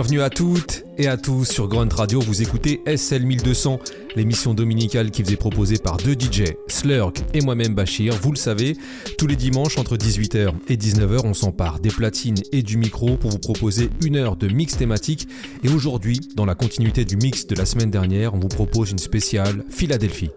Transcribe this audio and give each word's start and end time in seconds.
Bienvenue 0.00 0.22
à 0.22 0.30
toutes 0.30 0.84
et 0.96 1.08
à 1.08 1.18
tous 1.18 1.44
sur 1.44 1.68
Grunt 1.68 1.94
Radio. 1.94 2.20
Vous 2.20 2.40
écoutez 2.40 2.80
SL 2.86 3.22
1200, 3.22 3.80
l'émission 4.16 4.54
dominicale 4.54 5.10
qui 5.10 5.22
vous 5.22 5.30
est 5.30 5.36
proposée 5.36 5.76
par 5.76 5.98
deux 5.98 6.14
DJ, 6.14 6.54
Slurk 6.68 7.22
et 7.34 7.42
moi-même 7.42 7.74
Bachir. 7.74 8.14
Vous 8.22 8.30
le 8.30 8.38
savez, 8.38 8.78
tous 9.18 9.26
les 9.26 9.36
dimanches 9.36 9.76
entre 9.76 9.98
18h 9.98 10.54
et 10.68 10.76
19h, 10.78 11.20
on 11.24 11.34
s'empare 11.34 11.80
des 11.80 11.90
platines 11.90 12.40
et 12.50 12.62
du 12.62 12.78
micro 12.78 13.18
pour 13.18 13.30
vous 13.30 13.38
proposer 13.38 13.90
une 14.02 14.16
heure 14.16 14.36
de 14.36 14.48
mix 14.48 14.74
thématique. 14.74 15.28
Et 15.64 15.68
aujourd'hui, 15.68 16.18
dans 16.34 16.46
la 16.46 16.54
continuité 16.54 17.04
du 17.04 17.18
mix 17.18 17.46
de 17.46 17.54
la 17.54 17.66
semaine 17.66 17.90
dernière, 17.90 18.32
on 18.32 18.38
vous 18.38 18.48
propose 18.48 18.92
une 18.92 18.98
spéciale 18.98 19.66
Philadelphie. 19.68 20.30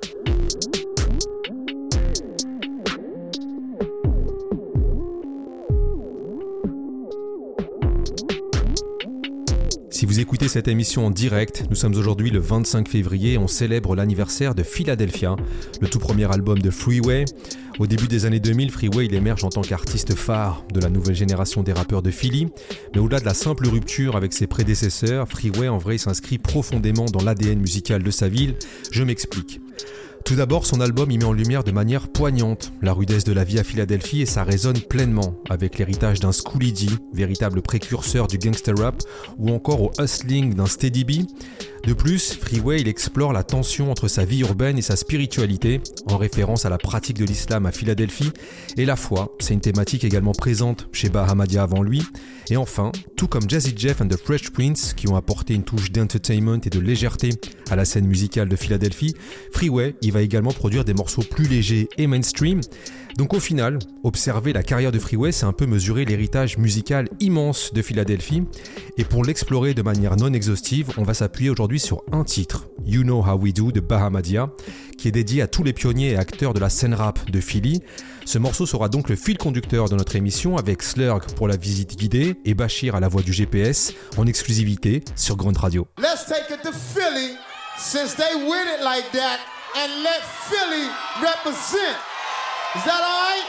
Cette 10.53 10.67
émission 10.67 11.07
en 11.07 11.09
direct, 11.09 11.65
nous 11.71 11.75
sommes 11.75 11.95
aujourd'hui 11.95 12.29
le 12.29 12.37
25 12.37 12.87
février 12.87 13.39
on 13.39 13.47
célèbre 13.47 13.95
l'anniversaire 13.95 14.53
de 14.53 14.61
Philadelphia, 14.61 15.35
le 15.81 15.87
tout 15.87 15.97
premier 15.97 16.31
album 16.31 16.59
de 16.59 16.69
Freeway. 16.69 17.25
Au 17.79 17.87
début 17.87 18.07
des 18.07 18.27
années 18.27 18.39
2000, 18.39 18.69
Freeway 18.69 19.07
émerge 19.11 19.43
en 19.45 19.49
tant 19.49 19.63
qu'artiste 19.63 20.13
phare 20.13 20.63
de 20.71 20.79
la 20.79 20.89
nouvelle 20.89 21.15
génération 21.15 21.63
des 21.63 21.73
rappeurs 21.73 22.03
de 22.03 22.11
Philly. 22.11 22.49
Mais 22.93 23.01
au-delà 23.01 23.19
de 23.19 23.25
la 23.25 23.33
simple 23.33 23.67
rupture 23.67 24.15
avec 24.15 24.31
ses 24.31 24.45
prédécesseurs, 24.45 25.27
Freeway 25.27 25.69
en 25.69 25.79
vrai 25.79 25.97
s'inscrit 25.97 26.37
profondément 26.37 27.05
dans 27.05 27.23
l'ADN 27.23 27.57
musical 27.57 28.03
de 28.03 28.11
sa 28.11 28.29
ville. 28.29 28.53
Je 28.91 29.01
m'explique. 29.01 29.59
Tout 30.25 30.35
d'abord, 30.35 30.65
son 30.65 30.79
album 30.79 31.11
y 31.11 31.17
met 31.17 31.25
en 31.25 31.33
lumière 31.33 31.65
de 31.65 31.71
manière 31.71 32.07
poignante 32.07 32.71
la 32.81 32.93
rudesse 32.93 33.25
de 33.25 33.33
la 33.33 33.43
vie 33.43 33.59
à 33.59 33.63
Philadelphie 33.63 34.21
et 34.21 34.25
ça 34.25 34.43
résonne 34.43 34.79
pleinement 34.79 35.35
avec 35.49 35.77
l'héritage 35.77 36.21
d'un 36.21 36.31
Schoolie 36.31 36.71
D, 36.71 36.85
véritable 37.13 37.61
précurseur 37.61 38.27
du 38.27 38.37
gangster 38.37 38.73
rap, 38.77 39.03
ou 39.37 39.49
encore 39.49 39.81
au 39.81 39.91
hustling 39.99 40.53
d'un 40.53 40.65
Steady 40.65 41.03
B. 41.03 41.11
De 41.85 41.91
plus, 41.91 42.35
Freeway 42.35 42.79
il 42.79 42.87
explore 42.87 43.33
la 43.33 43.43
tension 43.43 43.91
entre 43.91 44.07
sa 44.07 44.23
vie 44.23 44.39
urbaine 44.39 44.77
et 44.77 44.81
sa 44.81 44.95
spiritualité, 44.95 45.81
en 46.05 46.17
référence 46.17 46.65
à 46.65 46.69
la 46.69 46.77
pratique 46.77 47.17
de 47.17 47.25
l'islam 47.25 47.65
à 47.65 47.73
Philadelphie, 47.73 48.31
et 48.77 48.85
la 48.85 48.95
foi, 48.95 49.35
c'est 49.39 49.53
une 49.53 49.59
thématique 49.59 50.05
également 50.05 50.31
présente 50.31 50.87
chez 50.93 51.09
Bahamadia 51.09 51.61
avant 51.61 51.83
lui. 51.83 52.01
Et 52.49 52.55
enfin, 52.55 52.93
tout 53.17 53.27
comme 53.27 53.49
Jazzy 53.49 53.73
Jeff 53.75 53.99
and 53.99 54.07
the 54.07 54.17
Fresh 54.17 54.51
Prince, 54.51 54.93
qui 54.93 55.09
ont 55.09 55.17
apporté 55.17 55.55
une 55.55 55.63
touche 55.63 55.91
d'entertainment 55.91 56.59
et 56.63 56.69
de 56.69 56.79
légèreté 56.79 57.31
à 57.69 57.75
la 57.75 57.83
scène 57.83 58.07
musicale 58.07 58.47
de 58.47 58.55
Philadelphie, 58.55 59.13
Freeway 59.51 59.95
il 60.01 60.13
va 60.13 60.21
également 60.21 60.51
produire 60.51 60.85
des 60.85 60.93
morceaux 60.93 61.23
plus 61.23 61.47
légers 61.47 61.89
et 61.97 62.07
mainstream. 62.07 62.61
Donc 63.17 63.33
au 63.33 63.39
final, 63.39 63.79
observer 64.03 64.53
la 64.53 64.63
carrière 64.63 64.91
de 64.91 64.99
Freeway, 64.99 65.31
c'est 65.31 65.45
un 65.45 65.53
peu 65.53 65.65
mesurer 65.65 66.03
l'héritage 66.05 66.57
musical 66.57 67.07
immense 67.19 67.71
de 67.73 67.81
Philadelphie. 67.81 68.43
Et 68.97 69.03
pour 69.03 69.23
l'explorer 69.23 69.73
de 69.73 69.81
manière 69.81 70.15
non 70.15 70.33
exhaustive, 70.33 70.89
on 70.97 71.03
va 71.03 71.13
s'appuyer 71.13 71.49
aujourd'hui 71.49 71.79
sur 71.79 72.03
un 72.11 72.23
titre, 72.23 72.67
You 72.85 73.03
Know 73.03 73.23
How 73.23 73.37
We 73.37 73.53
Do 73.53 73.71
de 73.71 73.79
Bahamadia, 73.79 74.49
qui 74.97 75.07
est 75.07 75.11
dédié 75.11 75.41
à 75.41 75.47
tous 75.47 75.63
les 75.63 75.73
pionniers 75.73 76.11
et 76.11 76.17
acteurs 76.17 76.53
de 76.53 76.59
la 76.59 76.69
scène 76.69 76.93
rap 76.93 77.29
de 77.29 77.39
Philly. 77.39 77.81
Ce 78.25 78.39
morceau 78.39 78.65
sera 78.65 78.89
donc 78.89 79.09
le 79.09 79.15
fil 79.15 79.37
conducteur 79.37 79.89
de 79.89 79.95
notre 79.95 80.15
émission 80.15 80.57
avec 80.57 80.81
Slurg 80.81 81.25
pour 81.35 81.47
la 81.47 81.57
visite 81.57 81.97
guidée 81.97 82.35
et 82.45 82.53
Bachir 82.53 82.95
à 82.95 82.99
la 82.99 83.09
voix 83.09 83.21
du 83.21 83.33
GPS 83.33 83.93
en 84.17 84.25
exclusivité 84.25 85.03
sur 85.15 85.35
Grunt 85.35 85.57
Radio. 85.57 85.87
Let's 85.99 86.25
take 86.25 86.51
it 86.51 86.61
to 86.63 86.71
Philly 86.71 87.35
since 87.77 88.15
they 88.15 88.33
with 88.35 88.67
it 88.79 88.83
like 88.83 89.11
that 89.11 89.39
and 89.75 90.03
let 90.03 90.21
Philly 90.49 90.87
represent. 91.21 92.12
Is 92.75 92.83
that 92.85 93.01
alright? 93.05 93.45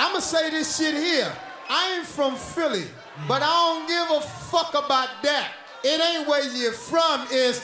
I'ma 0.00 0.20
say 0.20 0.48
this 0.48 0.78
shit 0.78 0.94
here. 0.94 1.30
I 1.68 1.96
ain't 1.96 2.06
from 2.06 2.36
Philly, 2.36 2.86
but 3.28 3.42
I 3.42 3.46
don't 3.46 3.86
give 3.86 4.16
a 4.16 4.20
fuck 4.50 4.70
about 4.70 5.08
that. 5.22 5.52
It 5.82 6.00
ain't 6.00 6.26
where 6.26 6.42
you're 6.42 6.72
from, 6.72 7.26
it's. 7.30 7.60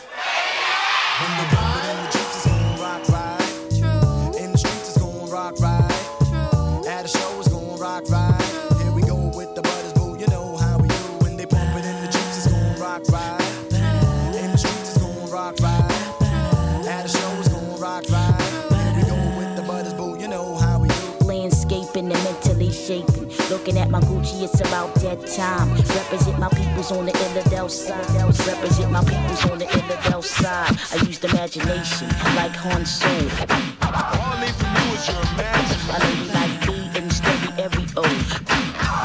Looking 23.71 23.83
at 23.83 23.91
my 23.91 24.01
Gucci, 24.01 24.43
it's 24.43 24.59
about 24.59 24.93
that 24.97 25.25
time. 25.29 25.71
Represent 25.75 26.41
my 26.41 26.49
peoples 26.49 26.91
on 26.91 27.07
the 27.07 27.13
Illidale 27.13 27.71
side. 27.71 28.05
Represent 28.45 28.91
my 28.91 29.05
peoples 29.05 29.49
on 29.49 29.59
the 29.61 29.67
Illidale 29.67 30.25
side. 30.25 30.77
I 30.91 31.07
used 31.07 31.25
imagination 31.25 32.09
like 32.35 32.51
Han 32.57 32.85
Solo. 32.85 33.15
All 33.15 34.35
I 34.35 34.45
need 34.45 34.55
from 34.57 34.75
you 34.75 34.95
is 34.99 35.07
your 35.07 35.23
imagination. 35.23 35.87
A 35.87 35.99
lady 36.03 36.27
like 36.35 36.67
me 36.67 36.91
and 36.99 37.13
steady 37.13 37.63
every 37.63 37.87
O. 37.97 38.03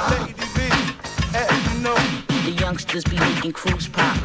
Lady 0.09 0.33
B, 0.55 0.61
hey, 1.37 1.45
you 1.69 1.83
know. 1.83 1.97
The 2.45 2.57
youngsters 2.59 3.03
be 3.03 3.19
making 3.19 3.53
cruise 3.53 3.87
pop. 3.87 4.17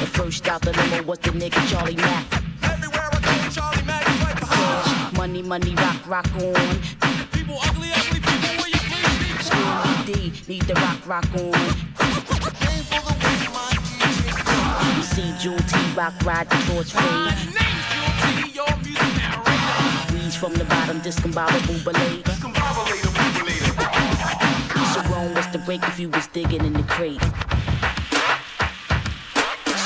The 0.00 0.08
first 0.10 0.48
out 0.48 0.62
the 0.62 0.72
limo 0.72 1.04
was 1.04 1.20
the 1.20 1.30
nigga 1.30 1.64
Charlie 1.70 1.94
Mack. 1.94 2.26
Everywhere 2.64 3.08
I 3.12 3.20
go, 3.20 3.50
Charlie 3.50 3.84
Mack 3.84 4.08
is 4.08 4.20
right 4.22 4.40
behind. 4.40 5.16
Money, 5.16 5.42
money, 5.42 5.72
rock, 5.76 6.08
rock 6.08 6.26
on. 6.34 7.11
D, 10.04 10.32
need 10.48 10.62
the 10.62 10.74
rock, 10.74 11.06
rock 11.06 11.24
on. 11.34 11.52
You 14.96 15.02
see 15.02 15.32
Jewel 15.38 15.58
T 15.58 15.76
rock 15.94 16.14
ride 16.24 16.50
the 16.50 16.56
torch 16.66 16.92
fade. 16.92 17.34
Breeze 20.08 20.34
from 20.34 20.54
the 20.54 20.64
bottom, 20.64 21.00
discombobable 21.00 21.84
belay. 21.84 22.22
Sharon, 24.92 25.34
what's 25.34 25.46
the 25.48 25.58
break 25.64 25.82
if 25.84 26.00
you 26.00 26.08
was 26.08 26.26
digging 26.28 26.64
in 26.64 26.72
the 26.72 26.82
crate? 26.82 27.22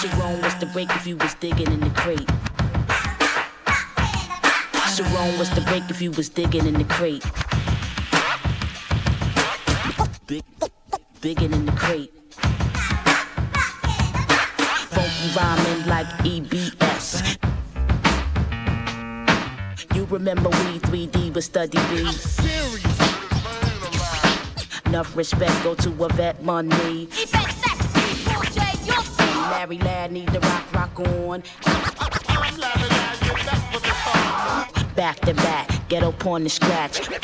Sharon, 0.01 0.41
what's 0.41 0.55
the 0.55 0.67
break 0.73 0.91
if 0.91 1.07
you 1.07 1.17
was 1.19 1.35
digging 1.35 1.71
in 1.71 1.81
the 1.81 1.91
crate? 1.91 2.31
Sharon, 4.95 5.37
what's 5.37 5.51
the 5.51 5.61
break 5.63 5.91
if 5.91 6.01
you 6.01 6.11
was 6.13 6.31
digging 6.31 6.67
in 6.67 6.75
the 6.75 6.85
crate? 6.85 7.25
Big, 10.27 10.43
digging 11.21 11.53
in 11.53 11.67
the 11.67 11.73
crate. 11.73 12.13
Funky 14.91 15.29
rhyming 15.37 15.87
like 15.87 16.07
EBS. 16.25 17.39
You 19.95 20.05
remember 20.07 20.49
we 20.49 20.81
3D 20.81 21.33
was 21.33 21.45
Steady 21.45 21.79
B. 21.91 22.09
Enough 24.87 25.17
respect 25.17 25.63
go 25.63 25.77
to 25.77 26.05
a 26.05 26.09
vet 26.15 26.43
money. 26.43 27.09
Larry 29.53 29.79
Lad 29.79 30.11
need 30.11 30.29
the 30.31 30.41
rock 30.41 30.73
rock 30.75 30.99
on. 30.99 31.43
Back 34.97 35.21
to 35.21 35.35
back, 35.35 35.89
ghetto 35.91 36.11
porn 36.11 36.45
to 36.45 36.49
scratch. 36.49 36.97
His 37.01 37.09
name 37.11 37.21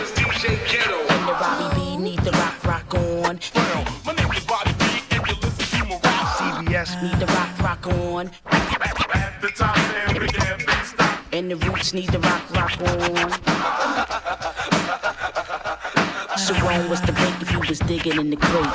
is 0.00 0.10
DJ 0.12 0.56
Ghetto. 0.66 0.98
And 1.12 1.28
the 1.28 1.32
Robbie 1.32 1.74
B 1.76 1.96
need 1.98 2.20
the 2.20 2.32
rock 2.32 2.64
rock 2.64 2.94
on. 2.94 3.38
Well, 3.54 3.84
my 4.06 4.14
name 4.14 4.32
is 4.32 4.46
Bobby 4.46 4.72
B, 4.78 4.84
and 5.10 5.28
you 5.28 5.34
listen 5.42 5.78
to 5.78 5.84
my 5.84 6.00
rap. 6.02 6.64
CBS. 6.64 7.02
Need 7.02 7.20
the 7.20 7.26
rock 7.26 7.58
rock 7.60 7.86
on. 7.86 8.30
At 8.46 9.42
the 9.42 9.48
top, 9.48 9.76
and 9.76 10.18
we 10.18 10.28
can't 10.28 10.86
stopped. 10.86 11.34
And 11.34 11.50
the 11.50 11.56
roots 11.56 11.92
need 11.92 12.08
the 12.08 12.18
rock 12.18 12.50
rock 12.54 12.80
on. 12.80 13.30
Sharon 16.38 16.88
was 16.88 17.02
the 17.02 17.12
break 17.12 17.42
if 17.42 17.52
you 17.52 17.60
was 17.60 17.78
digging 17.80 18.18
in 18.18 18.30
the 18.30 18.36
crate. 18.38 18.72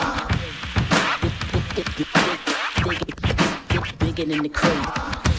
Digging 3.97 4.29
in 4.29 4.43
the 4.43 4.49
crate. 4.49 5.30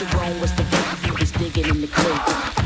Sharon 0.00 0.40
was 0.40 0.50
the 0.54 0.62
if 0.62 1.06
you 1.06 1.12
was 1.12 1.30
digging 1.32 1.68
in 1.68 1.82
the 1.82 1.86
crate. 1.86 2.59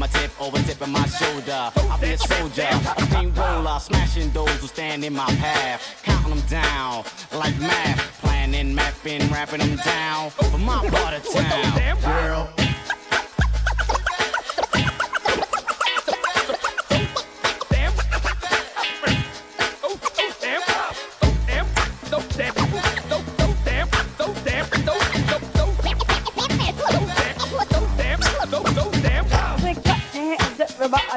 My 0.00 0.06
tip, 0.06 0.30
over 0.40 0.56
tipping 0.62 0.90
my 0.90 1.06
shoulder. 1.06 1.70
I'll 1.76 2.00
be 2.00 2.12
a 2.12 2.18
soldier, 2.18 2.66
a 2.96 3.02
steamroller, 3.02 3.78
smashing 3.78 4.30
those 4.30 4.48
who 4.58 4.66
stand 4.66 5.04
in 5.04 5.12
my 5.12 5.26
path, 5.36 6.02
counting 6.02 6.36
them 6.36 6.46
down 6.48 7.04
like 7.32 7.56
math. 7.60 8.18
Planning, 8.22 8.74
mapping, 8.74 9.28
rapping 9.30 9.58
them 9.58 9.76
down 9.76 10.30
for 10.30 10.56
my 10.56 10.88
part 10.88 11.14
of 11.14 11.22
town. 11.30 12.00
Girl. 12.00 12.59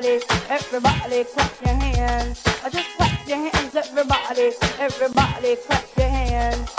Everybody, 0.06 0.44
everybody 0.50 1.24
clap 1.24 1.62
your 1.62 1.76
hands. 1.76 2.44
Uh, 2.64 2.70
Just 2.70 2.90
clap 2.98 3.28
your 3.28 3.38
hands, 3.38 3.76
everybody, 3.76 4.52
everybody 4.80 5.56
clap 5.56 5.86
your 5.98 6.08
hands. 6.10 6.70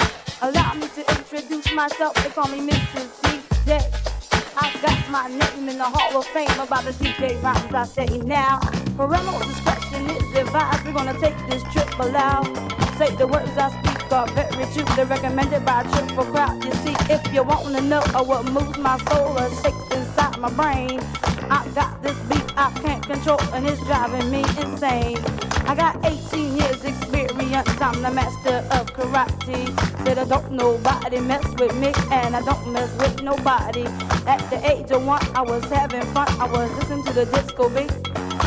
Allow 0.43 0.75
me 0.75 0.89
to 0.89 1.01
introduce 1.19 1.73
myself, 1.75 2.15
they 2.23 2.31
call 2.31 2.49
me 2.49 2.69
Mr. 2.69 3.01
DJ. 3.23 3.81
I 4.57 4.73
got 4.83 5.11
my 5.11 5.29
name 5.29 5.69
in 5.69 5.79
the 5.79 5.85
Hall 5.85 6.19
of 6.21 6.27
Fame 6.27 6.59
about 6.61 6.85
the 6.85 6.93
DJ 6.93 7.43
rhymes 7.43 7.75
I 7.75 7.85
say 7.85 8.19
now. 8.19 8.61
Parental 8.97 9.39
discretion 9.41 10.11
is 10.11 10.37
advised, 10.37 10.85
we're 10.85 10.93
gonna 10.93 11.19
take 11.19 11.37
this 11.49 11.63
trip 11.73 11.89
aloud. 11.99 12.47
Say 12.99 13.15
the 13.17 13.27
words 13.27 13.51
I 13.57 13.71
speak 13.71 14.13
are 14.13 14.29
very 14.29 14.67
true, 14.73 14.85
they're 14.97 15.07
recommended 15.07 15.65
by 15.65 15.81
a 15.81 15.91
triple 15.91 16.25
crowd. 16.27 16.63
You 16.65 16.73
see, 16.73 16.95
if 17.11 17.33
you 17.33 17.43
wanna 17.43 17.81
know 17.81 18.03
what 18.25 18.45
moves 18.45 18.79
my 18.79 18.99
soul 19.09 19.39
or 19.39 19.49
shakes 19.63 19.97
inside 19.97 20.24
my 20.51 20.75
brain, 20.75 21.01
I 21.49 21.67
got 21.75 22.03
this 22.03 22.19
beat 22.29 22.53
I 22.55 22.71
can't 22.83 23.03
control 23.03 23.41
and 23.55 23.67
it's 23.67 23.81
driving 23.85 24.31
me 24.31 24.41
insane. 24.61 25.17
I 25.65 25.75
got 25.75 26.05
18 26.05 26.57
years 26.59 26.85
experience, 26.85 27.81
I'm 27.81 28.03
the 28.03 28.11
master 28.11 28.57
of 28.77 28.87
karate. 28.93 29.65
Said 30.05 30.19
I 30.19 30.25
don't 30.25 30.53
nobody 30.53 31.21
mess 31.21 31.47
with 31.59 31.75
me 31.77 31.93
and 32.11 32.37
I 32.37 32.43
don't 32.43 32.71
mess 32.71 32.93
with 32.99 33.23
nobody. 33.23 33.87
At 34.27 34.41
the 34.51 34.61
age 34.71 34.91
of 34.91 35.07
one, 35.07 35.25
I 35.35 35.41
was 35.41 35.65
having 35.65 36.03
fun, 36.13 36.29
I 36.39 36.47
was 36.47 36.71
listening 36.73 37.05
to 37.05 37.13
the 37.15 37.25
disco 37.25 37.71
beat. 37.71 37.93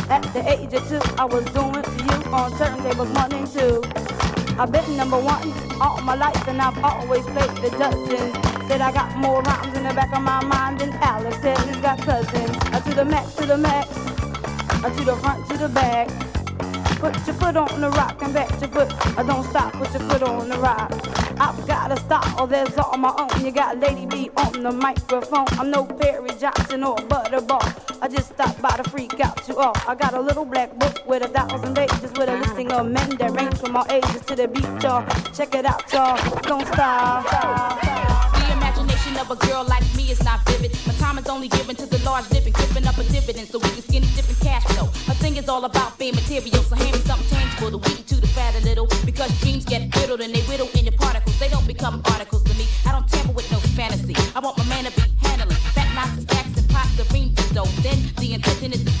At 0.08 0.22
the 0.32 0.42
age 0.48 0.72
of 0.74 0.88
two, 0.88 1.00
I 1.18 1.24
was 1.24 1.44
doing 1.46 1.82
for 1.82 2.02
you 2.04 2.32
on 2.32 2.52
turntables 2.52 3.12
one 3.12 3.32
and 3.32 3.46
two. 3.50 4.27
I've 4.60 4.72
been 4.72 4.96
number 4.96 5.16
one 5.16 5.52
all 5.80 6.00
my 6.02 6.16
life 6.16 6.48
and 6.48 6.60
I've 6.60 6.82
always 6.82 7.24
played 7.26 7.50
the 7.62 7.70
dozens. 7.78 8.34
Said 8.66 8.80
I 8.80 8.90
got 8.90 9.16
more 9.16 9.40
rhymes 9.40 9.76
in 9.76 9.84
the 9.84 9.94
back 9.94 10.12
of 10.12 10.22
my 10.22 10.42
mind 10.44 10.80
than 10.80 10.92
Alex 10.94 11.40
said 11.40 11.56
he's 11.58 11.76
got 11.76 11.98
cousins. 12.02 12.56
I 12.72 12.80
to 12.80 12.92
the 12.92 13.04
max, 13.04 13.34
to 13.36 13.46
the 13.46 13.56
max, 13.56 13.88
I 14.82 14.92
to 14.96 15.04
the 15.04 15.14
front, 15.16 15.48
to 15.50 15.58
the 15.58 15.68
back. 15.68 16.27
Put 16.98 17.14
your 17.26 17.36
foot 17.36 17.56
on 17.56 17.80
the 17.80 17.90
rock 17.90 18.20
and 18.22 18.34
back 18.34 18.50
your 18.60 18.70
foot. 18.70 18.92
I 19.16 19.22
don't 19.22 19.44
stop, 19.44 19.72
put 19.74 19.92
your 19.92 20.02
foot 20.08 20.22
on 20.22 20.48
the 20.48 20.58
rock. 20.58 20.90
I've 21.40 21.66
got 21.66 21.92
a 21.92 21.96
style 22.00 22.46
that's 22.48 22.76
all 22.76 22.96
my 22.96 23.14
own. 23.16 23.44
You 23.44 23.52
got 23.52 23.78
Lady 23.78 24.04
B 24.04 24.30
on 24.36 24.64
the 24.64 24.72
microphone. 24.72 25.46
I'm 25.52 25.70
no 25.70 25.84
Perry 25.84 26.30
Johnson 26.40 26.82
or 26.82 26.96
Butterball. 26.96 28.02
I 28.02 28.08
just 28.08 28.30
stopped 28.30 28.60
by 28.60 28.76
to 28.76 28.90
freak 28.90 29.20
out 29.20 29.46
you 29.46 29.56
all. 29.56 29.74
I 29.86 29.94
got 29.94 30.14
a 30.14 30.20
little 30.20 30.44
black 30.44 30.76
book 30.76 31.06
with 31.06 31.22
a 31.22 31.28
thousand 31.28 31.76
pages 31.76 32.10
with 32.12 32.28
a 32.28 32.36
listing 32.36 32.72
of 32.72 32.86
men 32.90 33.10
that 33.18 33.30
range 33.30 33.58
from 33.58 33.76
all 33.76 33.86
ages 33.90 34.22
to 34.22 34.34
the 34.34 34.48
beat, 34.48 34.64
y'all. 34.82 35.06
Check 35.32 35.54
it 35.54 35.66
out, 35.66 35.92
y'all. 35.92 36.40
Don't 36.42 36.66
stop. 36.66 37.26
The 37.28 37.88
imagination 37.88 38.37
of 39.18 39.30
a 39.30 39.36
girl 39.46 39.64
like 39.64 39.82
me 39.96 40.10
is 40.10 40.22
not 40.22 40.44
vivid. 40.46 40.70
My 40.86 40.94
time 40.94 41.18
is 41.18 41.28
only 41.28 41.48
given 41.48 41.74
to 41.76 41.86
the 41.86 41.98
large 42.04 42.28
dipping, 42.28 42.52
giving 42.52 42.86
up 42.86 42.96
a 42.98 43.04
dividend 43.04 43.48
so 43.48 43.58
we 43.58 43.68
can 43.70 43.82
skinny 43.82 44.06
dip 44.14 44.28
and 44.28 44.40
cash 44.40 44.64
flow. 44.64 44.86
My 45.08 45.14
thing 45.14 45.36
is 45.36 45.48
all 45.48 45.64
about 45.64 45.98
being 45.98 46.14
material, 46.14 46.62
so 46.62 46.76
hand 46.76 46.92
me 46.94 47.00
something 47.02 47.28
tangible 47.28 47.70
to 47.70 47.78
weaken 47.78 48.04
to 48.04 48.20
the 48.20 48.28
fat 48.28 48.54
a 48.54 48.60
little. 48.64 48.86
Because 49.04 49.30
dreams 49.40 49.64
get 49.64 49.94
whittled 49.96 50.20
and 50.20 50.32
they 50.34 50.42
in 50.78 50.84
your 50.84 50.96
particles. 50.96 51.38
They 51.38 51.48
don't 51.48 51.66
become 51.66 52.00
articles 52.06 52.44
to 52.44 52.54
me. 52.54 52.66
I 52.86 52.92
don't 52.92 53.08
tamper 53.08 53.32
with 53.32 53.50
no 53.50 53.58
fantasy. 53.58 54.14
I 54.36 54.40
want 54.40 54.56
my 54.58 54.64
man 54.66 54.84
to 54.84 54.92
be 54.92 55.02
handling 55.26 55.58
fat 55.74 55.88
lots 55.94 56.22
stacks 56.22 56.56
and 56.56 56.68
pots 56.70 56.98
of 56.98 57.12
reams 57.12 57.38
of 57.38 57.54
dough. 57.54 57.82
Then 57.82 57.98
the 58.18 58.34
intention 58.34 58.72
is 58.72 58.84
to 58.84 58.92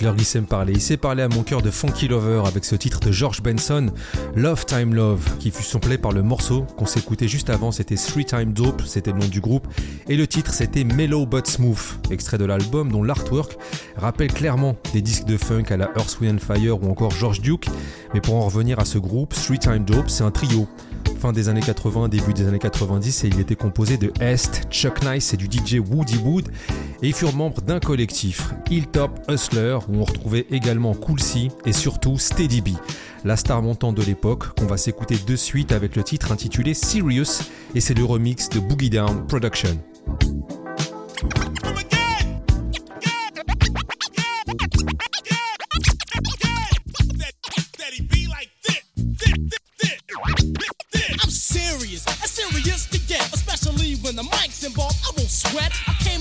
Hessler 0.00 0.12
il 0.16 0.24
sait 0.24 0.40
me 0.40 0.46
parler. 0.46 0.72
Il 0.72 1.20
à 1.20 1.28
mon 1.28 1.42
cœur 1.42 1.60
de 1.60 1.70
Funky 1.70 2.08
Lover 2.08 2.42
avec 2.46 2.64
ce 2.64 2.74
titre 2.74 3.00
de 3.00 3.12
George 3.12 3.42
Benson, 3.42 3.90
Love 4.34 4.64
Time 4.64 4.94
Love, 4.94 5.36
qui 5.38 5.50
fut 5.50 5.62
samplé 5.62 5.98
par 5.98 6.12
le 6.12 6.22
morceau 6.22 6.62
qu'on 6.78 6.86
s'écoutait 6.86 7.28
juste 7.28 7.50
avant. 7.50 7.70
C'était 7.70 7.96
Three 7.96 8.24
Time 8.24 8.52
Dope, 8.52 8.82
c'était 8.86 9.12
le 9.12 9.18
nom 9.18 9.28
du 9.28 9.40
groupe. 9.40 9.66
Et 10.08 10.16
le 10.16 10.26
titre 10.26 10.54
c'était 10.54 10.84
Mellow 10.84 11.26
But 11.26 11.46
Smooth, 11.46 11.98
extrait 12.10 12.38
de 12.38 12.46
l'album 12.46 12.90
dont 12.90 13.02
l'artwork 13.02 13.58
rappelle 13.96 14.32
clairement 14.32 14.76
des 14.94 15.02
disques 15.02 15.26
de 15.26 15.36
funk 15.36 15.64
à 15.70 15.76
la 15.76 15.90
Earth, 15.96 16.18
Wind 16.20 16.40
Fire 16.40 16.82
ou 16.82 16.90
encore 16.90 17.10
George 17.10 17.42
Duke. 17.42 17.66
Mais 18.14 18.20
pour 18.20 18.36
en 18.36 18.46
revenir 18.46 18.78
à 18.78 18.86
ce 18.86 18.96
groupe, 18.96 19.34
Three 19.34 19.58
Time 19.58 19.84
Dope, 19.84 20.08
c'est 20.08 20.24
un 20.24 20.30
trio 20.30 20.66
fin 21.20 21.32
des 21.32 21.50
années 21.50 21.60
80, 21.60 22.08
début 22.08 22.32
des 22.32 22.48
années 22.48 22.58
90, 22.58 23.24
et 23.24 23.28
il 23.28 23.40
était 23.40 23.54
composé 23.54 23.98
de 23.98 24.10
Est, 24.20 24.62
Chuck 24.70 25.04
Nice 25.04 25.34
et 25.34 25.36
du 25.36 25.46
DJ 25.46 25.78
Woody 25.78 26.16
Wood, 26.16 26.48
et 27.02 27.08
ils 27.08 27.14
furent 27.14 27.34
membres 27.34 27.60
d'un 27.60 27.78
collectif, 27.78 28.54
Hilltop 28.70 29.20
Hustler, 29.28 29.78
où 29.88 29.96
on 29.96 30.04
retrouvait 30.04 30.46
également 30.50 30.94
Cool 30.94 31.20
C 31.20 31.48
et 31.66 31.72
surtout 31.72 32.16
Steady 32.16 32.62
B, 32.62 32.68
la 33.24 33.36
star 33.36 33.60
montante 33.60 33.96
de 33.96 34.02
l'époque, 34.02 34.58
qu'on 34.58 34.66
va 34.66 34.78
s'écouter 34.78 35.16
de 35.26 35.36
suite 35.36 35.72
avec 35.72 35.94
le 35.94 36.02
titre 36.02 36.32
intitulé 36.32 36.72
Serious, 36.72 37.42
et 37.74 37.80
c'est 37.80 37.94
le 37.94 38.04
remix 38.04 38.48
de 38.48 38.58
Boogie 38.58 38.88
Down 38.88 39.26
Production. 39.26 39.76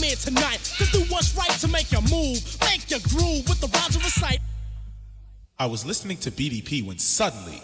Here 0.09 0.17
tonight 0.17 0.57
to 0.79 0.85
do 0.85 1.01
what's 1.13 1.37
right 1.37 1.51
to 1.59 1.67
make 1.67 1.91
your 1.91 2.01
move, 2.01 2.41
make 2.61 2.89
your 2.89 2.99
groove 3.09 3.47
with 3.47 3.61
the 3.61 3.67
rhymes 3.67 3.95
of 3.95 4.03
recite. 4.03 4.39
I 5.59 5.67
was 5.67 5.85
listening 5.85 6.17
to 6.17 6.31
BDP 6.31 6.83
when 6.83 6.97
suddenly. 6.97 7.61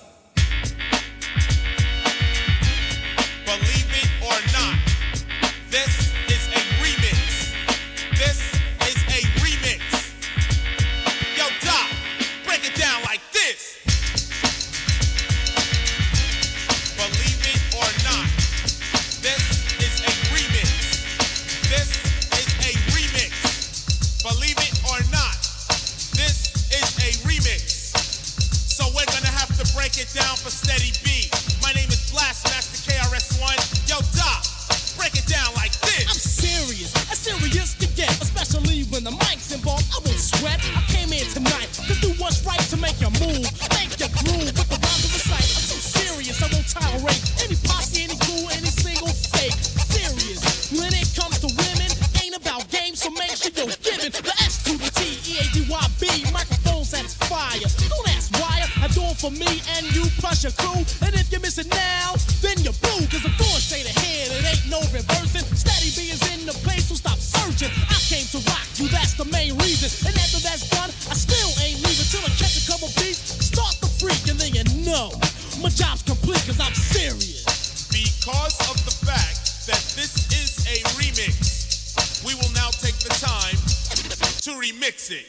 Remix 84.66 85.12
it. 85.12 85.26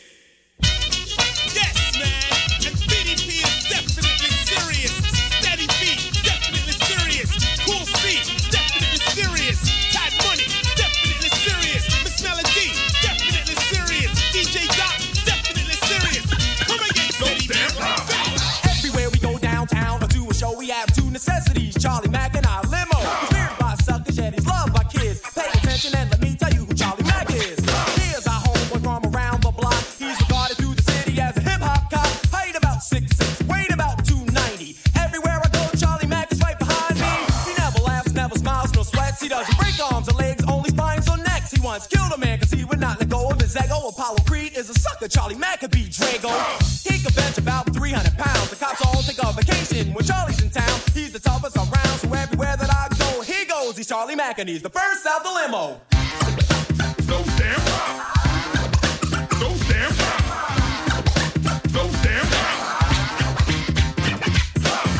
He's 54.44 54.60
the 54.60 54.68
first 54.68 55.06
out 55.06 55.24
the 55.24 55.30
limo. 55.30 55.80
Those 57.08 57.26
damn 57.40 57.58
Those 59.40 59.60
damn 59.66 59.92
Those 61.72 61.96
damn 62.02 62.26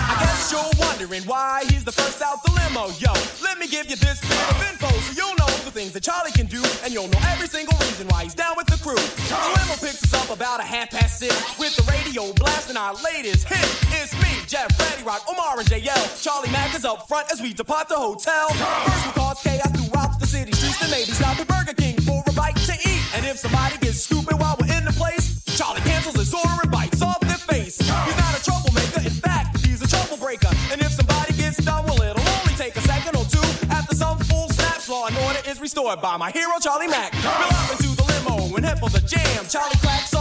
I 0.00 0.16
guess 0.20 0.50
you're 0.50 0.72
wondering 0.78 1.22
why 1.24 1.64
he's 1.68 1.84
the 1.84 1.92
first 1.92 2.22
out 2.22 2.42
the 2.44 2.50
limo. 2.52 2.88
Yo, 2.98 3.12
let 3.42 3.58
me 3.58 3.68
give 3.68 3.90
you 3.90 3.96
this 3.96 4.20
bit 4.22 4.50
of 4.50 4.62
info 4.70 4.88
so 4.88 5.12
you'll 5.12 5.36
know 5.36 5.52
the 5.64 5.70
things 5.70 5.92
that 5.92 6.02
Charlie 6.02 6.32
can 6.32 6.46
do, 6.46 6.62
and 6.82 6.92
you'll 6.94 7.08
know 7.08 7.20
every 7.28 7.46
single 7.46 7.76
reason 7.78 8.08
why 8.08 8.24
he's 8.24 8.34
down 8.34 8.56
with 8.56 8.66
the 8.68 8.78
crew. 8.82 8.96
The 8.96 9.36
limo 9.60 9.76
picks 9.84 10.02
us 10.02 10.14
up 10.14 10.34
about 10.34 10.60
a 10.60 10.64
half 10.64 10.90
past 10.90 11.18
six 11.18 11.36
with 11.58 11.76
the 11.76 11.82
radio 11.92 12.32
blasting 12.32 12.78
our 12.78 12.94
latest 12.94 13.46
hit. 13.46 13.68
It's 14.00 14.14
me, 14.16 14.25
Jeff, 14.56 14.80
Ready 14.80 15.02
Rock, 15.02 15.20
Omar, 15.28 15.58
and 15.60 15.68
JL. 15.68 16.24
Charlie 16.24 16.48
Mack 16.48 16.74
is 16.74 16.86
up 16.86 17.06
front 17.08 17.30
as 17.30 17.42
we 17.42 17.52
depart 17.52 17.90
the 17.90 17.94
hotel. 17.94 18.48
First 18.48 19.04
we 19.04 19.12
cause 19.12 19.38
chaos 19.42 19.68
throughout 19.76 20.18
the 20.18 20.26
city 20.26 20.50
streets, 20.52 20.80
then 20.80 20.90
maybe 20.90 21.12
stop 21.12 21.38
at 21.38 21.46
Burger 21.46 21.74
King 21.74 22.00
for 22.00 22.24
a 22.26 22.32
bite 22.32 22.56
to 22.64 22.72
eat. 22.72 23.02
And 23.14 23.26
if 23.26 23.36
somebody 23.36 23.76
gets 23.76 24.00
stupid 24.00 24.40
while 24.40 24.56
we're 24.58 24.72
in 24.72 24.86
the 24.86 24.96
place, 24.96 25.44
Charlie 25.44 25.82
cancels 25.82 26.16
his 26.16 26.32
order 26.32 26.56
and 26.62 26.70
bites 26.72 27.02
off 27.02 27.20
their 27.20 27.36
face. 27.36 27.76
He's 27.76 28.16
not 28.16 28.32
a 28.32 28.42
troublemaker, 28.42 29.04
in 29.04 29.16
fact, 29.20 29.60
he's 29.60 29.82
a 29.82 29.88
trouble 29.88 30.16
breaker. 30.16 30.48
And 30.72 30.80
if 30.80 30.92
somebody 30.92 31.36
gets 31.36 31.58
done, 31.58 31.84
well, 31.84 32.00
it'll 32.00 32.28
only 32.40 32.54
take 32.56 32.76
a 32.76 32.84
second 32.88 33.12
or 33.12 33.28
two. 33.28 33.44
After 33.68 33.94
some 33.94 34.16
full 34.24 34.48
snaps, 34.48 34.88
law 34.88 35.04
and 35.04 35.18
order 35.28 35.40
is 35.44 35.60
restored 35.60 36.00
by 36.00 36.16
my 36.16 36.30
hero, 36.30 36.56
Charlie 36.62 36.88
Mack. 36.88 37.12
We're 37.12 37.52
up 37.60 37.76
into 37.76 37.92
the 37.92 38.04
limo 38.08 38.56
and 38.56 38.64
head 38.64 38.80
for 38.80 38.88
the 38.88 39.04
jam. 39.04 39.44
Charlie 39.52 39.76
cracks 39.84 40.15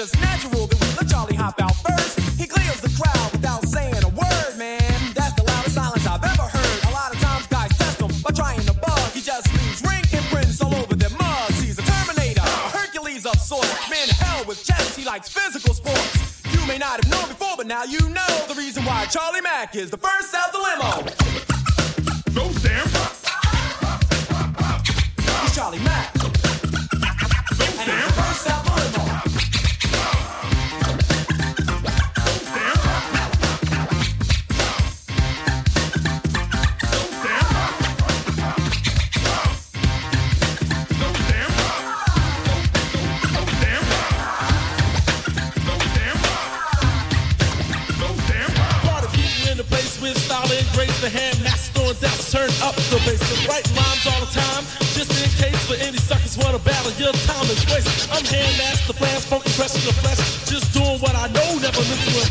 just 0.00 0.18
natural 0.18 0.66
that 0.66 0.80
we 0.80 0.88
let 0.96 1.08
Charlie 1.12 1.36
hop 1.36 1.60
out 1.60 1.76
first. 1.84 2.16
He 2.40 2.46
clears 2.46 2.80
the 2.80 2.88
crowd 2.96 3.32
without 3.32 3.68
saying 3.68 4.00
a 4.00 4.08
word, 4.08 4.56
man. 4.56 4.96
That's 5.12 5.36
the 5.36 5.44
loudest 5.44 5.74
silence 5.74 6.06
I've 6.06 6.24
ever 6.24 6.48
heard. 6.48 6.78
A 6.88 6.92
lot 6.96 7.12
of 7.12 7.20
times 7.20 7.46
guys 7.48 7.68
test 7.76 8.00
him 8.00 8.08
by 8.24 8.32
trying 8.32 8.64
to 8.64 8.72
bug. 8.80 9.12
He 9.12 9.20
just 9.20 9.52
leaves 9.52 9.84
ring 9.84 10.00
imprints 10.16 10.62
all 10.62 10.74
over 10.74 10.96
their 10.96 11.12
mugs. 11.20 11.60
He's 11.60 11.78
a 11.78 11.84
Terminator, 11.84 12.40
a 12.40 12.68
Hercules 12.72 13.26
of 13.26 13.36
sorts. 13.36 13.68
Man, 13.92 14.08
hell 14.08 14.42
with 14.48 14.64
chest, 14.64 14.96
he 14.96 15.04
likes 15.04 15.28
physical 15.28 15.74
sports. 15.74 16.40
You 16.48 16.64
may 16.64 16.78
not 16.78 17.04
have 17.04 17.10
known 17.12 17.28
before, 17.28 17.60
but 17.60 17.66
now 17.66 17.84
you 17.84 18.00
know 18.08 18.32
the 18.48 18.54
reason 18.56 18.86
why 18.86 19.04
Charlie 19.04 19.42
Mack 19.42 19.76
is 19.76 19.90
the 19.90 20.00
first 20.00 20.32
out 20.32 20.50
the 20.50 20.64
limo. 20.64 21.12
Those 22.32 22.56
damn 22.64 22.88
He's 25.44 25.54
Charlie 25.54 25.84
Mack. 25.84 26.08
And 26.16 27.84
he's 27.84 28.06
the 28.08 28.16
first 28.16 28.48
out 28.48 28.64
the 28.64 28.72
limo. 28.80 29.29
Turn 52.40 52.50
up 52.64 52.74
the 52.88 52.96
bass. 53.04 53.20
And 53.20 53.48
write 53.48 53.66
rhymes 53.76 54.06
all 54.08 54.20
the 54.24 54.32
time, 54.32 54.64
just 54.96 55.12
in 55.12 55.28
case 55.36 55.60
for 55.68 55.76
any 55.76 55.98
suckers 55.98 56.38
wanna 56.38 56.58
battle. 56.60 56.92
Your 56.96 57.12
time 57.28 57.44
is 57.52 57.60
wasted. 57.68 58.08
I'm 58.08 58.24
hand 58.24 58.56
ass 58.68 58.86
the 58.86 58.94
blast, 58.94 59.28
funky 59.28 59.52
pressure 59.52 59.84
the 59.84 59.92
flesh. 60.00 60.20
Just 60.48 60.72
doing 60.72 60.98
what 61.00 61.14
I 61.14 61.28
know, 61.36 61.48
never 61.60 61.82
meant 61.84 62.00
to 62.08 62.29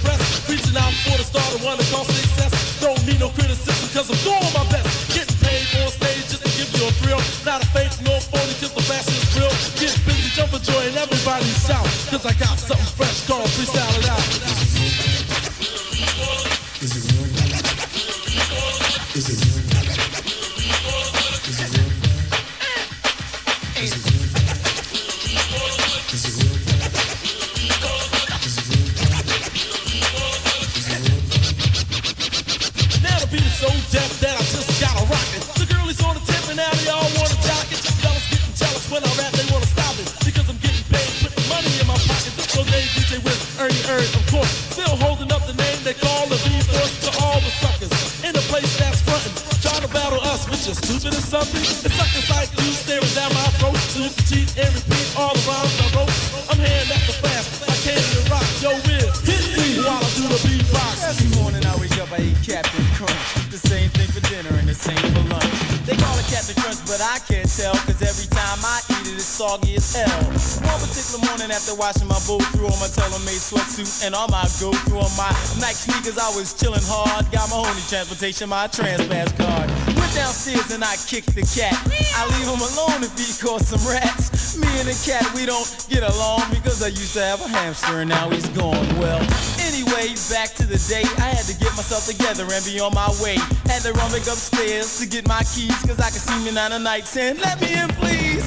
and 74.04 74.16
all 74.16 74.28
my 74.28 74.44
go 74.60 74.72
through 74.88 75.00
on 75.00 75.12
my 75.18 75.32
Nike 75.60 75.92
sneakers, 75.92 76.18
I 76.18 76.30
was 76.36 76.54
chilling 76.54 76.84
hard. 76.84 77.30
Got 77.32 77.50
my 77.50 77.60
homie 77.60 77.84
transportation, 77.90 78.50
my 78.50 78.68
Transpass 78.68 79.36
card. 79.36 79.68
Went 79.98 80.14
downstairs 80.16 80.72
and 80.72 80.84
I 80.84 80.96
kicked 81.08 81.36
the 81.36 81.44
cat. 81.44 81.76
I 82.16 82.26
leave 82.38 82.48
him 82.48 82.62
alone 82.62 83.04
if 83.04 83.14
he 83.18 83.28
caught 83.40 83.62
some 83.62 83.84
rats. 83.88 84.58
Me 84.58 84.68
and 84.80 84.88
the 84.88 84.98
cat, 85.06 85.24
we 85.36 85.46
don't 85.46 85.68
get 85.90 86.04
along 86.04 86.44
because 86.50 86.82
I 86.82 86.88
used 86.88 87.14
to 87.14 87.24
have 87.24 87.42
a 87.42 87.48
hamster 87.48 88.02
and 88.02 88.10
now 88.10 88.30
he's 88.30 88.48
gone. 88.50 88.88
Well, 89.00 89.22
anyway, 89.60 90.16
back 90.32 90.56
to 90.60 90.66
the 90.66 90.80
day. 90.88 91.04
I 91.20 91.36
had 91.36 91.46
to 91.46 91.56
get 91.60 91.76
myself 91.76 92.08
together 92.08 92.48
and 92.48 92.64
be 92.66 92.80
on 92.80 92.94
my 92.94 93.12
way. 93.22 93.38
Had 93.68 93.84
to 93.84 93.94
run 93.94 94.12
back 94.12 94.28
upstairs 94.28 95.00
to 95.00 95.08
get 95.08 95.28
my 95.28 95.44
keys 95.44 95.76
cause 95.84 96.00
I 96.00 96.10
could 96.10 96.24
see 96.24 96.40
me 96.44 96.52
nine 96.52 96.72
night 96.84 97.06
saying, 97.06 97.40
let 97.40 97.60
me 97.62 97.74
in 97.74 97.90
please. 98.00 98.39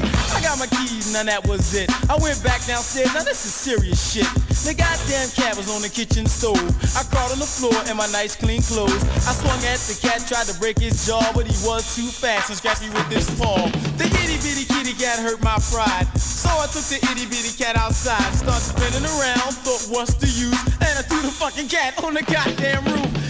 Got 0.42 0.58
my 0.58 0.66
keys, 0.66 1.12
now 1.14 1.22
that 1.22 1.46
was 1.46 1.72
it. 1.72 1.88
I 2.10 2.18
went 2.18 2.42
back 2.42 2.66
downstairs, 2.66 3.14
now 3.14 3.22
this 3.22 3.46
is 3.46 3.54
serious 3.54 3.96
shit. 3.96 4.26
The 4.66 4.74
goddamn 4.74 5.30
cat 5.30 5.56
was 5.56 5.70
on 5.70 5.82
the 5.82 5.88
kitchen 5.88 6.26
stove. 6.26 6.58
I 6.98 7.06
crawled 7.08 7.30
on 7.32 7.38
the 7.38 7.46
floor 7.46 7.72
in 7.86 7.96
my 7.96 8.10
nice 8.10 8.34
clean 8.34 8.60
clothes. 8.60 9.00
I 9.22 9.32
swung 9.38 9.62
at 9.64 9.78
the 9.86 9.94
cat, 10.02 10.26
tried 10.26 10.50
to 10.50 10.58
break 10.58 10.82
his 10.82 11.06
jaw, 11.06 11.22
but 11.32 11.46
he 11.46 11.54
was 11.62 11.94
too 11.94 12.10
fast 12.10 12.50
and 12.50 12.58
scratched 12.58 12.82
me 12.82 12.90
with 12.90 13.06
his 13.06 13.30
paw. 13.38 13.70
The 13.96 14.10
itty 14.18 14.42
bitty 14.42 14.66
kitty 14.66 14.98
cat 14.98 15.22
hurt 15.22 15.40
my 15.46 15.56
pride. 15.70 16.10
So 16.18 16.50
I 16.50 16.66
took 16.66 16.84
the 16.90 16.98
itty 16.98 17.24
bitty 17.30 17.54
cat 17.54 17.78
outside, 17.78 18.26
started 18.34 18.66
spinning 18.66 19.06
around, 19.06 19.54
thought 19.62 19.86
what's 19.94 20.14
the 20.18 20.26
use, 20.26 20.58
and 20.82 20.92
I 20.98 21.02
threw 21.06 21.22
the 21.22 21.30
fucking 21.30 21.68
cat 21.70 22.02
on 22.02 22.18
the 22.18 22.26
goddamn 22.26 22.82
roof. 22.90 23.21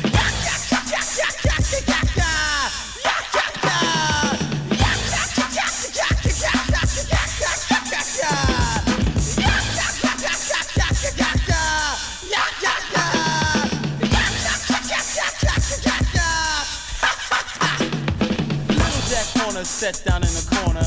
Horner 19.92 20.05
down 20.09 20.22
in 20.24 20.33
the 20.33 20.46
corner, 20.57 20.85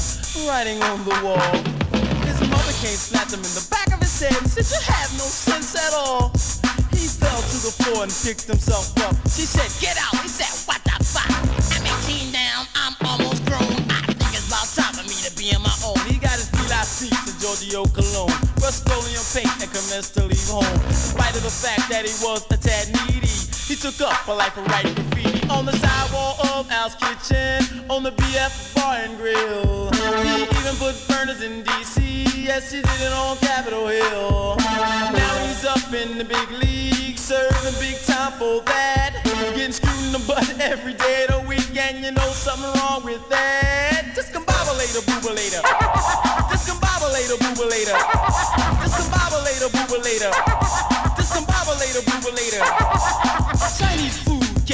writing 0.47 0.81
on 0.81 1.03
the 1.05 1.13
wall. 1.21 1.53
His 2.25 2.39
mother 2.49 2.73
came, 2.81 2.97
slapped 2.97 3.33
him 3.33 3.39
in 3.39 3.53
the 3.53 3.65
back 3.69 3.93
of 3.93 3.99
his 3.99 4.19
head, 4.19 4.35
and 4.41 4.49
said, 4.49 4.65
"You 4.65 4.81
have 4.81 5.11
no 5.17 5.25
sense 5.25 5.75
at 5.75 5.93
all." 5.93 6.31
He 6.91 7.07
fell 7.07 7.37
to 7.37 7.57
the 7.61 7.73
floor 7.83 8.03
and 8.03 8.13
picked 8.23 8.47
himself 8.47 8.97
up. 9.05 9.15
She 9.29 9.45
said, 9.45 9.69
"Get 9.79 9.97
out!" 9.97 10.15
He 10.21 10.29
said, 10.29 10.49
"What 10.65 10.81
the 10.83 10.97
fuck? 11.03 11.29
I'm 11.29 11.85
18 11.85 12.31
now. 12.31 12.65
I'm 12.75 12.95
almost 13.05 13.45
grown. 13.45 13.77
I 13.89 14.01
think 14.09 14.33
it's 14.33 14.47
about 14.47 14.67
time 14.73 14.93
for 14.95 15.03
me 15.03 15.17
to 15.21 15.31
be 15.35 15.53
on 15.53 15.61
my 15.61 15.75
own." 15.85 15.99
He 16.09 16.17
got 16.17 16.39
his 16.39 16.49
feet 16.97 17.17
to 17.25 17.33
Giorgio 17.39 17.85
Cologne, 17.85 18.33
Rust-Oleum 18.61 19.25
paint, 19.33 19.53
and 19.61 19.71
commenced 19.73 20.13
to 20.15 20.23
leave 20.25 20.47
home. 20.47 20.65
In 20.89 20.95
spite 20.95 21.35
of 21.35 21.43
the 21.43 21.51
fact 21.51 21.89
that 21.89 22.05
he 22.05 22.13
was 22.23 22.41
a 22.49 22.57
tad 22.57 22.89
needy, 23.05 23.37
he 23.67 23.75
took 23.75 23.99
up 24.01 24.27
a 24.27 24.31
life 24.31 24.55
of 24.57 24.65
writing 24.67 24.93
graffiti 24.95 25.34
on 25.49 25.65
the 25.65 25.73
sidewall 25.73 26.35
of 26.47 26.69
Al's 26.71 26.95
kitchen, 26.95 27.83
on 27.89 28.03
the 28.03 28.11
BF 28.11 28.75
bar 28.75 28.95
and 28.97 29.17
grill. 29.17 29.89
He 29.91 30.43
even 30.43 30.75
put 30.77 30.95
burners 31.07 31.41
in 31.41 31.63
DC. 31.63 32.45
Yes, 32.45 32.71
he 32.71 32.81
did 32.81 33.01
it 33.01 33.11
on 33.11 33.37
Capitol 33.37 33.87
Hill. 33.87 34.55
Now 34.57 35.45
he's 35.45 35.65
up 35.65 35.93
in 35.93 36.17
the 36.17 36.23
big 36.23 36.49
league, 36.51 37.17
serving 37.17 37.73
big 37.79 37.97
time 38.05 38.31
for 38.33 38.61
that. 38.65 39.21
Getting 39.55 39.71
screwed 39.71 40.05
in 40.05 40.11
the 40.13 40.23
butt 40.27 40.47
every 40.59 40.93
day 40.93 41.25
of 41.29 41.41
the 41.41 41.47
week, 41.47 41.75
and 41.75 42.03
you 42.03 42.11
know 42.11 42.29
something 42.31 42.71
wrong 42.81 43.03
with 43.03 43.27
that. 43.29 44.13
Discombobulator, 44.15 45.01
boobulator. 45.05 45.61
Discombobulator, 46.49 47.37
boobulator. 47.43 47.97
Discombobulator, 48.81 49.69
boobulator. 49.73 50.31
Discombobulator, 51.17 52.01
boobulator. 52.05 52.63
Chinese 53.77 54.24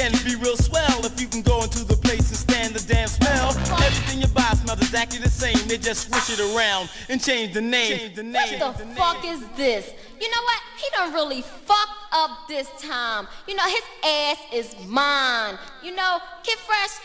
food 0.02 0.18
can 0.18 0.24
be 0.24 0.36
real 0.36 0.56
swell 0.56 1.04
if 1.04 1.20
you 1.20 1.26
can 1.26 1.42
go 1.42 1.62
into 1.62 1.84
the 1.84 1.96
place 1.96 2.28
and 2.28 2.38
stand 2.38 2.74
the 2.74 2.92
damn 2.92 3.08
smell. 3.08 3.50
Everything 3.50 4.20
you 4.20 4.28
buy 4.28 4.52
smells 4.54 4.80
exactly 4.80 5.18
the 5.18 5.28
same. 5.28 5.56
They 5.68 5.78
just 5.78 6.08
switch 6.08 6.38
it 6.38 6.54
around 6.54 6.90
and 7.08 7.22
change 7.22 7.54
the 7.54 7.60
name. 7.60 7.98
Change 7.98 8.16
the 8.16 8.22
name. 8.22 8.60
What 8.60 8.78
the 8.78 8.86
fuck 8.94 9.24
is 9.24 9.46
this? 9.56 9.92
You 10.20 10.30
know 10.30 10.42
what? 10.42 10.60
He 10.76 10.88
done 10.96 11.12
really 11.12 11.42
fucked 11.42 12.12
up 12.12 12.48
this 12.48 12.68
time. 12.80 13.26
You 13.46 13.54
know, 13.54 13.64
his 13.64 13.82
ass 14.04 14.38
is 14.52 14.76
mine. 14.86 15.58
You 15.82 15.94
know, 15.94 16.18
Kid 16.42 16.58
Fresh, 16.58 17.00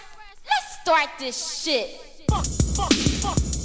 let's 0.46 0.82
start 0.82 1.10
this 1.20 1.62
shit. 1.62 2.02
Listen, 2.30 3.57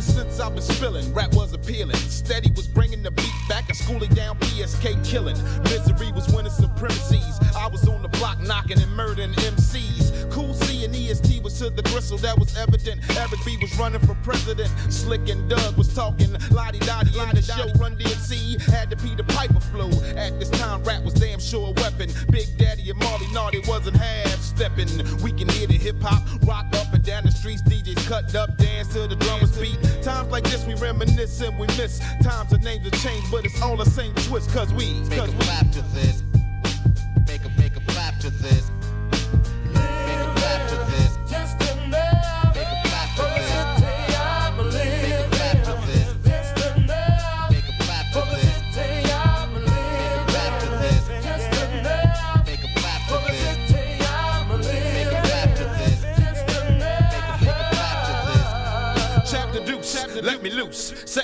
Ever 0.00 0.12
since 0.12 0.40
I've 0.40 0.54
been 0.54 0.62
spilling, 0.62 1.12
rap 1.12 1.34
was 1.34 1.52
appealing. 1.52 1.94
Steady 1.96 2.50
was 2.56 2.66
bringing 2.66 3.02
the 3.02 3.10
beat 3.10 3.34
back, 3.50 3.68
a 3.68 3.74
schooling 3.74 4.08
down, 4.14 4.38
PSK 4.38 5.04
killing. 5.04 5.36
Misery 5.64 6.10
was 6.12 6.26
winning 6.32 6.50
supremacies. 6.50 7.38
I 7.54 7.68
was 7.68 7.86
on 7.86 8.00
the 8.00 8.08
block 8.08 8.40
knocking 8.40 8.80
and 8.80 8.90
murdering 8.96 9.32
MCs. 9.32 10.30
Cool 10.30 10.54
to 11.60 11.68
the 11.68 11.82
gristle, 11.90 12.16
that 12.16 12.38
was 12.38 12.56
evident. 12.56 13.02
Eric 13.18 13.44
B 13.44 13.58
was 13.60 13.76
running 13.78 14.00
for 14.00 14.14
president. 14.22 14.70
Slick 14.88 15.28
and 15.28 15.46
Doug 15.50 15.76
was 15.76 15.94
talking 15.94 16.32
lottie 16.50 16.78
dottie 16.78 17.18
in 17.20 17.28
the 17.34 17.42
show. 17.42 17.68
Run 17.78 17.98
DMC 17.98 18.58
had 18.72 18.88
to 18.88 18.96
be 18.96 19.14
the 19.14 19.24
Piper 19.24 19.60
flow. 19.60 19.90
At 20.16 20.38
this 20.40 20.48
time, 20.48 20.82
rap 20.84 21.04
was 21.04 21.12
damn 21.12 21.38
sure 21.38 21.68
a 21.68 21.72
weapon. 21.72 22.08
Big 22.30 22.46
Daddy 22.56 22.88
and 22.88 22.98
Marley 22.98 23.26
Naughty 23.32 23.60
wasn't 23.68 23.96
half 23.98 24.40
stepping. 24.40 24.88
We 25.22 25.32
can 25.32 25.50
hear 25.50 25.66
the 25.66 25.74
hip 25.74 26.00
hop 26.00 26.22
rock 26.48 26.64
up 26.76 26.94
and 26.94 27.04
down 27.04 27.24
the 27.24 27.30
streets. 27.30 27.60
DJs 27.62 28.08
cut 28.08 28.34
up, 28.34 28.56
dance 28.56 28.88
to 28.94 29.06
the 29.06 29.16
drummers 29.16 29.54
beat. 29.58 29.78
Times 30.02 30.30
like 30.30 30.44
this, 30.44 30.64
we 30.66 30.72
reminisce 30.76 31.42
and 31.42 31.58
we 31.58 31.66
miss. 31.76 32.00
Times 32.22 32.54
and 32.54 32.64
names 32.64 32.84
have 32.84 33.02
changed, 33.02 33.30
but 33.30 33.44
it's 33.44 33.60
all 33.60 33.76
the 33.76 33.84
same 33.84 34.14
twist. 34.14 34.50
Cause 34.50 34.72
we, 34.72 34.94
Make 35.10 35.18
cause 35.18 35.28
a 35.28 35.32
we. 35.32 35.44
clap 35.44 35.70
to 35.72 35.82
this. 35.92 36.22
Make 37.28 37.44
a 37.44 37.50
make 37.60 37.76
a 37.76 37.80
clap 37.92 38.18
to 38.20 38.30
this. 38.30 38.70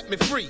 Set 0.07 0.19
me 0.19 0.27
free. 0.27 0.47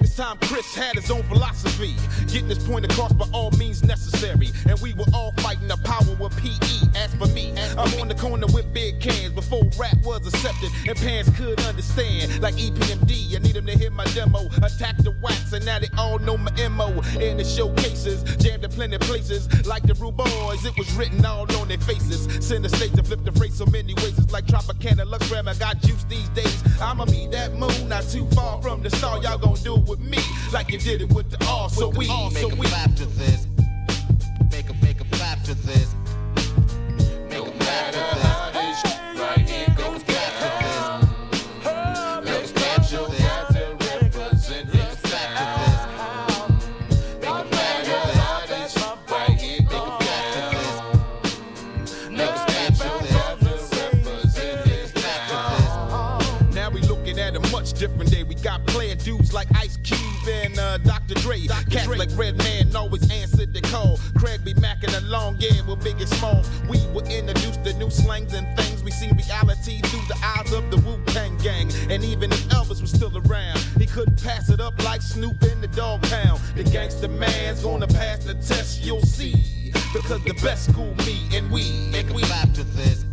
This 0.00 0.03
time, 0.16 0.38
Chris 0.42 0.74
had 0.74 0.94
his 0.94 1.10
own 1.10 1.22
philosophy. 1.24 1.94
Getting 2.32 2.48
his 2.48 2.62
point 2.64 2.84
across 2.84 3.12
by 3.12 3.26
all 3.32 3.50
means 3.52 3.82
necessary. 3.82 4.50
And 4.68 4.80
we 4.80 4.94
were 4.94 5.06
all 5.12 5.32
fighting 5.38 5.68
the 5.68 5.76
power 5.78 6.14
with 6.18 6.36
PE. 6.36 6.98
As 6.98 7.14
for 7.14 7.26
me, 7.28 7.52
I'm 7.76 8.00
on 8.00 8.08
the 8.08 8.14
corner 8.14 8.46
with 8.46 8.72
big 8.72 9.00
cans 9.00 9.32
before 9.32 9.62
rap 9.78 9.96
was 10.04 10.26
accepted 10.26 10.70
and 10.86 10.96
parents 10.96 11.30
could 11.36 11.60
understand. 11.62 12.40
Like 12.40 12.54
EPMD, 12.54 13.34
I 13.34 13.38
need 13.38 13.54
them 13.54 13.66
to 13.66 13.76
hear 13.76 13.90
my 13.90 14.04
demo. 14.06 14.46
Attack 14.62 14.98
the 14.98 15.14
wax, 15.22 15.52
and 15.52 15.64
now 15.64 15.78
they 15.78 15.88
all 15.98 16.18
know 16.18 16.36
my 16.36 16.52
MO. 16.68 16.88
In 17.20 17.38
the 17.38 17.44
showcases, 17.44 18.22
jammed 18.36 18.64
in 18.64 18.70
plenty 18.70 18.98
places. 18.98 19.48
Like 19.66 19.82
the 19.82 19.94
Rue 19.94 20.12
Boys, 20.12 20.64
it 20.64 20.76
was 20.78 20.92
written 20.94 21.24
all 21.24 21.50
on 21.56 21.68
their 21.68 21.78
faces. 21.78 22.28
Send 22.46 22.64
the 22.64 22.68
stage 22.68 22.92
to 22.92 23.02
flip 23.02 23.24
the 23.24 23.32
phrase 23.32 23.54
so 23.54 23.66
many 23.66 23.94
ways. 23.94 24.18
It's 24.18 24.32
like 24.32 24.46
Tropicana, 24.46 25.06
Lux 25.06 25.30
Ram, 25.30 25.48
I 25.48 25.54
got 25.54 25.80
juice 25.80 26.04
these 26.04 26.28
days. 26.30 26.62
I'ma 26.80 27.06
be 27.06 27.26
that 27.28 27.54
moon, 27.54 27.88
not 27.88 28.04
too 28.04 28.26
far 28.30 28.60
from 28.62 28.82
the 28.82 28.90
star. 28.90 29.20
Y'all 29.22 29.38
gon' 29.38 29.54
do 29.62 29.76
it 29.76 29.88
with 29.88 30.00
me, 30.00 30.03
like 30.52 30.70
you 30.70 30.78
did 30.78 31.02
it 31.02 31.12
with 31.12 31.30
the 31.30 31.44
R. 31.46 31.68
So 31.68 31.88
we, 31.88 32.06
so 32.06 32.30
Make 32.30 32.52
a 32.52 32.56
we. 32.56 32.66
clap 32.66 32.94
to 32.96 33.06
this. 33.06 33.46
Make 34.50 34.70
a 34.70 34.74
make 34.84 35.00
a 35.00 35.04
clap 35.16 35.42
to 35.44 35.54
this. 35.54 35.93
Dr. 61.14 61.26
Dre. 61.26 61.46
Cats 61.70 61.86
like 61.88 62.10
Redman 62.14 62.74
always 62.76 63.10
answered 63.10 63.52
the 63.52 63.60
call. 63.60 63.98
Craig 64.16 64.44
be 64.44 64.54
macking 64.54 64.96
along, 64.98 65.36
yeah, 65.38 65.60
with 65.66 65.82
big 65.82 66.00
and 66.00 66.08
small. 66.08 66.44
We 66.68 66.78
will 66.88 67.06
introduce 67.06 67.56
the 67.58 67.72
new 67.74 67.90
slangs 67.90 68.32
and 68.34 68.46
things. 68.56 68.82
We 68.82 68.90
see 68.90 69.10
reality 69.12 69.80
through 69.82 70.06
the 70.08 70.16
eyes 70.22 70.52
of 70.52 70.70
the 70.70 70.78
Wu 70.78 71.02
Tang 71.06 71.36
Gang. 71.38 71.70
And 71.90 72.04
even 72.04 72.32
if 72.32 72.40
Elvis 72.48 72.80
was 72.80 72.90
still 72.90 73.16
around, 73.16 73.58
he 73.78 73.86
couldn't 73.86 74.22
pass 74.22 74.50
it 74.50 74.60
up 74.60 74.82
like 74.84 75.02
Snoop 75.02 75.42
in 75.44 75.60
the 75.60 75.68
dog 75.68 76.02
pound. 76.02 76.40
The 76.56 76.64
gangster 76.64 77.08
man's 77.08 77.62
gonna 77.62 77.86
pass 77.86 78.24
the 78.24 78.34
test, 78.34 78.82
you'll 78.82 79.02
see. 79.02 79.72
Because 79.92 80.22
the 80.24 80.34
best 80.42 80.70
school 80.70 80.94
me 81.06 81.28
and 81.32 81.50
we 81.50 81.88
Make 81.90 82.06
and 82.06 82.14
we 82.14 82.22
clap 82.22 82.52
to 82.54 82.64
this. 82.64 83.04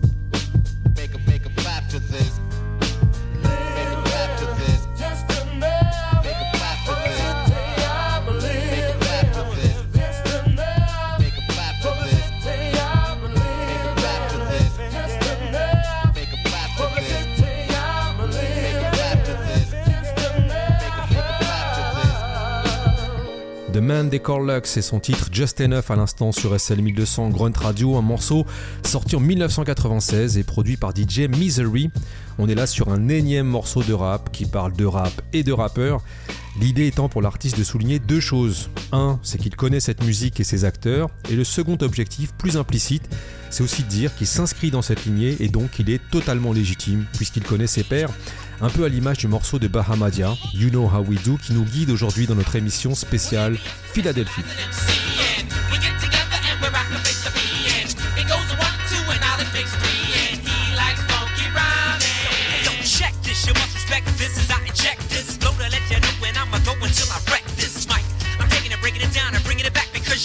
This. 23.92 24.02
The 24.02 24.04
Man 24.04 24.10
They 24.10 24.20
Call 24.20 24.48
Lux 24.48 24.78
et 24.78 24.82
son 24.82 25.00
titre 25.00 25.30
Just 25.32 25.60
Enough 25.62 25.90
à 25.90 25.96
l'instant 25.96 26.32
sur 26.32 26.60
SL 26.60 26.82
1200 26.82 27.30
Grunt 27.30 27.54
Radio, 27.56 27.96
un 27.98 28.02
morceau 28.02 28.46
sorti 28.84 29.16
en 29.16 29.20
1996 29.20 30.38
et 30.38 30.44
produit 30.44 30.78
par 30.78 30.92
DJ 30.96 31.28
Misery. 31.30 31.92
On 32.38 32.48
est 32.48 32.56
là 32.56 32.68
sur 32.68 32.90
un 32.90 33.10
énième 33.10 33.48
morceau 33.48 33.84
de 33.84 33.94
rap 33.94 34.32
qui 34.32 34.46
parle 34.46 34.74
de 34.74 34.86
rap 34.86 35.12
et 35.34 35.44
de 35.44 35.52
rappeurs. 35.52 36.02
L'idée 36.60 36.88
étant 36.88 37.08
pour 37.08 37.22
l'artiste 37.22 37.58
de 37.58 37.64
souligner 37.64 38.00
deux 38.00 38.20
choses. 38.20 38.70
Un, 38.92 39.20
c'est 39.24 39.38
qu'il 39.38 39.56
connaît 39.56 39.80
cette 39.80 40.04
musique 40.04 40.40
et 40.40 40.44
ses 40.44 40.66
acteurs. 40.66 41.10
Et 41.30 41.36
le 41.36 41.44
second 41.44 41.78
objectif, 41.82 42.34
plus 42.34 42.58
implicite, 42.58 43.08
c'est 43.50 43.64
aussi 43.64 43.84
de 43.84 43.88
dire 43.88 44.14
qu'il 44.16 44.28
s'inscrit 44.28 44.70
dans 44.70 44.82
cette 44.82 45.06
lignée 45.06 45.38
et 45.40 45.48
donc 45.48 45.80
il 45.80 45.90
est 45.90 46.02
totalement 46.12 46.52
légitime 46.52 47.06
puisqu'il 47.14 47.44
connaît 47.44 47.68
ses 47.68 47.84
pairs. 47.84 48.10
Un 48.60 48.70
peu 48.70 48.84
à 48.84 48.90
l'image 48.90 49.20
du 49.20 49.28
morceau 49.28 49.60
de 49.60 49.68
Bahamadia, 49.68 50.36
You 50.54 50.70
Know 50.70 50.90
How 50.94 51.04
We 51.04 51.24
Do, 51.24 51.38
qui 51.38 51.54
nous 51.54 51.64
guide 51.64 51.90
aujourd'hui 51.90 52.28
dans 52.28 52.36
notre 52.36 52.56
émission 52.56 52.96
spéciale 52.96 53.58
Philadelphie. 53.94 54.44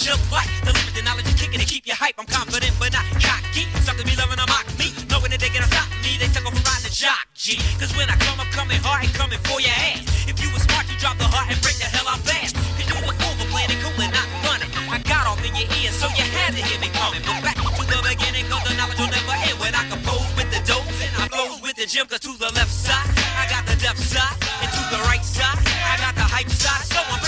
You're 0.07 0.15
the 0.63 0.71
limit, 0.71 0.93
the 0.95 1.03
knowledge 1.03 1.27
is 1.27 1.35
kicking 1.35 1.59
to 1.59 1.67
keep 1.67 1.83
you 1.83 1.91
hype. 1.91 2.15
I'm 2.15 2.25
confident 2.25 2.71
but 2.79 2.95
not 2.95 3.03
cocky. 3.19 3.67
Something 3.83 4.07
be 4.07 4.15
loving 4.15 4.39
to 4.39 4.47
mock 4.47 4.63
me, 4.79 4.95
knowing 5.11 5.35
that 5.35 5.43
they 5.43 5.51
gonna 5.51 5.67
stop 5.67 5.91
me. 5.99 6.15
They 6.15 6.31
suck 6.31 6.47
off 6.47 6.55
around 6.55 6.81
the 6.87 6.91
jock 6.91 7.27
G. 7.35 7.59
Cause 7.75 7.91
when 7.99 8.07
I 8.07 8.15
come, 8.23 8.39
I'm 8.39 8.47
coming 8.55 8.79
hard 8.79 9.03
and 9.03 9.11
coming 9.11 9.39
for 9.43 9.59
your 9.59 9.75
ass. 9.91 10.07
If 10.31 10.39
you 10.39 10.47
were 10.55 10.63
smart, 10.63 10.87
you 10.87 10.95
drop 10.95 11.19
the 11.19 11.27
heart 11.27 11.51
and 11.51 11.59
break 11.59 11.75
the 11.75 11.91
hell 11.91 12.07
out 12.07 12.23
fast. 12.23 12.55
Cause 12.55 12.87
you 12.87 12.95
were 13.03 13.11
fool 13.19 13.35
it 13.35 13.79
cool 13.83 13.99
and 13.99 14.13
not 14.15 14.27
running. 14.47 14.71
I 14.87 15.03
got 15.03 15.27
off 15.27 15.43
in 15.43 15.51
your 15.51 15.67
ear, 15.83 15.91
so 15.91 16.07
you 16.15 16.23
had 16.23 16.55
to 16.55 16.61
hear 16.63 16.79
me 16.79 16.87
coming. 16.95 17.19
But 17.27 17.43
back 17.43 17.59
to 17.59 17.83
the 17.83 17.99
beginning, 17.99 18.47
cause 18.47 18.63
the 18.63 18.79
knowledge 18.79 18.99
will 19.03 19.11
never 19.11 19.35
end. 19.43 19.59
When 19.59 19.75
I 19.75 19.83
compose 19.91 20.31
with 20.39 20.47
the 20.55 20.63
dope, 20.63 20.87
and 20.87 21.11
I 21.19 21.27
flows 21.27 21.59
with 21.59 21.75
the 21.75 21.83
gym, 21.83 22.07
cause 22.07 22.23
to 22.23 22.31
the 22.39 22.47
left 22.55 22.71
side, 22.71 23.11
I 23.35 23.43
got 23.51 23.67
the 23.67 23.75
left 23.83 23.99
side, 23.99 24.39
and 24.63 24.71
to 24.71 24.81
the 24.87 25.03
right 25.03 25.25
side, 25.25 25.59
I 25.83 25.99
got 25.99 26.15
the 26.15 26.23
hype 26.23 26.47
side. 26.47 26.87
So 26.87 27.03
I'm 27.11 27.26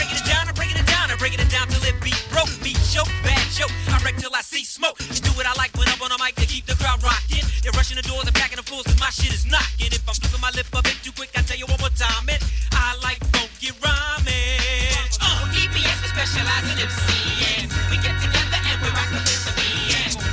broke, 2.74 3.08
be 3.08 3.14
bad 3.24 3.46
joke. 3.52 3.72
I 3.88 4.02
wreck 4.04 4.18
till 4.18 4.34
I 4.34 4.42
see 4.42 4.64
smoke. 4.64 5.00
You 5.00 5.22
do 5.22 5.32
what 5.34 5.46
I 5.46 5.54
like 5.54 5.76
when 5.78 5.88
I'm 5.88 6.02
on 6.02 6.12
a 6.12 6.18
mic 6.24 6.36
to 6.36 6.46
keep 6.46 6.66
the 6.66 6.76
crowd 6.76 7.02
rocking. 7.04 7.44
They're 7.64 7.74
rushing 7.74 7.98
the 7.98 8.04
doors 8.04 8.26
and 8.26 8.36
packing 8.36 8.58
the 8.58 8.64
floors, 8.64 8.86
cause 8.86 9.00
my 9.00 9.10
shit 9.10 9.34
is 9.34 9.46
knocking. 9.46 9.92
If 9.92 10.08
I'm 10.08 10.16
flipping 10.16 10.42
my 10.42 10.52
lip 10.52 10.68
a 10.74 10.82
bit 10.82 10.98
too 11.04 11.12
quick, 11.12 11.32
I 11.36 11.42
tell 11.42 11.58
you 11.58 11.66
one 11.66 11.80
more 11.80 11.94
time, 11.94 12.30
it. 12.30 12.42
I 12.72 12.96
like 13.04 13.20
funky 13.34 13.72
rhyming. 13.82 15.10
Uh, 15.22 15.50
EBS, 15.54 15.98
we 16.02 16.08
specialize 16.10 16.66
in 16.70 16.78
MCing. 16.84 17.68
We 17.90 17.98
get 18.02 18.16
together 18.22 18.60
and 18.60 18.78
we 18.82 18.90
rock 18.94 19.10
the 19.10 19.22
to 19.24 19.52
be. 19.58 19.70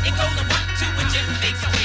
It 0.07 0.15
goes 0.15 0.37
a 0.37 0.45
one, 0.47 0.67
two, 0.79 0.91
and 1.01 1.09
Jim 1.13 1.27
makes 1.41 1.76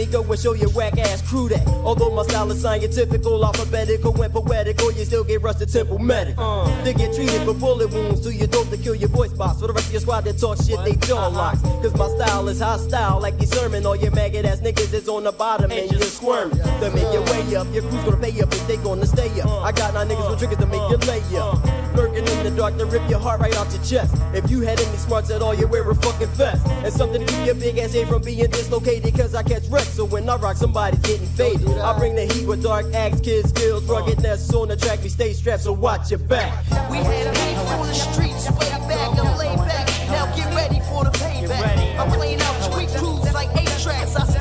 me 0.00 0.06
go 0.06 0.22
and 0.22 0.40
show 0.40 0.54
your 0.54 0.70
whack 0.70 0.98
ass 0.98 1.20
crew 1.28 1.48
that. 1.48 1.66
Although 1.84 2.14
my 2.14 2.22
style 2.22 2.50
is 2.50 2.62
scientifical, 2.62 3.44
alphabetical, 3.44 4.22
and 4.22 4.32
poetical, 4.32 4.92
you 4.92 5.04
still 5.04 5.24
get 5.24 5.42
rushed 5.42 5.58
to 5.58 5.66
temple 5.66 5.98
medic. 5.98 6.36
They 6.84 6.94
get 6.94 7.14
treated 7.14 7.42
for 7.42 7.52
bullet 7.54 7.92
wounds 7.92 8.20
to 8.22 8.32
your 8.32 8.46
throat 8.48 8.70
to 8.70 8.78
kill 8.78 8.94
your 8.94 9.10
voice 9.10 9.32
box. 9.32 9.60
For 9.60 9.66
the 9.66 9.74
rest 9.74 9.88
of 9.88 9.92
your 9.92 10.00
squad 10.00 10.22
that 10.24 10.38
talk 10.38 10.56
shit, 10.56 10.82
they 10.84 10.96
jaw 11.06 11.26
locks. 11.26 11.60
Cause 11.60 11.94
my 11.96 12.08
style 12.16 12.48
is 12.48 12.60
hostile, 12.60 13.20
like 13.20 13.34
your 13.40 13.48
sermon. 13.48 13.84
All 13.84 13.96
your 13.96 14.12
maggot 14.12 14.46
ass 14.46 14.60
niggas 14.60 14.92
is 14.94 15.08
on 15.08 15.24
the 15.24 15.32
bottom 15.32 15.70
and 15.70 15.90
you're 15.92 16.00
squirming. 16.02 16.56
To 16.58 16.90
make 16.94 17.12
your 17.12 17.24
way 17.24 17.56
up, 17.56 17.66
your 17.74 17.82
crew's 17.82 18.04
gonna 18.04 18.16
pay 18.16 18.40
up 18.40 18.52
if 18.52 18.66
they 18.66 18.78
gonna 18.78 19.06
stay 19.06 19.28
up. 19.40 19.50
I 19.62 19.72
got 19.72 19.92
nine 19.92 20.08
niggas 20.08 20.30
with 20.30 20.38
triggers 20.38 20.58
to 20.58 20.66
make 20.66 20.84
you 20.90 20.96
lay 21.08 21.22
up. 21.36 21.60
lurking 21.94 22.26
in 22.26 22.44
the 22.44 22.50
dark 22.56 22.78
to 22.78 22.86
rip 22.86 23.08
your 23.10 23.18
heart 23.18 23.40
right 23.40 23.56
off 23.58 23.72
your 23.74 23.82
chest. 23.84 24.14
If 24.32 24.50
you 24.50 24.60
had 24.60 24.80
any 24.80 24.96
smarts 24.96 25.30
at 25.30 25.42
all, 25.42 25.54
you 25.54 25.66
wear 25.66 25.88
a 25.90 25.94
fucking 25.94 26.28
vest. 26.28 26.66
And 26.66 26.92
something 26.92 27.26
to 27.26 27.32
keep 27.32 27.44
your 27.44 27.54
big 27.54 27.78
ass 27.78 27.92
head 27.92 28.08
from 28.08 28.22
being 28.22 28.48
dislocated, 28.50 29.14
cause 29.14 29.34
I 29.34 29.42
catch 29.42 29.66
wrecks. 29.68 29.89
So 29.90 30.04
when 30.04 30.28
I 30.28 30.36
rock, 30.36 30.56
somebody's 30.56 31.00
getting 31.00 31.26
faded. 31.26 31.68
I 31.68 31.98
bring 31.98 32.14
the 32.14 32.24
heat 32.24 32.46
with 32.46 32.62
dark 32.62 32.86
acts, 32.94 33.20
kids, 33.20 33.50
skills, 33.50 33.84
ruggedness 33.84 34.52
on 34.54 34.68
the 34.68 34.76
track. 34.76 35.02
We 35.02 35.08
stay 35.08 35.32
strapped, 35.32 35.64
so 35.64 35.72
watch 35.72 36.10
your 36.10 36.20
back. 36.20 36.64
We 36.90 36.98
had 36.98 37.26
a 37.26 37.32
beef 37.32 37.58
on 37.72 37.86
the 37.86 37.94
streets, 37.94 38.50
way 38.52 38.70
back, 38.88 39.18
I'm 39.18 39.36
laid 39.36 39.58
back. 39.58 39.88
Now 40.08 40.34
get 40.36 40.54
ready 40.54 40.80
for 40.88 41.04
the 41.04 41.10
payback. 41.10 41.98
I'm 41.98 42.10
playing 42.12 42.40
out 42.40 42.62
street 42.62 42.88
crews 42.88 43.32
like 43.34 43.50
eight 43.60 43.68
tracks. 43.82 44.16
I 44.16 44.39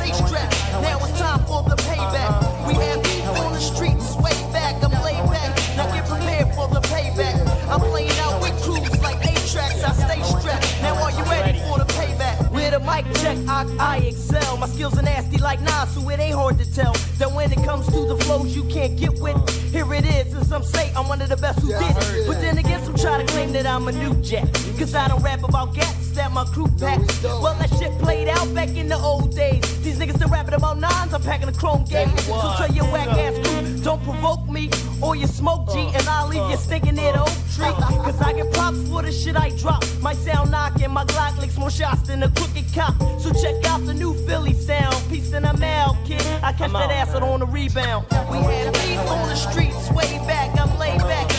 check, 13.64 13.80
I, 13.80 13.98
excel. 13.98 14.58
My 14.58 14.68
skills 14.68 14.98
are 14.98 15.02
nasty 15.02 15.38
like 15.38 15.62
Nas, 15.62 15.90
so 15.94 16.08
it 16.10 16.20
ain't 16.20 16.36
hard 16.36 16.58
to 16.60 16.74
tell 16.74 16.94
that 17.18 17.32
when 17.32 17.52
it 17.52 17.64
comes 17.64 17.86
to 17.88 18.06
the 18.06 18.18
flows 18.18 18.56
you 18.56 18.64
can't 18.66 18.98
get 18.98 19.20
with. 19.20 19.38
Here 19.72 19.92
it 19.94 20.06
is, 20.06 20.34
and 20.34 20.46
some 20.46 20.64
say 20.64 20.92
I'm 20.96 21.08
one 21.08 21.22
of 21.22 21.30
the 21.30 21.38
best 21.38 21.60
who 21.60 21.68
did 21.68 21.96
it. 21.98 22.28
But 22.28 22.42
then 22.42 22.58
again, 22.58 22.84
try 23.02 23.18
to 23.18 23.32
claim 23.32 23.52
that 23.54 23.66
I'm 23.66 23.88
a 23.88 23.92
new 23.92 24.14
jack. 24.22 24.52
Cause 24.78 24.94
I 24.94 25.08
don't 25.08 25.24
rap 25.24 25.44
about 25.44 25.74
gats 25.74 26.10
that 26.12 26.32
my 26.32 26.44
crew 26.46 26.68
packs. 26.80 27.24
Well, 27.24 27.56
that 27.56 27.70
shit 27.80 27.92
played 28.00 28.28
out 28.28 28.54
back 28.54 28.70
in 28.76 28.90
the 28.90 28.98
old 28.98 29.36
days. 29.36 29.62
These 29.84 30.00
niggas 30.00 30.16
still 30.16 30.30
rapping 30.30 30.54
about 30.54 30.80
nines, 30.80 31.14
I'm 31.14 31.22
packing 31.22 31.48
a 31.48 31.54
chrome 31.54 31.86
gauge. 31.86 32.10
So 32.22 32.54
tell 32.58 32.72
your 32.72 32.86
whack 32.86 33.08
ass 33.08 33.36
crew, 33.48 33.84
don't 33.84 34.04
provoke 34.04 34.48
me 34.50 34.70
or 35.02 35.16
you 35.16 35.28
smoke 35.28 35.72
G, 35.72 35.80
and 35.80 36.08
I'll 36.08 36.28
leave 36.28 36.50
you 36.52 36.58
stinking 36.58 36.96
near 36.96 37.14
the 37.14 37.22
oak 37.22 37.38
tree. 37.56 37.74
Cause 38.06 38.22
I 38.22 38.34
get 38.34 38.52
props 38.54 38.88
for 38.90 39.02
the 39.02 39.12
shit 39.12 39.38
I 39.38 39.50
drop. 39.58 39.84
My 40.02 40.14
sound 40.14 40.52
knocking, 40.52 40.92
my 40.92 41.06
Glock 41.06 41.40
licks 41.40 41.58
more 41.58 41.72
shots 41.72 42.02
than 42.02 42.24
a 42.24 42.30
crooked 42.30 42.66
cop. 42.74 42.96
So 43.22 43.32
check 43.32 43.66
out 43.66 43.86
the 43.86 43.94
new 43.94 44.14
Philly 44.26 44.54
sound. 44.54 44.96
Peace 45.10 45.32
in 45.32 45.44
the 45.44 45.54
mail, 45.58 45.98
kid. 46.06 46.26
I 46.44 46.52
catch 46.52 46.72
that 46.74 46.92
acid 46.92 47.24
on 47.24 47.40
the 47.40 47.46
rebound. 47.46 48.06
We 48.30 48.38
had 48.40 48.74
beef 48.74 49.00
on 49.00 49.30
the 49.30 49.36
streets, 49.36 49.90
way 49.92 50.18
back. 50.28 50.60
I'm 50.60 50.78
laid 50.78 51.00
back. 51.00 51.39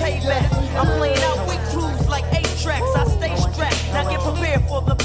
Payback? 0.00 0.48
I'm 0.76 0.86
playing 0.98 1.22
out 1.22 1.46
with 1.46 1.60
crews 1.70 2.08
like 2.08 2.24
eight 2.32 2.48
tracks. 2.58 2.90
I 2.96 3.04
stay 3.04 3.36
strapped. 3.36 3.92
Now 3.92 4.08
get 4.08 4.20
prepared 4.20 4.62
for 4.66 4.80
the 4.80 4.99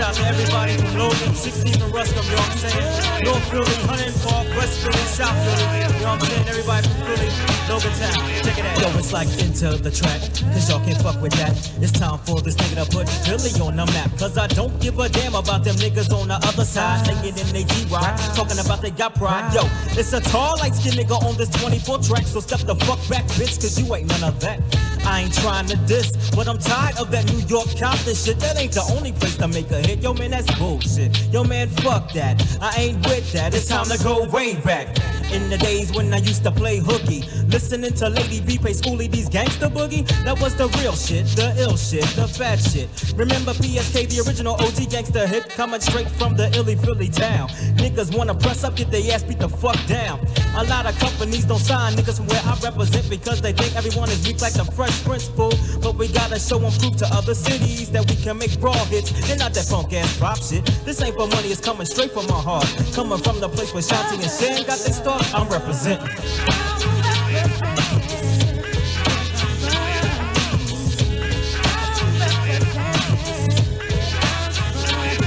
out 0.00 0.14
to 0.14 0.22
everybody 0.26 0.76
from 0.76 0.98
Logan, 0.98 1.34
16 1.34 1.82
and 1.82 1.92
Ruscomb, 1.94 2.24
you 2.24 2.34
know 2.34 2.42
what 2.42 2.50
I'm 2.50 2.58
saying? 2.58 3.24
North 3.24 3.44
Philly, 3.50 3.76
Huntington 3.86 4.20
Park, 4.26 4.48
West 4.56 4.82
Philly, 4.82 5.06
South 5.06 5.36
Philly, 5.44 5.62
you 5.62 6.02
know 6.02 6.14
what 6.14 6.22
I'm 6.22 6.26
saying? 6.26 6.48
Everybody 6.48 6.88
from 6.88 7.00
Philly, 7.06 7.30
Logan 7.70 7.94
Town, 8.02 8.18
check 8.42 8.58
it 8.58 8.64
out. 8.66 8.80
Yo, 8.80 8.98
it's 8.98 9.12
like 9.12 9.28
into 9.38 9.70
the 9.78 9.90
track, 9.90 10.20
cause 10.50 10.68
y'all 10.68 10.82
can't 10.82 10.98
fuck 10.98 11.20
with 11.22 11.32
that. 11.34 11.54
It's 11.78 11.92
time 11.92 12.18
for 12.26 12.40
this 12.40 12.56
nigga 12.56 12.82
to 12.82 12.90
put 12.90 13.08
Philly 13.22 13.52
on 13.62 13.76
the 13.76 13.86
map. 13.86 14.10
Cause 14.18 14.36
I 14.36 14.48
don't 14.48 14.74
give 14.80 14.98
a 14.98 15.08
damn 15.08 15.34
about 15.34 15.62
them 15.62 15.76
niggas 15.76 16.10
on 16.12 16.28
the 16.28 16.42
other 16.42 16.64
side. 16.64 17.06
Singing 17.06 17.38
in 17.38 17.46
they 17.52 17.64
G-Ride, 17.64 18.18
talking 18.34 18.58
about 18.58 18.82
they 18.82 18.90
got 18.90 19.14
pride. 19.14 19.52
Yo, 19.54 19.62
it's 19.94 20.12
a 20.12 20.20
tall, 20.20 20.58
light 20.58 20.74
skinned 20.74 20.96
nigga 20.96 21.22
on 21.22 21.36
this 21.36 21.50
24 21.62 21.98
track. 21.98 22.26
So 22.26 22.40
step 22.40 22.60
the 22.60 22.74
fuck 22.86 22.98
back, 23.08 23.24
bitch, 23.38 23.60
cause 23.62 23.78
you 23.78 23.94
ain't 23.94 24.08
none 24.08 24.24
of 24.24 24.40
that. 24.40 24.58
I 25.06 25.22
ain't 25.22 25.34
trying 25.34 25.66
to 25.66 25.76
diss, 25.86 26.30
but 26.34 26.48
I'm 26.48 26.58
tired 26.58 26.98
of 26.98 27.10
that 27.10 27.30
New 27.32 27.40
York 27.46 27.68
Compton 27.78 28.14
shit. 28.14 28.38
That 28.40 28.58
ain't 28.58 28.72
the 28.72 28.82
only 28.96 29.12
place 29.12 29.36
to 29.36 29.48
make 29.48 29.70
a 29.70 29.80
hit. 29.80 30.02
Yo, 30.02 30.14
man, 30.14 30.30
that's 30.30 30.50
bullshit. 30.58 31.16
Yo, 31.32 31.44
man, 31.44 31.68
fuck 31.68 32.12
that. 32.12 32.42
I 32.60 32.74
ain't 32.80 33.06
with 33.06 33.30
that. 33.32 33.54
It's 33.54 33.68
time 33.68 33.86
to 33.86 34.02
go 34.02 34.24
way 34.30 34.54
back. 34.56 34.88
In 35.32 35.50
the 35.50 35.58
days 35.58 35.90
when 35.92 36.12
I 36.12 36.18
used 36.18 36.44
to 36.44 36.52
play 36.52 36.78
hooky, 36.78 37.22
listening 37.48 37.92
to 37.94 38.08
Lady 38.08 38.40
B 38.40 38.56
play 38.58 38.72
Schooly 38.72 39.10
D's 39.10 39.28
gangster 39.28 39.68
boogie, 39.68 40.06
that 40.24 40.38
was 40.40 40.54
the 40.54 40.68
real 40.78 40.94
shit, 40.94 41.26
the 41.34 41.54
ill 41.58 41.76
shit, 41.76 42.04
the 42.14 42.28
fat 42.28 42.56
shit. 42.56 42.88
Remember 43.16 43.52
PSK, 43.52 44.08
the 44.08 44.22
original 44.28 44.54
OG 44.54 44.90
gangster 44.90 45.26
hit, 45.26 45.48
coming 45.50 45.80
straight 45.80 46.08
from 46.08 46.36
the 46.36 46.54
illy 46.56 46.76
Philly 46.76 47.08
town. 47.08 47.48
Niggas 47.82 48.16
wanna 48.16 48.34
press 48.34 48.64
up, 48.64 48.76
get 48.76 48.90
their 48.90 49.12
ass 49.12 49.24
beat 49.24 49.40
the 49.40 49.48
fuck 49.48 49.78
down. 49.86 50.20
A 50.56 50.64
lot 50.64 50.86
of 50.86 50.96
companies 50.98 51.44
don't 51.44 51.58
sign 51.58 51.94
niggas 51.94 52.18
from 52.18 52.26
where 52.28 52.42
I 52.44 52.56
represent 52.62 53.10
because 53.10 53.40
they 53.40 53.52
think 53.52 53.74
everyone 53.74 54.10
is 54.10 54.24
weak 54.26 54.40
like 54.40 54.52
the 54.52 54.64
Fresh 54.64 54.93
Prince 55.02 55.28
fool. 55.28 55.52
But 55.82 55.96
we 55.96 56.08
gotta 56.08 56.38
show 56.38 56.60
and 56.64 56.74
prove 56.78 56.96
to 56.98 57.06
other 57.12 57.34
cities 57.34 57.90
that 57.90 58.08
we 58.08 58.16
can 58.16 58.38
make 58.38 58.56
raw 58.60 58.72
hits. 58.86 59.10
They're 59.26 59.36
not 59.36 59.54
that 59.54 59.68
punk 59.68 59.92
ass 59.92 60.18
pop 60.18 60.38
shit. 60.38 60.64
This 60.84 61.00
ain't 61.02 61.16
for 61.16 61.26
money, 61.26 61.48
it's 61.48 61.60
coming 61.60 61.86
straight 61.86 62.12
from 62.12 62.26
my 62.26 62.40
heart. 62.40 62.66
Coming 62.94 63.18
from 63.18 63.40
the 63.40 63.48
place 63.48 63.72
where 63.74 63.82
Shanti 63.82 64.14
and 64.14 64.30
Shan 64.30 64.66
got 64.66 64.78
their 64.78 64.92
start, 64.92 65.34
I'm 65.34 65.48
representing. 65.48 66.08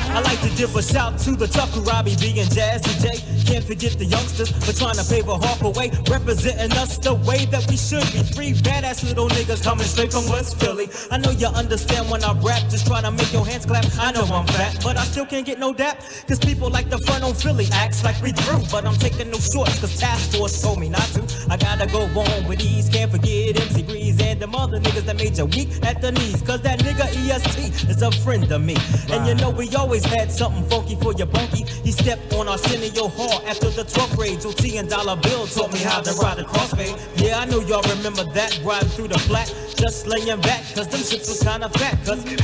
I 0.09 0.21
like 0.21 0.41
to 0.41 0.49
give 0.57 0.75
a 0.75 0.81
shout 0.81 1.19
to 1.19 1.35
the 1.35 1.47
tough 1.47 1.69
Robbie 1.87 2.15
B 2.15 2.39
and 2.39 2.49
Jazzy 2.49 3.01
J. 3.01 3.21
Can't 3.47 3.63
forget 3.63 3.93
the 3.97 4.03
youngsters 4.03 4.51
for 4.51 4.73
trying 4.75 4.95
to 4.95 5.05
pave 5.07 5.29
a 5.29 5.37
Harper 5.37 5.69
way, 5.69 5.89
representing 6.11 6.77
us 6.77 6.97
the 6.97 7.15
way 7.15 7.45
that 7.45 7.63
we 7.69 7.77
should 7.77 8.03
be. 8.11 8.19
Three 8.19 8.51
badass 8.51 9.07
little 9.07 9.29
niggas 9.29 9.63
coming 9.63 9.87
straight 9.87 10.11
from 10.11 10.27
West 10.27 10.59
Philly. 10.59 10.89
I 11.11 11.17
know 11.17 11.31
you 11.31 11.47
understand 11.47 12.11
when 12.11 12.25
I 12.25 12.33
rap, 12.43 12.63
just 12.69 12.85
trying 12.87 13.03
to 13.03 13.11
make 13.11 13.31
your 13.31 13.45
hands 13.45 13.65
clap. 13.65 13.85
I 13.97 14.11
know 14.11 14.27
I'm 14.27 14.45
fat, 14.47 14.83
but 14.83 14.97
I 14.97 15.05
still 15.05 15.25
can't 15.25 15.45
get 15.45 15.59
no 15.59 15.73
dap. 15.73 16.01
Cause 16.27 16.39
people 16.39 16.69
like 16.69 16.89
the 16.89 16.97
front 16.99 17.23
on 17.23 17.33
Philly 17.35 17.67
acts 17.71 18.03
like 18.03 18.21
we 18.21 18.33
through, 18.33 18.63
but 18.69 18.85
I'm 18.85 18.95
taking 18.95 19.31
no 19.31 19.37
shorts 19.39 19.79
cause 19.79 19.97
task 19.97 20.35
force 20.35 20.61
told 20.61 20.79
me 20.79 20.89
not 20.89 21.07
to. 21.15 21.23
I 21.49 21.55
gotta 21.55 21.87
go 21.87 22.01
on 22.19 22.47
with 22.49 22.59
these, 22.59 22.89
can't 22.89 23.09
forget 23.09 23.55
MC 23.55 23.83
Breeze 23.83 24.21
and 24.21 24.41
them 24.41 24.55
other 24.55 24.81
niggas 24.81 25.05
that 25.05 25.15
made 25.15 25.37
you 25.37 25.45
weak 25.45 25.69
at 25.83 26.01
the 26.01 26.11
knees. 26.11 26.41
Cause 26.41 26.61
that 26.63 26.79
nigga 26.79 27.07
EST 27.15 27.89
is 27.89 28.01
a 28.01 28.11
friend 28.11 28.51
of 28.51 28.61
me. 28.61 28.75
And 29.09 29.25
you 29.25 29.35
know 29.35 29.51
we 29.51 29.73
always 29.75 30.03
had 30.03 30.33
something 30.33 30.67
funky 30.69 30.95
for 30.95 31.13
your 31.13 31.27
bunkie. 31.27 31.63
He 31.83 31.93
stepped 31.93 32.33
on 32.33 32.49
Arsenio 32.49 33.07
After 33.45 33.69
the 33.69 33.83
12th 33.83 34.15
grade. 34.15 34.45
OT 34.45 34.77
and 34.77 34.89
Dollar 34.89 35.15
Bill 35.15 35.47
taught 35.47 35.71
me 35.73 35.79
how 35.79 36.01
to 36.01 36.13
ride 36.13 36.37
a 36.39 36.43
crossfade. 36.43 36.97
Yeah, 37.21 37.39
I 37.39 37.45
know 37.45 37.59
y'all 37.61 37.83
remember 37.95 38.23
that. 38.33 38.59
Riding 38.63 38.89
through 38.89 39.07
the 39.09 39.19
flat, 39.19 39.53
just 39.75 40.07
laying 40.07 40.41
back. 40.41 40.63
Cause 40.75 40.87
them 40.87 41.01
shits 41.01 41.29
was 41.29 41.43
kinda 41.43 41.69
fat. 41.69 41.97
Cause 42.05 42.25
I'm 42.25 42.37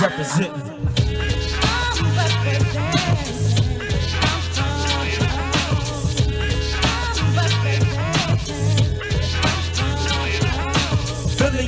representing. 0.00 0.85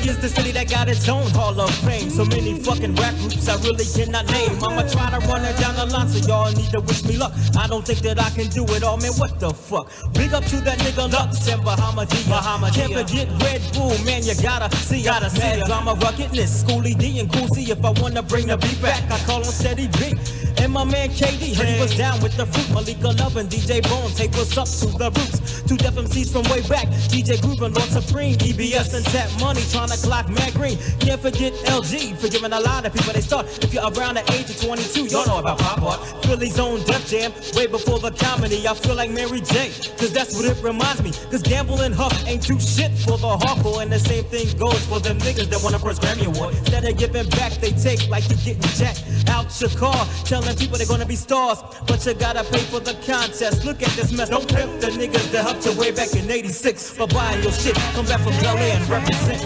Is 0.09 0.17
the 0.17 0.29
city 0.31 0.53
that 0.53 0.71
got 0.71 0.89
its 0.89 1.07
own 1.07 1.29
Hall 1.33 1.61
of 1.61 1.69
Fame. 1.85 2.09
So 2.09 2.25
many 2.25 2.59
fucking 2.59 2.95
rap 2.95 3.15
groups 3.17 3.47
I 3.47 3.57
really 3.61 3.85
cannot 3.85 4.25
name. 4.33 4.57
I'ma 4.65 4.89
try 4.89 5.11
to 5.11 5.21
run 5.29 5.45
it 5.45 5.55
down 5.61 5.77
the 5.77 5.85
line, 5.85 6.09
so 6.09 6.27
y'all 6.27 6.51
need 6.51 6.71
to 6.71 6.81
wish 6.81 7.05
me 7.05 7.19
luck. 7.19 7.35
I 7.59 7.67
don't 7.67 7.85
think 7.85 7.99
that 8.09 8.19
I 8.19 8.31
can 8.31 8.49
do 8.49 8.65
it 8.73 8.83
all, 8.83 8.97
man. 8.97 9.13
What 9.21 9.39
the 9.39 9.51
fuck? 9.51 9.93
Big 10.15 10.33
up 10.33 10.47
to 10.47 10.57
that 10.63 10.79
nigga 10.79 11.13
Lux 11.13 11.47
and 11.49 11.61
Bahamadia. 11.61 12.25
Bahamadia. 12.25 12.75
Can't 12.75 12.95
forget 12.95 13.29
Red 13.43 13.61
Bull, 13.75 13.93
man. 14.09 14.25
You 14.25 14.35
gotta 14.41 14.75
see, 14.77 15.03
gotta 15.03 15.29
see. 15.29 15.41
Mad 15.41 15.67
drama, 15.67 15.93
ruggedness, 16.01 16.65
Schooly 16.65 16.97
D 16.97 17.21
and 17.21 17.31
Cool 17.31 17.49
If 17.53 17.85
I 17.85 17.91
wanna 18.01 18.23
bring 18.23 18.47
the 18.47 18.57
beat 18.57 18.81
back, 18.81 19.05
I 19.13 19.19
call 19.27 19.45
on 19.45 19.53
Steady 19.53 19.89
B. 20.01 20.17
And 20.61 20.73
my 20.73 20.85
man 20.85 21.09
KD, 21.11 21.55
he 21.55 21.81
was 21.81 21.97
down 21.97 22.21
with 22.21 22.37
the 22.37 22.47
fruit. 22.47 22.75
Malika 22.75 23.09
Love 23.09 23.37
and 23.37 23.49
DJ 23.49 23.83
Bone 23.89 24.11
take 24.13 24.35
us 24.35 24.57
up 24.59 24.67
to 24.67 24.99
the 24.99 25.11
roots. 25.11 25.63
Two 25.63 25.77
deaf 25.77 25.95
MCs 25.95 26.33
from 26.33 26.43
way 26.51 26.63
back. 26.69 26.89
DJ 27.13 27.41
Groove 27.41 27.63
and 27.63 27.75
Lord 27.75 27.89
Supreme. 27.91 28.35
EBS 28.37 28.95
and 28.95 29.05
Tap 29.07 29.29
Money 29.41 29.63
trying 29.71 29.89
to 29.89 29.99
clock 29.99 30.29
Mad 30.29 30.55
Green. 30.55 30.77
Can't 30.99 31.21
forget 31.21 31.53
LG, 31.71 32.17
for 32.19 32.29
giving 32.29 32.53
a 32.53 32.61
lot 32.61 32.87
of 32.87 32.93
people 32.93 33.13
they 33.13 33.21
start. 33.21 33.47
If 33.63 33.73
you're 33.73 33.85
around 33.85 34.17
the 34.17 34.25
age 34.33 34.51
of 34.51 34.61
22, 34.61 35.07
y'all 35.07 35.27
know 35.27 35.39
about 35.39 35.59
Pop 35.59 35.83
Art. 35.83 36.25
Philly's 36.25 36.59
own 36.59 36.83
Def 36.85 37.07
Jam, 37.07 37.33
way 37.55 37.67
before 37.67 37.99
the 37.99 38.11
comedy. 38.11 38.67
I 38.67 38.75
feel 38.75 38.95
like 38.95 39.11
Mary 39.11 39.41
J, 39.41 39.71
cause 39.97 40.13
that's 40.13 40.35
what 40.35 40.45
it 40.45 40.63
reminds 40.63 41.03
me. 41.03 41.13
Cause 41.31 41.43
Gamble 41.43 41.81
and 41.83 41.95
Huff 41.95 42.13
ain't 42.27 42.43
too 42.43 42.59
shit 42.59 42.93
for 42.99 43.17
the 43.19 43.37
hardcore. 43.37 43.83
And 43.83 43.93
the 43.93 43.99
same 43.99 44.25
thing 44.25 44.57
goes 44.59 44.85
for 44.87 44.99
them 45.01 45.19
niggas 45.19 45.51
that 45.51 45.63
won 45.63 45.75
a 45.75 45.79
first 45.79 46.03
Grammy 46.03 46.27
Award. 46.27 46.55
Instead 46.57 46.85
of 46.85 46.97
giving 46.99 47.29
back, 47.31 47.53
they 47.61 47.71
take 47.73 48.09
like 48.09 48.29
you're 48.29 48.39
getting 48.39 48.63
jacked 48.77 49.05
out 49.29 49.49
your 49.61 49.71
car. 49.71 50.07
Telling 50.25 50.48
people 50.57 50.79
they're 50.79 50.87
gonna 50.87 51.07
be 51.07 51.17
stars, 51.17 51.59
but 51.87 52.05
you 52.07 52.15
gotta 52.15 52.45
pay 52.45 52.61
for 52.61 52.81
the 52.81 52.95
contest. 53.07 53.65
Look 53.65 53.83
at 53.83 53.91
this 53.91 54.13
mess. 54.13 54.29
Don't 54.29 54.49
pimp 54.49 54.81
the 54.81 54.89
niggas 54.89 55.31
that 55.33 55.45
helped 55.45 55.67
you 55.67 55.73
way 55.79 55.91
back 55.91 56.15
in 56.15 56.31
86 56.31 56.91
for 56.91 57.07
buying 57.09 57.43
your 57.43 57.53
shit. 57.53 57.75
Come 57.95 58.07
back 58.07 58.21
from 58.21 58.33
LA 58.43 58.73
and 58.77 58.89
represent. 58.89 59.43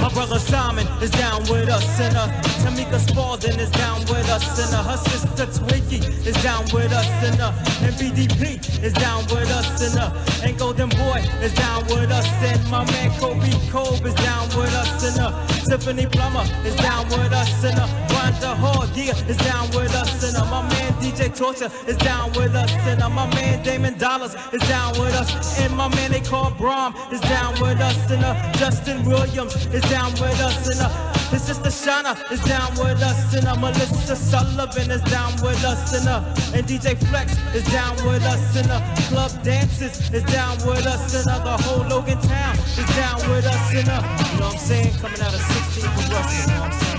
My 0.00 0.08
brother 0.12 0.38
Simon 0.38 0.86
is 1.02 1.10
down 1.10 1.42
with 1.42 1.68
us, 1.68 2.00
and 2.00 2.16
uh, 2.16 2.28
Tamika 2.62 2.98
Spalding 2.98 3.58
is 3.58 3.70
down 3.70 4.00
with 4.02 4.28
us, 4.30 4.46
and 4.62 4.86
her 4.86 4.96
sister 4.96 5.46
Twiggy 5.46 5.98
is 6.24 6.40
down 6.42 6.64
with 6.72 6.92
us, 6.92 7.06
and 7.26 7.40
uh, 7.40 7.52
and 7.82 7.94
BDP 7.96 8.62
is 8.82 8.92
down 8.92 9.24
with 9.24 9.50
us, 9.50 9.82
and 9.82 9.98
uh, 9.98 10.44
and 10.44 10.56
Golden 10.56 10.88
Boy 10.90 11.20
is 11.42 11.52
down 11.54 11.82
with 11.86 12.10
us, 12.10 12.26
and 12.42 12.60
my 12.70 12.84
man 12.92 13.10
Kobe 13.18 13.50
Cove 13.70 14.04
is 14.06 14.14
down 14.14 14.46
with 14.56 14.72
us, 14.74 15.02
and 15.02 15.18
uh, 15.18 15.46
Tiffany 15.68 16.06
Plummer 16.06 16.44
is 16.64 16.76
down 16.76 17.04
with 17.08 17.32
us, 17.32 17.64
and 17.64 17.78
uh, 17.78 17.86
Rhonda 18.08 18.54
Hall, 18.56 18.82
is 19.28 19.36
down 19.38 19.68
with 19.70 19.94
us, 19.94 20.22
and 20.24 20.36
uh, 20.36 20.44
my 20.50 20.62
man 20.68 20.92
DJ 21.00 21.34
Torture 21.34 21.70
is 21.86 21.96
down 21.96 22.30
with 22.32 22.54
us, 22.54 22.70
and 22.86 23.02
uh, 23.02 23.08
my 23.08 23.26
man 23.34 23.62
Damon 23.64 23.96
Dollars 23.98 24.34
is 24.52 24.62
down 24.68 24.92
with 24.92 25.14
us, 25.14 25.60
and 25.60 25.74
my 25.76 25.88
man 25.88 26.12
they 26.12 26.20
call 26.20 26.50
Brom 26.52 26.94
is 27.10 27.20
down 27.22 27.52
with 27.60 27.80
us, 27.80 28.10
and 28.10 28.24
uh, 28.24 28.52
Justin 28.52 29.04
Williams 29.04 29.54
is 29.66 29.82
down 29.90 30.12
with 30.12 30.38
us, 30.40 30.68
and 30.68 30.80
uh, 30.80 30.91
his 31.32 31.42
sister 31.42 31.70
Shana 31.70 32.14
is 32.30 32.40
down 32.44 32.70
with 32.72 33.02
us, 33.02 33.34
and 33.34 33.46
uh, 33.46 33.56
Melissa 33.56 34.16
Sullivan 34.16 34.90
is 34.90 35.00
down 35.02 35.32
with 35.42 35.64
us, 35.64 35.94
and 35.94 36.06
uh, 36.06 36.22
and 36.54 36.66
DJ 36.66 36.94
Flex 37.08 37.38
is 37.54 37.64
down 37.72 37.96
with 38.06 38.22
us, 38.22 38.54
and 38.56 38.70
uh, 38.70 38.80
club 39.08 39.32
dances 39.42 40.10
is 40.12 40.22
down 40.24 40.58
with 40.58 40.86
us, 40.86 41.14
and 41.14 41.26
uh, 41.28 41.38
the 41.38 41.56
whole 41.62 41.86
Logan 41.88 42.20
town 42.20 42.58
is 42.58 42.86
down 42.96 43.16
with 43.30 43.46
us, 43.46 43.74
and 43.74 43.88
uh, 43.88 44.02
you 44.02 44.08
know 44.38 44.44
what 44.44 44.52
I'm 44.52 44.58
saying? 44.58 44.92
Coming 45.00 45.22
out 45.22 45.32
of 45.32 45.40
16 45.40 45.82
for 45.82 45.88
us, 46.16 46.40
you 46.40 46.46
know 46.52 46.60
what 46.60 46.72
I'm 46.72 46.80
saying? 46.80 46.92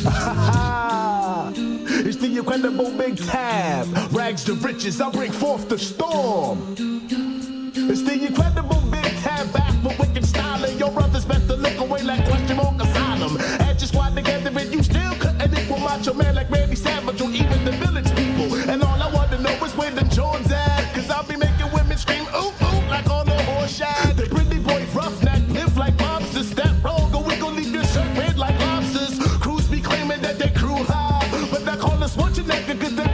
it's 2.06 2.16
the 2.16 2.38
incredible 2.38 2.90
big 2.90 3.16
tab. 3.16 3.86
Rags 4.12 4.44
to 4.44 4.54
riches, 4.54 5.00
I 5.00 5.10
bring 5.10 5.32
forth 5.32 5.68
the 5.68 5.78
storm. 5.78 6.74
It's 6.76 8.02
the 8.02 8.26
incredible 8.26 8.80
big 8.90 9.04
tab 9.22 9.69
with 9.82 9.98
wicked 9.98 10.24
styling. 10.24 10.78
Your 10.78 10.90
brothers 10.90 11.24
best 11.24 11.46
to 11.48 11.56
look 11.56 11.78
away 11.78 12.02
like 12.02 12.24
question 12.26 12.56
mark 12.56 12.80
asylum. 12.82 13.36
Add 13.60 13.80
your 13.80 13.88
squad 13.88 14.14
together 14.14 14.50
and 14.58 14.72
you 14.72 14.82
still 14.82 15.14
couldn't 15.14 15.58
equal 15.58 15.78
macho 15.78 16.14
man 16.14 16.34
like 16.34 16.50
Randy 16.50 16.76
Savage 16.76 17.20
or 17.20 17.30
even 17.30 17.64
the 17.64 17.72
village 17.72 18.10
people. 18.16 18.54
And 18.70 18.82
all 18.82 19.02
I 19.02 19.12
want 19.12 19.30
to 19.32 19.38
know 19.38 19.52
is 19.64 19.76
where 19.76 19.90
the 19.90 20.04
Jones 20.04 20.50
at. 20.52 20.94
Cause 20.94 21.10
I'll 21.10 21.26
be 21.26 21.36
making 21.36 21.70
women 21.72 21.96
scream 21.96 22.24
ooh 22.34 22.52
ooh 22.66 22.80
like 22.88 23.08
on 23.10 23.26
the 23.26 23.38
Horshack. 23.48 24.16
The 24.16 24.26
pretty 24.34 24.58
boy 24.58 24.84
roughneck 24.94 25.42
live 25.48 25.76
like 25.76 25.96
mobsters. 25.96 26.50
Step 26.52 26.74
wrong 26.84 27.14
or 27.14 27.22
we 27.22 27.36
gon' 27.36 27.56
leave 27.56 27.72
your 27.72 27.84
shirt 27.84 28.08
red 28.18 28.38
like 28.38 28.58
lobsters. 28.60 29.18
Crews 29.40 29.68
be 29.68 29.80
claiming 29.80 30.20
that 30.22 30.38
they 30.38 30.50
crew 30.50 30.82
high. 30.84 31.26
But 31.50 31.66
I 31.68 31.76
call 31.76 32.02
us 32.02 32.16
watching 32.16 32.46
that 32.46 32.66
cause 32.80 32.94
they 32.94 33.09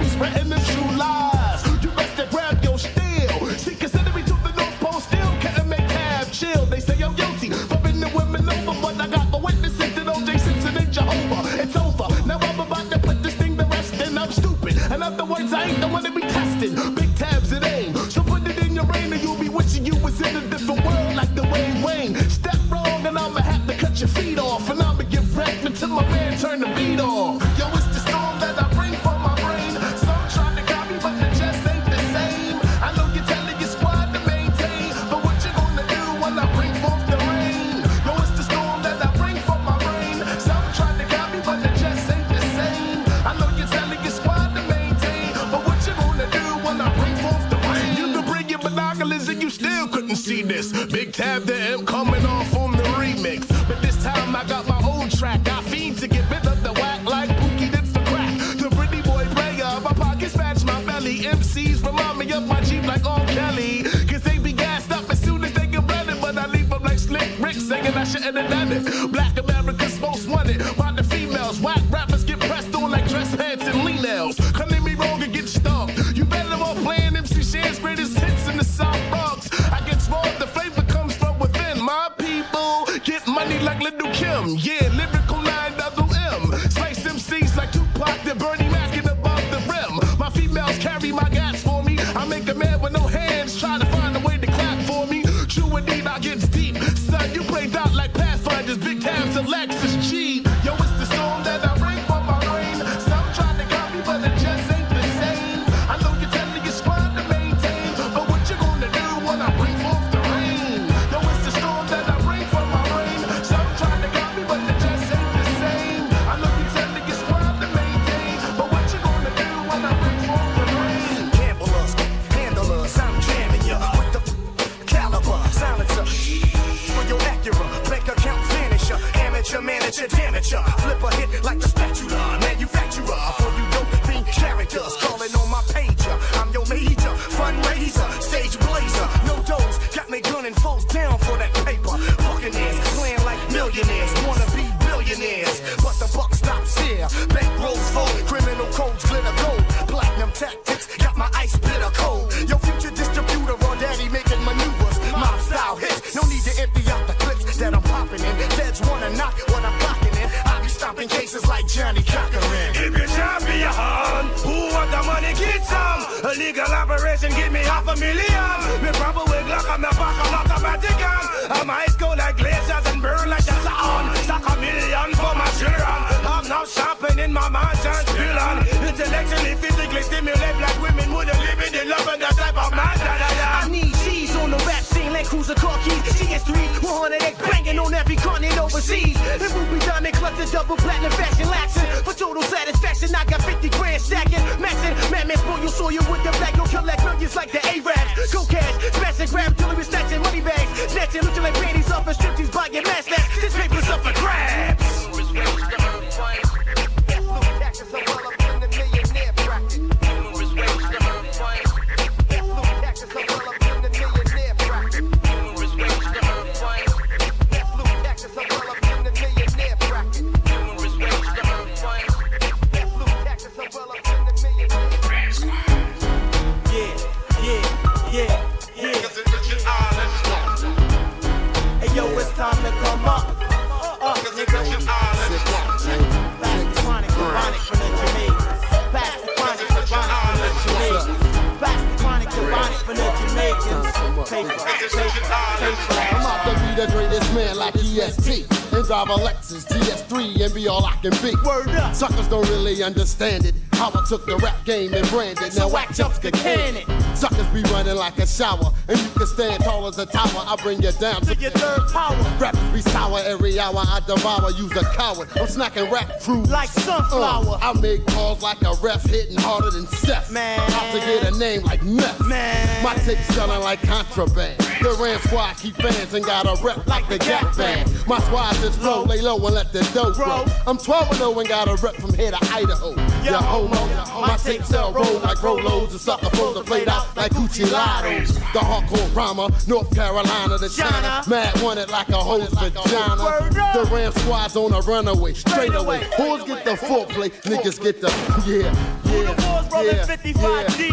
as 259.98 260.08
a 260.08 260.10
tower. 260.10 260.44
I 260.46 260.56
bring 260.62 260.82
you 260.82 260.92
down 260.92 261.22
to 261.22 261.34
your 261.36 261.50
third 261.52 261.88
power. 261.92 262.16
Rappers 262.38 262.72
be 262.72 262.80
sour 262.80 263.20
every 263.24 263.58
hour. 263.58 263.76
I 263.76 264.00
devour. 264.06 264.50
Use 264.52 264.72
a 264.76 264.84
coward. 264.94 265.28
I'm 265.36 265.46
snacking 265.46 265.90
rap 265.90 266.20
crew. 266.20 266.42
Like 266.44 266.68
sunflower. 266.68 267.58
Uh, 267.62 267.72
I 267.74 267.80
make 267.80 268.06
calls 268.06 268.42
like 268.42 268.60
a 268.62 268.74
ref 268.82 269.04
hitting 269.04 269.36
harder 269.36 269.70
than 269.70 269.86
Seth. 269.86 270.30
Man. 270.30 270.60
Out 270.60 270.92
to 270.92 270.98
get 271.00 271.32
a 271.32 271.38
name 271.38 271.62
like 271.62 271.82
meth. 271.82 272.26
Man. 272.26 272.82
My 272.82 272.94
tape 272.94 273.18
selling 273.32 273.60
like 273.60 273.82
contraband. 273.82 274.65
The 274.86 274.92
Ram 275.02 275.18
Squad 275.18 275.56
keep 275.56 275.74
fans 275.74 276.14
and 276.14 276.24
got 276.24 276.46
a 276.46 276.62
rep 276.62 276.86
like 276.86 277.08
the 277.08 277.18
Gap 277.18 277.56
Band. 277.56 277.90
My 278.06 278.20
squad 278.20 278.54
just 278.62 278.80
roll, 278.80 279.04
lay 279.04 279.20
low 279.20 279.34
and 279.34 279.56
let 279.56 279.72
the 279.72 279.80
dough 279.92 280.12
grow. 280.12 280.44
I'm 280.64 280.78
12 280.78 281.08
and 281.08 281.16
0 281.16 281.40
and 281.40 281.48
got 281.48 281.66
a 281.66 281.74
rep 281.82 281.96
from 281.96 282.14
here 282.14 282.30
to 282.30 282.38
Idaho. 282.52 282.94
Ya 283.24 283.42
homo, 283.42 283.84
my 284.20 284.36
tape 284.36 284.62
sell 284.62 284.92
roll 284.92 285.18
like 285.18 285.38
Rolos. 285.38 285.90
And 285.90 286.00
sucker 286.00 286.30
phones 286.36 286.56
are 286.58 286.62
played 286.62 286.86
out 286.86 287.16
like 287.16 287.32
Gucci 287.32 287.64
Lottos. 287.64 288.34
The 288.52 288.60
hardcore 288.60 289.12
rhymer, 289.12 289.48
North 289.66 289.92
Carolina 289.92 290.56
to 290.56 290.68
China. 290.68 291.24
Mad 291.26 291.60
wanted 291.60 291.90
like 291.90 292.08
a 292.10 292.18
hoe's 292.18 292.48
vagina. 292.50 293.50
The 293.74 293.88
Ram 293.92 294.12
Squad's 294.12 294.54
on 294.54 294.72
a 294.72 294.80
runaway, 294.82 295.34
straight 295.34 295.74
away. 295.74 296.08
Who's 296.16 296.44
get 296.44 296.64
the 296.64 296.74
foreplay, 296.74 297.32
niggas 297.42 297.82
get 297.82 298.00
the, 298.00 298.06
yeah, 298.46 298.72
yeah, 299.10 299.82
yeah, 299.82 300.04
55 300.04 300.76
G. 300.76 300.90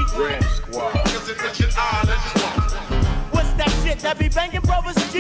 What's 0.72 1.28
that 1.28 2.43
shit 3.94 4.02
that 4.04 4.18
be 4.20 4.30
banging 4.30 4.62
brothers 4.62 4.96
G? 5.12 5.20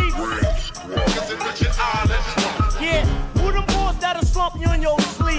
Yeah, 2.84 3.06
who 3.38 3.52
them 3.52 3.66
boys 3.68 4.00
that'll 4.00 4.24
slump 4.24 4.56
you 4.60 4.72
in 4.74 4.82
your 4.82 5.00
sleep? 5.00 5.38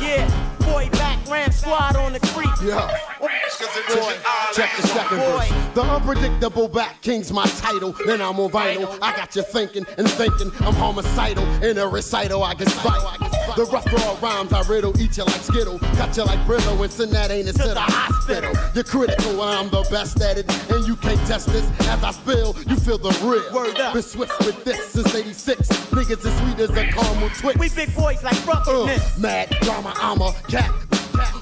Yeah, 0.00 0.28
boy 0.60 0.88
back 0.92 1.18
ram 1.28 1.52
squad 1.52 1.96
on 1.96 2.12
the 2.12 2.20
creep. 2.20 2.50
Yeah. 2.62 3.45
Boy, 3.88 4.16
check 4.52 4.70
the 4.76 4.86
second 4.88 5.18
verse. 5.18 5.48
The 5.74 5.82
unpredictable 5.82 6.68
back 6.68 7.00
king's 7.02 7.32
my 7.32 7.46
title. 7.46 7.94
Then 8.04 8.20
I'm 8.20 8.40
on 8.40 8.50
vinyl. 8.50 8.98
I 9.00 9.14
got 9.14 9.36
you 9.36 9.42
thinking 9.42 9.86
and 9.96 10.10
thinking 10.10 10.50
I'm 10.60 10.74
homicidal. 10.74 11.44
In 11.62 11.78
a 11.78 11.86
recital, 11.86 12.42
I 12.42 12.54
get 12.54 12.68
vital. 12.68 13.36
The 13.56 13.64
rough 13.66 13.86
raw 13.92 14.18
rhymes 14.20 14.52
I 14.52 14.60
riddle, 14.68 14.98
eat 15.00 15.16
you 15.16 15.24
like 15.24 15.40
Skittle. 15.40 15.78
Cut 15.78 16.16
you 16.16 16.24
like 16.24 16.40
Brillo 16.40 16.82
and 16.82 16.92
send 16.92 17.12
that 17.12 17.30
anus 17.30 17.56
to 17.56 17.68
the 17.68 17.80
hospital. 17.80 18.52
You're 18.74 18.84
critical, 18.84 19.40
I'm 19.40 19.70
the 19.70 19.86
best 19.90 20.20
at 20.20 20.36
it. 20.36 20.70
And 20.70 20.86
you 20.86 20.96
can't 20.96 21.20
test 21.26 21.46
this. 21.48 21.64
As 21.88 22.02
I 22.02 22.10
spill, 22.10 22.56
you 22.66 22.76
feel 22.76 22.98
the 22.98 23.10
real. 23.22 23.54
Word 23.54 23.78
up. 23.78 23.94
Been 23.94 24.02
swift 24.02 24.38
with 24.40 24.62
this 24.64 24.84
since 24.88 25.14
86. 25.14 25.68
Niggas 25.68 26.26
as 26.26 26.38
sweet 26.38 26.58
as 26.58 26.70
a 26.70 26.86
caramel 26.92 27.30
twix. 27.30 27.58
We 27.58 27.68
big 27.70 27.94
boys 27.94 28.22
like 28.22 28.42
drunkenness. 28.44 29.16
Uh, 29.16 29.20
mad 29.20 29.50
drama, 29.62 29.94
I'm 29.96 30.20
a 30.20 30.32
cat. 30.48 30.70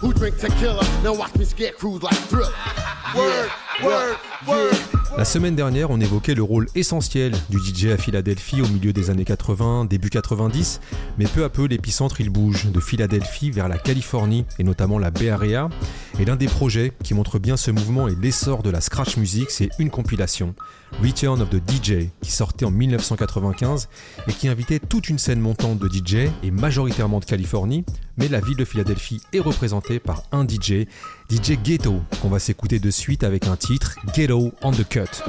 Who 0.00 0.12
drink 0.12 0.38
tequila, 0.38 0.84
then 1.02 1.16
watch 1.18 1.34
me 1.36 1.44
scare 1.44 1.72
crews 1.72 2.02
like 2.02 2.14
Thriller. 2.14 2.52
Word. 3.14 3.50
La 5.16 5.24
semaine 5.24 5.56
dernière, 5.56 5.90
on 5.90 6.00
évoquait 6.00 6.34
le 6.34 6.42
rôle 6.42 6.66
essentiel 6.74 7.32
du 7.48 7.58
DJ 7.58 7.86
à 7.86 7.96
Philadelphie 7.96 8.60
au 8.60 8.68
milieu 8.68 8.92
des 8.92 9.10
années 9.10 9.24
80, 9.24 9.86
début 9.86 10.10
90, 10.10 10.80
mais 11.18 11.26
peu 11.26 11.44
à 11.44 11.48
peu 11.48 11.66
l'épicentre 11.66 12.20
il 12.20 12.30
bouge 12.30 12.66
de 12.66 12.80
Philadelphie 12.80 13.50
vers 13.50 13.68
la 13.68 13.78
Californie 13.78 14.44
et 14.58 14.64
notamment 14.64 14.98
la 14.98 15.10
Bay 15.10 15.30
Area. 15.30 15.68
Et 16.18 16.24
l'un 16.24 16.36
des 16.36 16.46
projets 16.46 16.92
qui 17.02 17.14
montre 17.14 17.38
bien 17.38 17.56
ce 17.56 17.70
mouvement 17.70 18.08
et 18.08 18.14
l'essor 18.14 18.62
de 18.62 18.70
la 18.70 18.80
scratch 18.80 19.16
music, 19.16 19.50
c'est 19.50 19.70
une 19.78 19.90
compilation, 19.90 20.54
Return 21.02 21.40
of 21.40 21.50
the 21.50 21.56
DJ, 21.56 22.08
qui 22.20 22.30
sortait 22.30 22.64
en 22.64 22.70
1995 22.70 23.88
et 24.28 24.32
qui 24.32 24.48
invitait 24.48 24.78
toute 24.78 25.08
une 25.08 25.18
scène 25.18 25.40
montante 25.40 25.78
de 25.78 25.88
DJ 25.88 26.30
et 26.42 26.50
majoritairement 26.50 27.20
de 27.20 27.24
Californie, 27.24 27.84
mais 28.16 28.28
la 28.28 28.40
ville 28.40 28.56
de 28.56 28.64
Philadelphie 28.64 29.20
est 29.32 29.40
représentée 29.40 29.98
par 29.98 30.22
un 30.32 30.46
DJ, 30.46 30.86
DJ 31.30 31.58
Ghetto, 31.62 32.02
qu'on 32.20 32.28
va 32.28 32.38
s'écouter 32.38 32.78
de 32.78 32.90
suite 32.90 33.24
avec 33.24 33.46
un 33.46 33.56
titre, 33.56 33.96
Ghetto 34.14 34.52
on 34.62 34.72
the 34.72 34.86
Cut. 34.88 35.22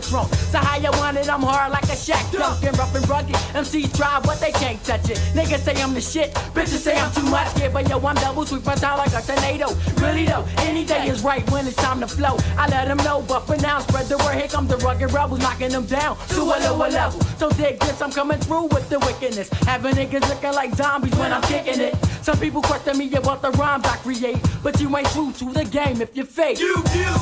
The 0.00 0.08
trunk. 0.08 0.32
So 0.34 0.58
how 0.58 0.76
you 0.78 0.90
want 0.92 1.16
it? 1.16 1.28
I'm 1.28 1.42
hard 1.42 1.72
like 1.72 1.84
a 1.84 1.96
shack, 1.96 2.30
dunking 2.32 2.72
rough 2.72 2.94
and 2.94 3.08
rugged. 3.08 3.34
MCs 3.54 3.96
try, 3.96 4.20
but 4.24 4.40
they 4.40 4.52
can't 4.52 4.82
touch 4.84 5.10
it. 5.10 5.18
Niggas 5.34 5.60
say 5.60 5.80
I'm 5.82 5.94
the 5.94 6.00
shit, 6.00 6.32
bitches 6.54 6.80
say 6.80 6.98
I'm 6.98 7.12
too 7.12 7.22
much. 7.22 7.48
Yeah, 7.58 7.68
but 7.68 7.88
yo, 7.88 7.98
I'm 8.00 8.14
double 8.16 8.46
sweep 8.46 8.64
my 8.64 8.74
town 8.74 8.98
like 8.98 9.12
a 9.12 9.22
tornado. 9.22 9.68
Really 10.00 10.24
though, 10.24 10.44
any 10.58 10.84
day 10.84 11.08
is 11.08 11.22
right 11.22 11.48
when 11.50 11.66
it's 11.66 11.76
time 11.76 12.00
to 12.00 12.08
flow. 12.08 12.36
I 12.56 12.68
let 12.68 12.88
them 12.88 12.98
know, 12.98 13.22
but 13.28 13.40
for 13.40 13.56
now, 13.56 13.80
spread 13.80 14.06
the 14.06 14.18
word. 14.18 14.36
Here 14.36 14.48
come 14.48 14.66
the 14.66 14.76
rugged 14.78 15.12
rebels, 15.12 15.40
knocking 15.40 15.70
them 15.70 15.86
down 15.86 16.16
to 16.28 16.42
a 16.42 16.56
lower 16.66 16.90
level. 16.90 17.20
So 17.38 17.50
dig 17.50 17.78
this, 17.80 18.00
I'm 18.00 18.12
coming 18.12 18.38
through 18.38 18.66
with 18.66 18.88
the 18.88 18.98
wickedness. 19.00 19.48
Having 19.66 19.94
niggas 19.94 20.28
looking 20.28 20.52
like 20.52 20.74
zombies 20.74 21.14
when 21.16 21.32
I'm 21.32 21.42
kicking 21.42 21.80
it. 21.80 21.94
Some 22.22 22.38
people 22.38 22.62
question 22.62 22.98
me 22.98 23.12
about 23.14 23.42
the 23.42 23.50
rhymes 23.52 23.84
I 23.84 23.96
create, 23.96 24.38
but 24.62 24.80
you 24.80 24.94
ain't 24.96 25.10
true 25.10 25.32
to 25.32 25.52
the 25.52 25.64
game 25.64 26.00
if 26.00 26.16
you're 26.16 26.26
fake. 26.26 26.58
You, 26.60 26.76
you, 26.94 27.16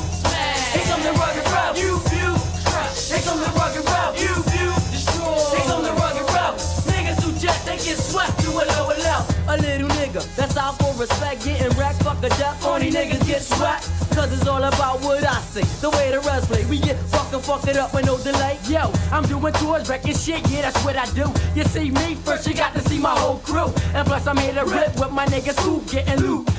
respect. 10.99 11.45
Getting 11.45 11.75
wrecked, 11.77 12.03
fuck 12.03 12.17
a 12.23 12.29
death. 12.29 12.61
Phony 12.61 12.91
niggas 12.91 13.25
get 13.25 13.41
swept. 13.41 13.89
Cause 14.13 14.33
it's 14.33 14.47
all 14.47 14.63
about 14.63 15.01
what 15.01 15.23
I 15.23 15.39
say. 15.41 15.61
The 15.79 15.89
way 15.91 16.11
the 16.11 16.19
rest 16.19 16.49
play. 16.49 16.65
We 16.65 16.79
get 16.79 16.97
fucking 16.97 17.39
fuck 17.39 17.65
it 17.67 17.77
up 17.77 17.93
with 17.93 18.05
no 18.05 18.17
delay. 18.17 18.59
Yo, 18.67 18.91
I'm 19.11 19.23
doing 19.23 19.53
tours, 19.53 19.87
wrecking 19.87 20.15
shit. 20.15 20.47
Yeah, 20.49 20.63
that's 20.63 20.83
what 20.83 20.97
I 20.97 21.05
do. 21.11 21.31
You 21.55 21.63
see 21.63 21.89
me 21.91 22.15
first, 22.15 22.45
you 22.47 22.53
got 22.53 22.73
to 22.73 22.81
see 22.81 22.99
my 22.99 23.17
whole 23.17 23.37
crew. 23.37 23.73
And 23.93 24.05
plus, 24.05 24.27
I'm 24.27 24.37
here 24.37 24.53
to 24.53 24.65
rip 24.65 24.99
with 24.99 25.11
my 25.11 25.25
niggas 25.27 25.59
who 25.63 25.81
getting 25.89 26.19
loot. 26.19 26.49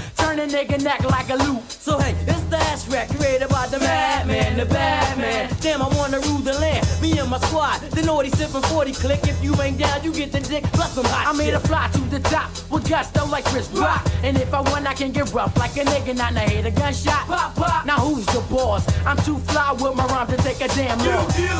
Turn 0.40 0.48
a 0.48 0.52
nigga 0.52 0.82
neck 0.82 1.04
like 1.04 1.28
a 1.28 1.36
loop. 1.36 1.68
So 1.68 1.98
hey, 1.98 2.16
it's 2.26 2.40
the 2.44 2.56
ass 2.56 2.88
rap 2.88 3.08
created 3.08 3.50
by 3.50 3.66
the 3.66 3.78
madman, 3.78 4.56
the 4.56 4.64
bad 4.64 5.18
man. 5.18 5.54
Damn, 5.60 5.82
I 5.82 5.88
wanna 5.88 6.18
rule 6.20 6.38
the 6.38 6.54
land. 6.54 6.88
Me 7.02 7.18
and 7.18 7.28
my 7.28 7.38
squad, 7.40 7.80
the 7.90 8.00
naughty 8.00 8.30
sipping 8.30 8.62
40 8.62 8.92
click. 8.92 9.20
If 9.24 9.44
you 9.44 9.54
ain't 9.60 9.78
down, 9.78 10.02
you 10.02 10.10
get 10.14 10.32
the 10.32 10.40
dick 10.40 10.64
plus 10.72 10.94
some 10.94 11.04
hot 11.04 11.26
I'm 11.26 11.38
here 11.38 11.52
to 11.52 11.60
fly 11.60 11.88
to 11.92 12.00
the 12.08 12.20
top 12.20 12.48
with 12.70 12.88
gusto 12.88 13.26
like 13.26 13.44
Chris 13.44 13.68
Rock. 13.72 14.08
And 14.22 14.38
if 14.38 14.54
I 14.54 14.62
want, 14.62 14.86
I 14.86 14.94
can 14.94 15.12
get 15.12 15.30
rough 15.34 15.54
like 15.58 15.76
a 15.76 15.84
nigga, 15.84 16.16
not 16.16 16.32
to 16.32 16.40
hit 16.40 16.64
a 16.64 16.70
gunshot. 16.70 17.26
Pop, 17.26 17.54
pop. 17.54 17.84
Now 17.84 17.98
who's 17.98 18.24
the 18.24 18.40
boss? 18.48 18.88
I'm 19.04 19.18
too 19.18 19.36
fly 19.52 19.72
with 19.72 19.94
my 19.94 20.06
rhyme 20.06 20.26
to 20.28 20.38
take 20.38 20.62
a 20.62 20.68
damn 20.68 20.98
loss. 21.00 21.38
You, 21.38 21.44
you, 21.44 21.56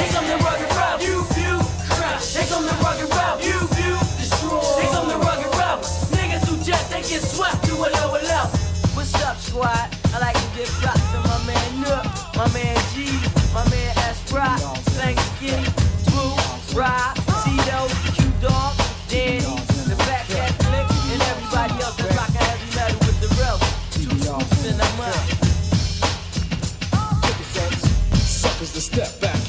Here 0.00 0.12
come 0.16 0.26
the 0.26 0.38
rugged 0.40 0.72
rebel. 0.72 1.04
You, 1.04 1.16
you, 1.36 1.60
crush. 1.92 2.32
Here 2.32 2.48
come 2.48 2.64
the 2.64 2.76
rugged 2.80 3.10
rebel. 3.12 3.44
You, 3.44 3.60
you, 3.76 3.98
destroy. 4.16 4.80
Here 4.80 4.90
come 4.90 5.08
the 5.08 5.18
rugged 5.18 5.39
jet, 7.02 7.08
get 7.08 7.22
swept 7.22 7.64
to 7.64 7.74
a 7.74 7.88
lower 8.00 8.22
level. 8.22 8.58
What's 8.94 9.14
up, 9.22 9.36
squad? 9.38 9.88
I 10.12 10.18
like 10.20 10.34
to 10.34 10.58
give 10.58 10.68
props 10.80 11.00
to 11.12 11.20
my 11.20 11.38
man 11.46 11.80
Nook, 11.80 12.04
my 12.36 12.48
man 12.52 12.76
G, 12.94 13.06
my 13.54 13.64
man 13.70 13.96
S 13.98 14.32
Rock, 14.32 14.60
Thanks 14.98 15.22
Skinny, 15.36 15.66
Blue, 16.10 16.78
Rob, 16.78 17.19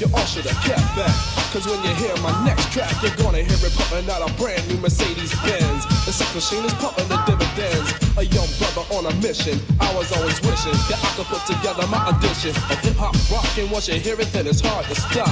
you 0.02 0.10
all 0.18 0.26
should 0.26 0.46
have 0.46 0.58
kept 0.66 0.82
back. 0.98 1.14
Cause 1.54 1.62
when 1.70 1.78
you 1.86 1.94
hear 1.94 2.10
my 2.26 2.34
next 2.42 2.72
track, 2.74 2.90
you're 3.02 3.14
gonna 3.22 3.38
hear 3.38 3.54
it 3.54 3.72
pumping 3.78 4.10
out 4.10 4.26
a 4.26 4.30
brand 4.34 4.66
new 4.66 4.76
Mercedes 4.82 5.30
Benz. 5.46 5.86
The 6.02 6.10
sex 6.10 6.34
machine 6.34 6.64
is 6.66 6.74
pumping 6.82 7.06
the 7.06 7.22
dividends. 7.22 7.94
A 8.18 8.26
young 8.26 8.50
brother 8.58 8.82
on 8.98 9.06
a 9.06 9.14
mission. 9.22 9.62
I 9.78 9.94
was 9.94 10.10
always 10.10 10.42
wishing 10.42 10.74
that 10.90 10.98
I 10.98 11.10
could 11.14 11.30
put 11.30 11.46
together 11.46 11.86
my 11.86 12.02
edition 12.10 12.50
of 12.50 12.78
hip 12.82 12.98
hop 12.98 13.14
rock. 13.30 13.46
And 13.54 13.70
once 13.70 13.86
you 13.86 13.94
hear 14.02 14.18
it, 14.18 14.32
then 14.34 14.50
it's 14.50 14.60
hard 14.60 14.86
to 14.90 14.96
stop. 14.98 15.30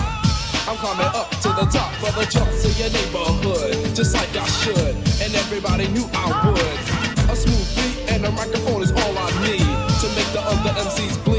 I'm 0.70 0.78
climbing 0.78 1.10
up 1.18 1.30
to 1.42 1.50
the 1.50 1.66
top 1.66 1.90
the 2.14 2.26
charts 2.30 2.62
in 2.62 2.74
your 2.78 2.92
neighborhood, 2.94 3.74
just 3.96 4.14
like 4.14 4.30
I 4.36 4.46
should, 4.62 4.94
and 5.18 5.34
everybody 5.34 5.88
knew 5.88 6.06
I 6.14 6.30
would. 6.46 6.78
A 7.26 7.34
smooth 7.34 7.66
beat 7.74 8.12
and 8.12 8.26
a 8.26 8.30
microphone 8.30 8.82
is 8.82 8.92
all 8.92 9.14
I 9.18 9.30
need 9.42 9.66
to 9.98 10.06
make 10.14 10.30
the 10.30 10.42
other 10.46 10.70
MCs. 10.84 11.29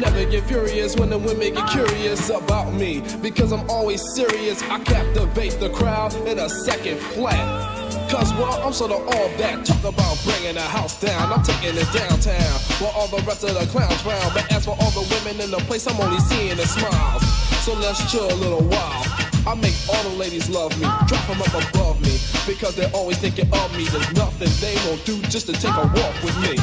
Never 0.00 0.24
get 0.24 0.44
furious 0.44 0.96
when 0.96 1.10
the 1.10 1.18
women 1.18 1.54
get 1.54 1.70
curious 1.70 2.28
about 2.28 2.72
me 2.74 3.02
because 3.22 3.52
I'm 3.52 3.68
always 3.70 4.02
serious. 4.14 4.62
I 4.62 4.80
captivate 4.80 5.60
the 5.60 5.70
crowd 5.70 6.14
in 6.26 6.38
a 6.38 6.48
second 6.48 6.98
flat. 6.98 8.10
Cause 8.10 8.32
well, 8.34 8.60
I'm 8.66 8.72
sort 8.72 8.92
of 8.92 9.06
all 9.06 9.28
that. 9.38 9.64
Talk 9.64 9.84
about 9.84 10.18
bringing 10.24 10.54
the 10.54 10.62
house 10.62 11.00
down. 11.00 11.32
I'm 11.32 11.42
taking 11.42 11.76
it 11.76 11.90
downtown 11.92 12.58
while 12.80 12.92
all 12.92 13.08
the 13.08 13.22
rest 13.26 13.44
of 13.44 13.54
the 13.54 13.66
clowns 13.66 14.04
round. 14.04 14.34
But 14.34 14.50
as 14.52 14.64
for 14.64 14.76
all 14.80 14.90
the 14.90 15.06
women 15.14 15.40
in 15.40 15.50
the 15.50 15.58
place, 15.66 15.86
I'm 15.86 16.00
only 16.00 16.20
seeing 16.20 16.56
the 16.56 16.66
smiles. 16.66 17.22
So 17.64 17.72
let's 17.74 18.10
chill 18.10 18.26
a 18.26 18.34
little 18.34 18.62
while. 18.62 19.04
I 19.46 19.54
make 19.54 19.74
all 19.88 20.02
the 20.02 20.16
ladies 20.16 20.48
love 20.48 20.72
me, 20.80 20.86
drop 21.06 21.26
them 21.26 21.40
up 21.40 21.54
above 21.70 22.00
me, 22.00 22.16
because 22.46 22.74
they're 22.74 22.90
always 22.94 23.18
thinking 23.18 23.48
of 23.52 23.76
me. 23.76 23.84
There's 23.84 24.12
nothing 24.14 24.48
they 24.60 24.74
won't 24.88 25.04
do 25.04 25.20
just 25.28 25.46
to 25.46 25.52
take 25.52 25.74
a 25.74 25.84
walk 25.84 26.16
with 26.24 26.36
me, 26.40 26.56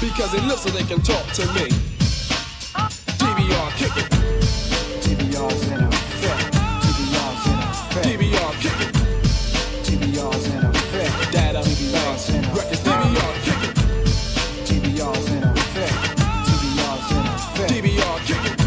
because 0.00 0.32
they 0.32 0.40
so 0.56 0.70
they 0.70 0.84
can 0.84 1.02
talk 1.02 1.26
to 1.34 1.46
me. 1.54 1.95
DBR 3.46 3.70
kick 3.76 3.96
it. 3.96 4.10
DBR's 5.06 5.68
in 5.68 5.80
effect. 5.84 6.52
DBR's 6.82 7.46
in 7.46 7.58
effect. 7.70 8.06
DBR 8.08 8.52
kick 8.60 8.78
it. 8.82 8.90
DBR's 9.86 10.46
in 10.48 10.64
effect. 10.64 11.32
Data, 11.32 11.60
DBR's 11.60 12.28
in 12.30 12.42
records, 12.42 12.80
effect. 12.80 13.06
DBR 13.06 13.34
kick 13.46 13.62
it. 13.62 13.74
DBR's 14.66 15.28
in 15.30 15.42
effect. 15.44 15.94
DBR's 16.48 17.10
in 17.12 17.26
effect. 17.38 17.70
DBR 17.70 18.18
kick 18.26 18.44
it. 18.50 18.58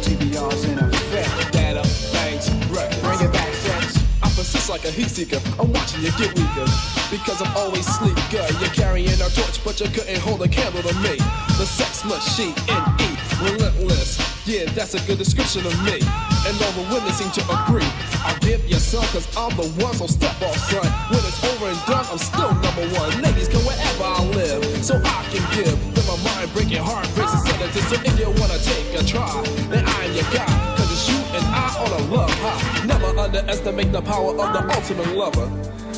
DBR's 0.00 0.64
in 0.64 0.78
effect. 0.78 1.52
Data, 1.52 1.82
banks, 2.14 2.48
records. 2.72 3.00
Bring 3.02 3.20
it 3.20 3.32
back, 3.34 3.52
sex. 3.52 4.02
I 4.22 4.28
persist 4.30 4.70
like 4.70 4.84
a 4.86 4.90
heat 4.90 5.10
seeker. 5.10 5.40
I'm 5.60 5.70
watching 5.74 6.00
you 6.00 6.10
get 6.12 6.32
weaker. 6.38 6.64
Because 7.10 7.42
I'm 7.42 7.54
always 7.54 7.84
sleeker. 7.84 8.46
You're 8.60 8.70
carrying 8.70 9.20
a 9.20 9.28
torch, 9.28 9.62
but 9.62 9.78
you 9.78 9.88
couldn't 9.88 10.20
hold 10.20 10.40
a 10.40 10.48
candle 10.48 10.80
to 10.82 10.94
me. 11.00 11.16
The 11.58 11.66
sex 11.66 12.04
machine, 12.04 12.54
N-E, 12.68 13.09
relentless. 13.42 14.18
Yeah, 14.46 14.64
that's 14.72 14.94
a 14.94 15.00
good 15.06 15.18
description 15.18 15.64
of 15.66 15.74
me. 15.84 16.00
And 16.48 16.54
all 16.60 16.72
the 16.72 16.86
women 16.92 17.12
seem 17.12 17.30
to 17.38 17.42
agree. 17.62 17.86
I'll 18.24 18.38
give 18.40 18.64
you 18.68 18.76
some, 18.76 19.04
cause 19.12 19.28
I'm 19.36 19.54
the 19.56 19.68
one, 19.84 19.94
so 19.94 20.06
step 20.06 20.40
off, 20.42 20.56
son. 20.56 20.84
When 21.10 21.20
it's 21.20 21.40
over 21.44 21.68
and 21.68 21.80
done, 21.86 22.04
I'm 22.10 22.18
still 22.18 22.52
number 22.54 22.86
one. 22.96 23.20
Ladies 23.20 23.48
come 23.48 23.64
wherever 23.64 24.04
I 24.04 24.24
live, 24.34 24.64
so 24.84 24.96
I 24.96 25.24
can 25.32 25.44
give. 25.54 25.76
With 25.94 26.06
my 26.08 26.16
mind 26.24 26.52
breaking 26.52 26.82
heart 26.82 27.08
breaks 27.14 27.32
sentences. 27.44 27.86
So 27.88 27.96
if 28.00 28.18
you 28.18 28.28
wanna 28.40 28.58
take 28.58 28.88
a 28.98 29.04
try, 29.04 29.30
then 29.68 29.84
I'm 29.86 30.12
your 30.12 30.28
guy. 30.32 30.48
Cause 30.76 30.90
it's 30.90 31.08
you 31.08 31.18
and 31.36 31.44
I 31.44 31.68
on 31.78 31.90
a 32.00 32.02
love 32.14 32.30
high. 32.40 32.86
Never 32.86 33.06
underestimate 33.18 33.92
the 33.92 34.02
power 34.02 34.30
of 34.30 34.52
the 34.52 34.62
ultimate 34.74 35.14
lover. 35.14 35.48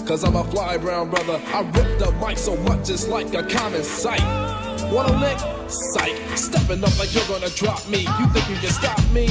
Cause 0.07 0.25
I'm 0.25 0.37
a 0.37 0.45
fly 0.45 0.77
brown 0.77 1.11
brother. 1.11 1.41
I 1.55 1.61
rip 1.63 1.99
the 1.99 2.13
mic 2.21 2.37
so 2.37 2.57
much 2.57 2.91
it's 2.91 3.07
like 3.07 3.33
a 3.35 3.43
common 3.45 3.85
sight. 3.85 4.52
Wanna 4.93 5.19
lick? 5.19 5.39
Psych. 5.71 6.15
Stepping 6.37 6.85
up 6.85 6.99
like 6.99 7.15
you're 7.15 7.27
gonna 7.27 7.49
drop 7.49 7.89
me. 7.89 8.01
You 8.01 8.27
think 8.29 8.47
you 8.51 8.57
can 8.57 8.69
stop 8.69 9.01
me? 9.11 9.27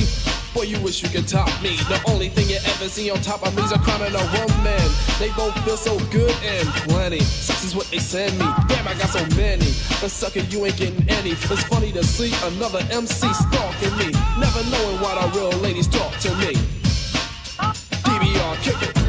Boy, 0.56 0.64
you 0.64 0.82
wish 0.82 1.04
you 1.04 1.10
could 1.10 1.28
top 1.28 1.50
me. 1.62 1.78
The 1.86 2.02
only 2.08 2.30
thing 2.30 2.50
you 2.50 2.56
ever 2.56 2.90
see 2.90 3.12
on 3.12 3.22
top 3.22 3.46
of 3.46 3.56
me 3.56 3.62
is 3.62 3.72
a 3.72 3.78
crime 3.78 4.02
and 4.02 4.16
a 4.16 4.26
woman. 4.42 4.82
They 5.20 5.30
both 5.38 5.54
feel 5.64 5.78
so 5.78 6.00
good 6.10 6.36
and 6.44 6.68
plenty. 6.90 7.20
Sex 7.20 7.64
is 7.64 7.76
what 7.76 7.86
they 7.92 8.00
send 8.00 8.34
me. 8.40 8.46
Damn, 8.70 8.88
I 8.88 8.96
got 8.96 9.10
so 9.10 9.24
many. 9.36 9.70
But 10.02 10.10
sucker, 10.10 10.40
you 10.40 10.66
ain't 10.66 10.78
getting 10.78 11.08
any. 11.08 11.32
It's 11.32 11.64
funny 11.66 11.92
to 11.92 12.04
see 12.04 12.34
another 12.48 12.80
MC 12.90 13.32
stalking 13.32 13.96
me. 13.98 14.10
Never 14.40 14.64
knowing 14.72 15.00
why 15.00 15.14
the 15.22 15.38
real 15.38 15.52
ladies 15.60 15.88
talk 15.88 16.12
to 16.22 16.36
me. 16.38 16.54
DBR, 18.02 18.56
kick 18.64 18.82
it. 18.90 19.01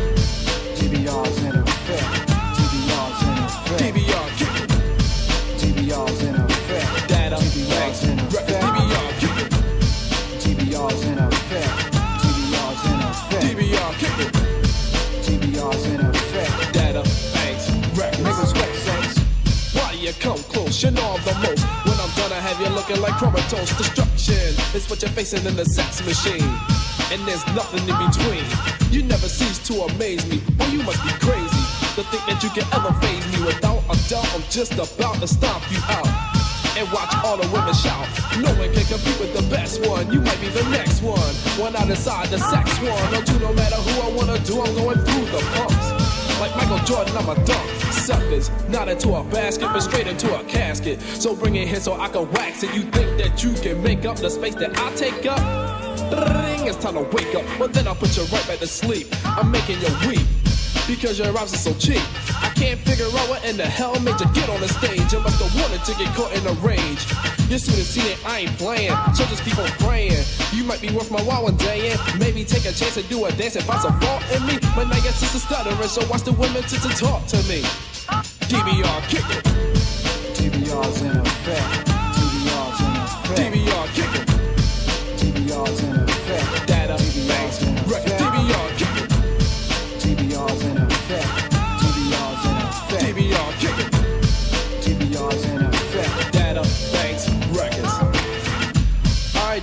Know 20.91 21.14
I'm 21.14 21.22
the 21.22 21.35
most. 21.47 21.62
When 21.87 21.95
I'm 22.01 22.11
I 22.33 22.41
have 22.41 22.59
you 22.59 22.68
looking 22.74 23.01
like 23.01 23.14
chromatose. 23.20 23.76
Destruction 23.76 24.57
It's 24.74 24.89
what 24.89 25.03
you're 25.03 25.12
facing 25.12 25.45
in 25.47 25.55
the 25.55 25.64
sex 25.64 26.01
machine. 26.03 26.49
And 27.12 27.20
there's 27.28 27.45
nothing 27.55 27.85
in 27.87 27.97
between. 28.09 28.43
You 28.91 29.05
never 29.05 29.28
cease 29.28 29.61
to 29.68 29.85
amaze 29.85 30.24
me. 30.26 30.41
Boy, 30.57 30.66
you 30.72 30.83
must 30.83 31.03
be 31.05 31.12
crazy 31.20 31.62
to 31.95 32.03
think 32.09 32.24
that 32.26 32.41
you 32.43 32.51
can 32.51 32.66
ever 32.72 32.91
phase 33.05 33.26
me. 33.30 33.45
Without 33.45 33.85
a 33.85 33.97
doubt, 34.09 34.26
I'm 34.35 34.43
just 34.51 34.74
about 34.74 35.20
to 35.20 35.28
stomp 35.28 35.62
you 35.70 35.78
out. 35.93 36.09
And 36.74 36.89
watch 36.91 37.12
all 37.22 37.37
the 37.37 37.47
women 37.53 37.74
shout. 37.74 38.09
No 38.41 38.51
one 38.57 38.72
can 38.72 38.87
compete 38.89 39.18
with 39.20 39.37
the 39.37 39.45
best 39.53 39.85
one. 39.87 40.11
You 40.11 40.20
might 40.24 40.41
be 40.41 40.49
the 40.49 40.64
next 40.70 41.03
one. 41.03 41.35
When 41.61 41.76
I 41.76 41.87
decide 41.87 42.28
the 42.33 42.39
sex 42.39 42.80
one. 42.80 43.24
Two, 43.28 43.39
no 43.39 43.53
matter 43.53 43.76
who 43.76 43.95
I 44.03 44.11
wanna 44.11 44.39
do, 44.41 44.59
I'm 44.62 44.74
going 44.74 44.99
through 45.05 45.26
the 45.30 45.43
pumps. 45.53 45.87
Like 46.41 46.57
Michael 46.57 46.83
Jordan, 46.89 47.14
I'm 47.14 47.28
a 47.28 47.37
dunk. 47.45 47.82
Suckers, 47.93 48.51
not 48.68 48.88
into 48.88 49.14
a 49.14 49.22
basket, 49.24 49.66
but 49.66 49.80
straight 49.80 50.07
into 50.07 50.34
a 50.38 50.43
casket. 50.45 51.01
So 51.01 51.36
bring 51.36 51.57
it 51.57 51.68
here 51.68 51.80
so 51.80 52.01
I 52.01 52.09
can 52.09 52.30
wax 52.32 52.62
it. 52.62 52.74
You 52.74 52.82
think 52.82 53.18
that 53.18 53.43
you 53.43 53.53
can 53.53 53.82
make 53.82 54.05
up 54.05 54.16
the 54.16 54.30
space 54.30 54.55
that 54.57 54.76
I 54.78 54.93
take 54.95 55.26
up? 55.26 55.38
Ring, 56.11 56.66
it's 56.66 56.76
time 56.76 56.95
to 56.95 57.03
wake 57.03 57.34
up. 57.34 57.45
Well, 57.59 57.68
then 57.68 57.86
I'll 57.86 57.95
put 57.95 58.16
you 58.16 58.24
right 58.24 58.47
back 58.47 58.59
to 58.59 58.66
sleep. 58.66 59.07
I'm 59.24 59.51
making 59.51 59.80
you 59.80 59.88
weep 60.09 60.26
because 60.86 61.18
your 61.18 61.32
rhymes 61.32 61.55
are 61.55 61.59
so 61.59 61.74
cheap. 61.74 62.03
Can't 62.63 62.79
figure 62.79 63.07
out 63.07 63.29
what 63.29 63.45
in 63.45 63.57
the 63.57 63.67
hell 63.67 63.99
made 64.07 64.21
you 64.21 64.31
get 64.31 64.49
on 64.49 64.61
the 64.61 64.69
stage. 64.69 65.03
Must 65.03 65.43
have 65.43 65.55
wanted 65.59 65.83
to 65.83 65.99
get 65.99 66.07
caught 66.15 66.31
in 66.31 66.47
a 66.47 66.55
rage. 66.63 67.03
You 67.51 67.59
soon 67.59 67.75
have 67.75 67.91
seen 67.91 68.07
it, 68.07 68.19
I 68.25 68.47
ain't 68.47 68.57
playing, 68.57 68.95
so 69.19 69.27
just 69.27 69.43
keep 69.43 69.59
on 69.59 69.67
praying. 69.83 70.23
You 70.55 70.63
might 70.63 70.81
be 70.81 70.89
worth 70.95 71.11
my 71.11 71.21
while 71.23 71.43
one 71.43 71.57
day, 71.57 71.91
and 71.91 71.99
maybe 72.21 72.45
take 72.45 72.63
a 72.63 72.71
chance 72.71 72.95
to 72.95 73.03
do 73.03 73.25
a 73.25 73.33
dance 73.33 73.57
if 73.57 73.69
I 73.69 73.79
some 73.83 73.99
fault 73.99 74.23
in 74.31 74.47
me. 74.47 74.63
But 74.77 74.87
now 74.87 75.03
your 75.03 75.11
sister's 75.11 75.43
stuttering, 75.43 75.77
so 75.89 76.07
watch 76.07 76.23
the 76.23 76.35
women 76.39 76.63
to, 76.63 76.77
to 76.79 76.89
talk 76.95 77.27
to 77.35 77.39
me. 77.51 77.67
DBR, 78.47 79.01
kick 79.11 79.27
it. 79.27 79.43
DBR's 80.39 81.03
in 81.03 81.19
effect. 81.19 81.91
DBR's 82.15 82.79
in 82.79 82.95
effect. 83.03 83.43
DBR, 83.43 83.87
kick 83.91 84.13
it. 84.23 84.29
DBR's 85.19 85.83
in 85.83 85.97
effect. 85.99 86.69
Data, 86.69 86.95
banks, 87.27 87.59
record. 87.65 87.82
DBR, 87.82 87.82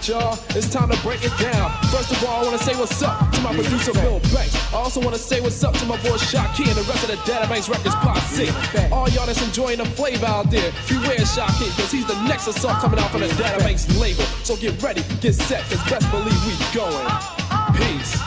y'all, 0.09 0.39
it's 0.57 0.67
time 0.67 0.89
to 0.89 0.97
break 1.01 1.23
it 1.23 1.31
down. 1.37 1.69
First 1.93 2.11
of 2.11 2.23
all, 2.25 2.41
I 2.41 2.43
wanna 2.43 2.57
say 2.57 2.75
what's 2.75 3.01
up 3.03 3.31
to 3.31 3.41
my 3.41 3.53
producer, 3.53 3.93
Bill 3.93 4.19
Banks. 4.33 4.55
I 4.73 4.77
also 4.77 4.99
wanna 4.99 5.19
say 5.19 5.39
what's 5.39 5.63
up 5.63 5.75
to 5.75 5.85
my 5.85 6.01
boy 6.01 6.17
Shocky 6.17 6.63
and 6.63 6.73
the 6.73 6.83
rest 6.89 7.03
of 7.03 7.09
the 7.09 7.17
Databanks 7.29 7.69
Records 7.69 7.95
posse. 7.95 8.49
All 8.91 9.07
y'all 9.09 9.27
that's 9.27 9.41
enjoying 9.45 9.77
the 9.77 9.85
flavor 9.85 10.25
out 10.25 10.49
there, 10.49 10.73
beware 10.89 11.23
Shocky, 11.25 11.69
cause 11.77 11.91
he's 11.91 12.07
the 12.07 12.19
next 12.23 12.47
assault 12.47 12.79
coming 12.79 12.99
out 12.99 13.11
from 13.11 13.21
the 13.21 13.27
Databanks 13.27 13.85
label. 13.99 14.23
So 14.43 14.57
get 14.57 14.81
ready, 14.81 15.03
get 15.21 15.35
set, 15.35 15.61
cause 15.69 15.83
best 15.89 16.09
believe 16.09 16.41
we 16.45 16.53
going. 16.73 17.07
Peace. 17.77 18.17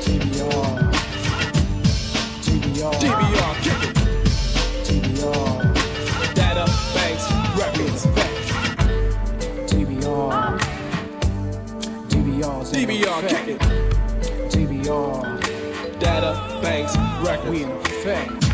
DBR. 0.00 0.90
DBR. 2.40 2.92
DBR, 3.00 3.29
DBR's 13.10 13.32
in 13.32 13.48
DBR, 13.48 13.48
it. 13.48 14.50
DBR. 14.52 15.98
Data, 15.98 16.60
Banks, 16.62 16.96
Records. 17.26 17.50
We 17.50 17.64
in 17.64 17.70
effect. 17.70 18.44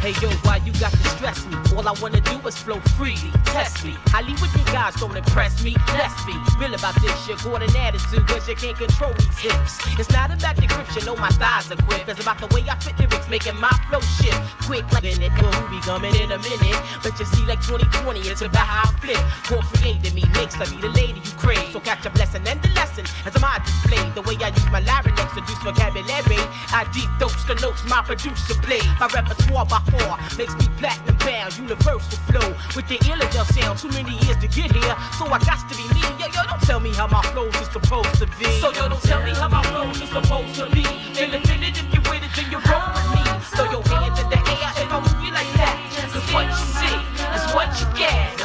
Hey 0.00 0.12
yo, 0.20 0.30
why 0.42 0.56
you 0.64 0.72
got 0.72 0.92
to 0.92 1.08
stress 1.08 1.46
me? 1.46 1.56
All 1.76 1.86
I 1.88 1.92
wanna 2.00 2.20
do 2.20 2.33
flow 2.52 2.78
freely, 2.96 3.32
test 3.46 3.84
me. 3.84 3.96
Hollywood, 4.12 4.52
you 4.52 4.64
guys 4.68 4.94
don't 4.96 5.16
impress 5.16 5.64
me. 5.64 5.74
Let's 5.96 6.12
be 6.28 6.36
real 6.60 6.74
about 6.74 6.92
this. 7.00 7.16
Got 7.42 7.62
an 7.62 7.74
attitude, 7.76 8.26
cause 8.28 8.46
you 8.46 8.54
can't 8.54 8.76
control 8.76 9.12
these 9.16 9.38
hips. 9.38 9.80
It's 9.98 10.10
not 10.10 10.28
about 10.28 10.56
the 10.56 10.68
you 10.68 11.06
know 11.06 11.16
my 11.16 11.30
thighs 11.30 11.72
are 11.72 11.80
quick. 11.88 12.04
It's 12.06 12.20
about 12.20 12.38
the 12.38 12.46
way 12.54 12.60
I 12.68 12.76
fit 12.76 12.98
lyrics, 13.00 13.28
making 13.30 13.56
my 13.56 13.72
flow 13.88 14.00
shift. 14.20 14.36
Quick 14.68 14.84
like 14.92 15.04
in 15.04 15.22
it, 15.22 15.32
who 15.32 15.48
be 15.72 15.80
coming 15.80 16.14
in 16.20 16.32
a 16.32 16.38
minute. 16.38 16.80
But 17.02 17.18
you 17.18 17.24
see, 17.24 17.44
like 17.48 17.64
2020, 17.64 18.20
it's 18.28 18.42
about 18.42 18.68
how 18.68 18.92
I 18.92 19.00
flip. 19.00 19.20
What 19.48 19.64
created 19.80 20.12
me 20.12 20.24
makes 20.36 20.54
to 20.60 20.68
the 20.68 20.88
lady 20.92 21.24
you 21.24 21.34
crave. 21.40 21.72
So 21.72 21.80
catch 21.80 22.04
a 22.04 22.10
blessing 22.10 22.44
and 22.46 22.60
the 22.60 22.68
lesson 22.76 23.08
as 23.24 23.32
I'm 23.40 23.62
display. 23.64 24.04
The 24.12 24.22
way 24.22 24.36
I 24.44 24.52
use 24.52 24.68
my 24.68 24.80
larynx 24.84 25.16
to 25.32 25.40
use 25.40 25.62
vocabulary. 25.64 26.44
I 26.76 26.84
deep 26.92 27.08
dose 27.18 27.44
the 27.44 27.54
notes 27.64 27.84
my 27.88 28.02
producer 28.04 28.54
play. 28.60 28.84
My 29.00 29.08
repertoire 29.08 29.64
by 29.64 29.80
four 29.88 30.16
makes 30.36 30.54
me 30.60 30.68
platinum 30.76 31.16
bound, 31.24 31.56
universal 31.56 32.18
flow. 32.34 32.54
With 32.74 32.88
the 32.88 32.98
illegal 33.06 33.44
sound, 33.44 33.78
too 33.78 33.88
many 33.88 34.14
years 34.24 34.38
to 34.38 34.48
get 34.48 34.72
here. 34.72 34.96
So 35.18 35.26
I 35.26 35.38
got 35.38 35.62
to 35.68 35.74
be 35.76 35.84
me. 35.94 36.02
Yo, 36.18 36.26
yo, 36.26 36.42
don't 36.46 36.62
tell 36.62 36.80
me 36.80 36.90
how 36.90 37.06
my 37.06 37.22
flows 37.32 37.54
is 37.56 37.68
supposed 37.70 38.14
to 38.18 38.26
be. 38.38 38.50
So 38.60 38.72
yo, 38.72 38.88
don't 38.88 39.02
tell 39.02 39.22
me 39.22 39.30
how 39.30 39.48
my 39.48 39.62
flows 39.64 40.00
is 40.00 40.10
supposed 40.10 40.54
to 40.56 40.66
be. 40.70 40.84
Feel 41.14 41.34
it, 41.34 41.44
if 41.46 41.94
you 41.94 42.00
with 42.10 42.24
it, 42.26 42.32
then 42.34 42.50
you 42.50 42.58
roll 42.70 42.88
with 42.94 43.08
me. 43.14 43.22
Throw 43.54 43.70
your 43.70 43.84
hands 43.86 44.18
in 44.20 44.28
the 44.30 44.38
air 44.38 44.70
if 44.82 44.90
I 44.90 44.98
move 45.00 45.24
you 45.24 45.32
like 45.32 45.52
that. 45.60 45.76
Cause 46.12 46.26
what 46.32 46.46
you 46.46 46.58
see 46.74 46.96
is 47.34 47.44
what 47.54 47.68
you 47.80 47.86
get. 47.98 48.43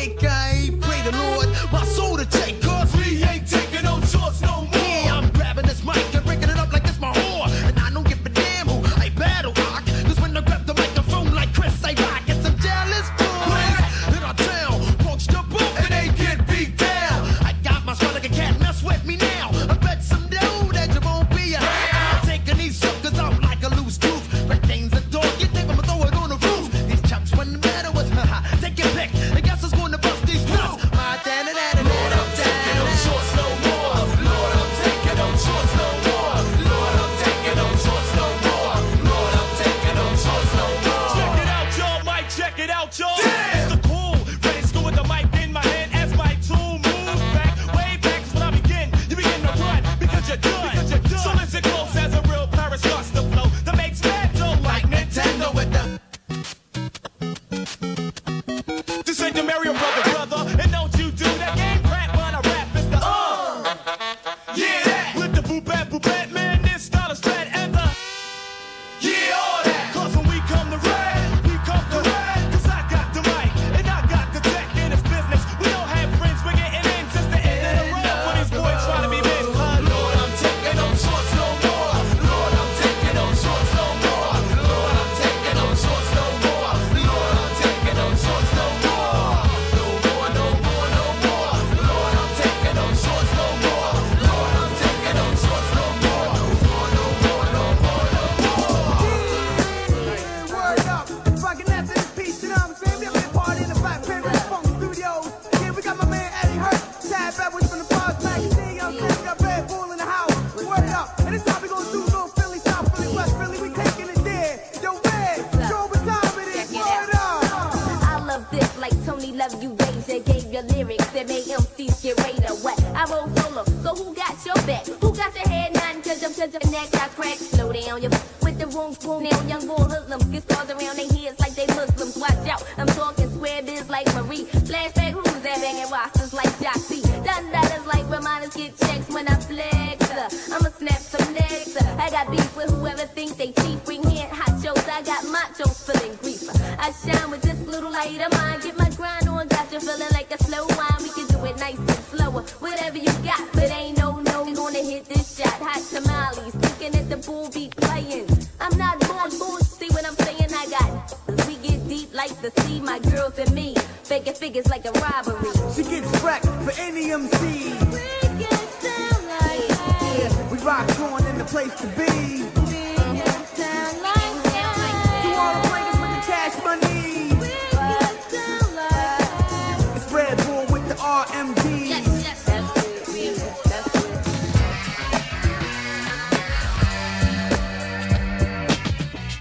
Wake, 0.00 0.29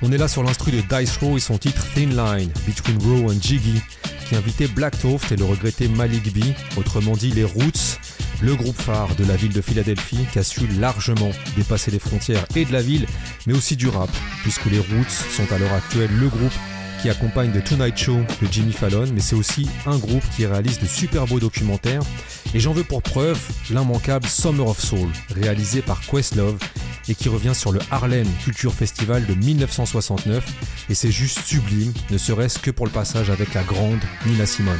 On 0.01 0.11
est 0.13 0.17
là 0.17 0.29
sur 0.29 0.43
l'instru 0.43 0.71
de 0.71 0.81
Dice 0.81 1.17
Row 1.17 1.35
et 1.35 1.41
son 1.41 1.57
titre 1.57 1.85
Thin 1.93 2.09
Line, 2.09 2.49
Between 2.65 2.97
Row 3.03 3.31
and 3.31 3.41
Jiggy, 3.41 3.81
qui 4.27 4.35
invitait 4.35 4.67
Black 4.67 4.97
Toft 4.97 5.31
et 5.31 5.35
le 5.35 5.43
regretté 5.43 5.89
Malik 5.89 6.33
B, 6.33 6.43
autrement 6.77 7.17
dit 7.17 7.31
les 7.31 7.43
Roots, 7.43 7.99
le 8.41 8.55
groupe 8.55 8.79
phare 8.79 9.13
de 9.15 9.25
la 9.25 9.35
ville 9.35 9.51
de 9.51 9.61
Philadelphie 9.61 10.25
qui 10.31 10.39
a 10.39 10.43
su 10.43 10.67
largement 10.79 11.31
dépasser 11.57 11.91
les 11.91 11.99
frontières 11.99 12.45
et 12.55 12.63
de 12.63 12.71
la 12.71 12.81
ville, 12.81 13.05
mais 13.45 13.53
aussi 13.53 13.75
du 13.75 13.89
rap, 13.89 14.09
puisque 14.41 14.65
les 14.65 14.79
Roots 14.79 15.09
sont 15.35 15.51
à 15.51 15.57
l'heure 15.57 15.73
actuelle 15.73 16.11
le 16.17 16.29
groupe 16.29 16.53
qui 17.01 17.09
accompagne 17.09 17.51
The 17.51 17.63
Tonight 17.63 17.97
Show 17.97 18.19
de 18.41 18.47
Jimmy 18.49 18.71
Fallon, 18.71 19.07
mais 19.13 19.21
c'est 19.21 19.35
aussi 19.35 19.67
un 19.85 19.97
groupe 19.97 20.23
qui 20.35 20.45
réalise 20.45 20.79
de 20.79 20.85
super 20.85 21.25
beaux 21.27 21.39
documentaires. 21.39 22.01
Et 22.53 22.59
j'en 22.59 22.73
veux 22.73 22.83
pour 22.83 23.01
preuve 23.01 23.39
l'immanquable 23.69 24.27
Summer 24.27 24.67
of 24.67 24.79
Soul, 24.79 25.09
réalisé 25.33 25.81
par 25.81 26.01
Questlove 26.01 26.57
et 27.09 27.15
qui 27.15 27.27
revient 27.29 27.55
sur 27.55 27.71
le 27.71 27.79
Harlem 27.91 28.27
Culture 28.43 28.73
Festival 28.73 29.25
de 29.25 29.33
1969. 29.33 30.45
Et 30.89 30.95
c'est 30.95 31.11
juste 31.11 31.39
sublime, 31.39 31.91
ne 32.11 32.17
serait-ce 32.17 32.59
que 32.59 32.71
pour 32.71 32.85
le 32.85 32.91
passage 32.91 33.29
avec 33.29 33.53
la 33.53 33.63
grande 33.63 33.99
Nina 34.25 34.45
Simone. 34.45 34.79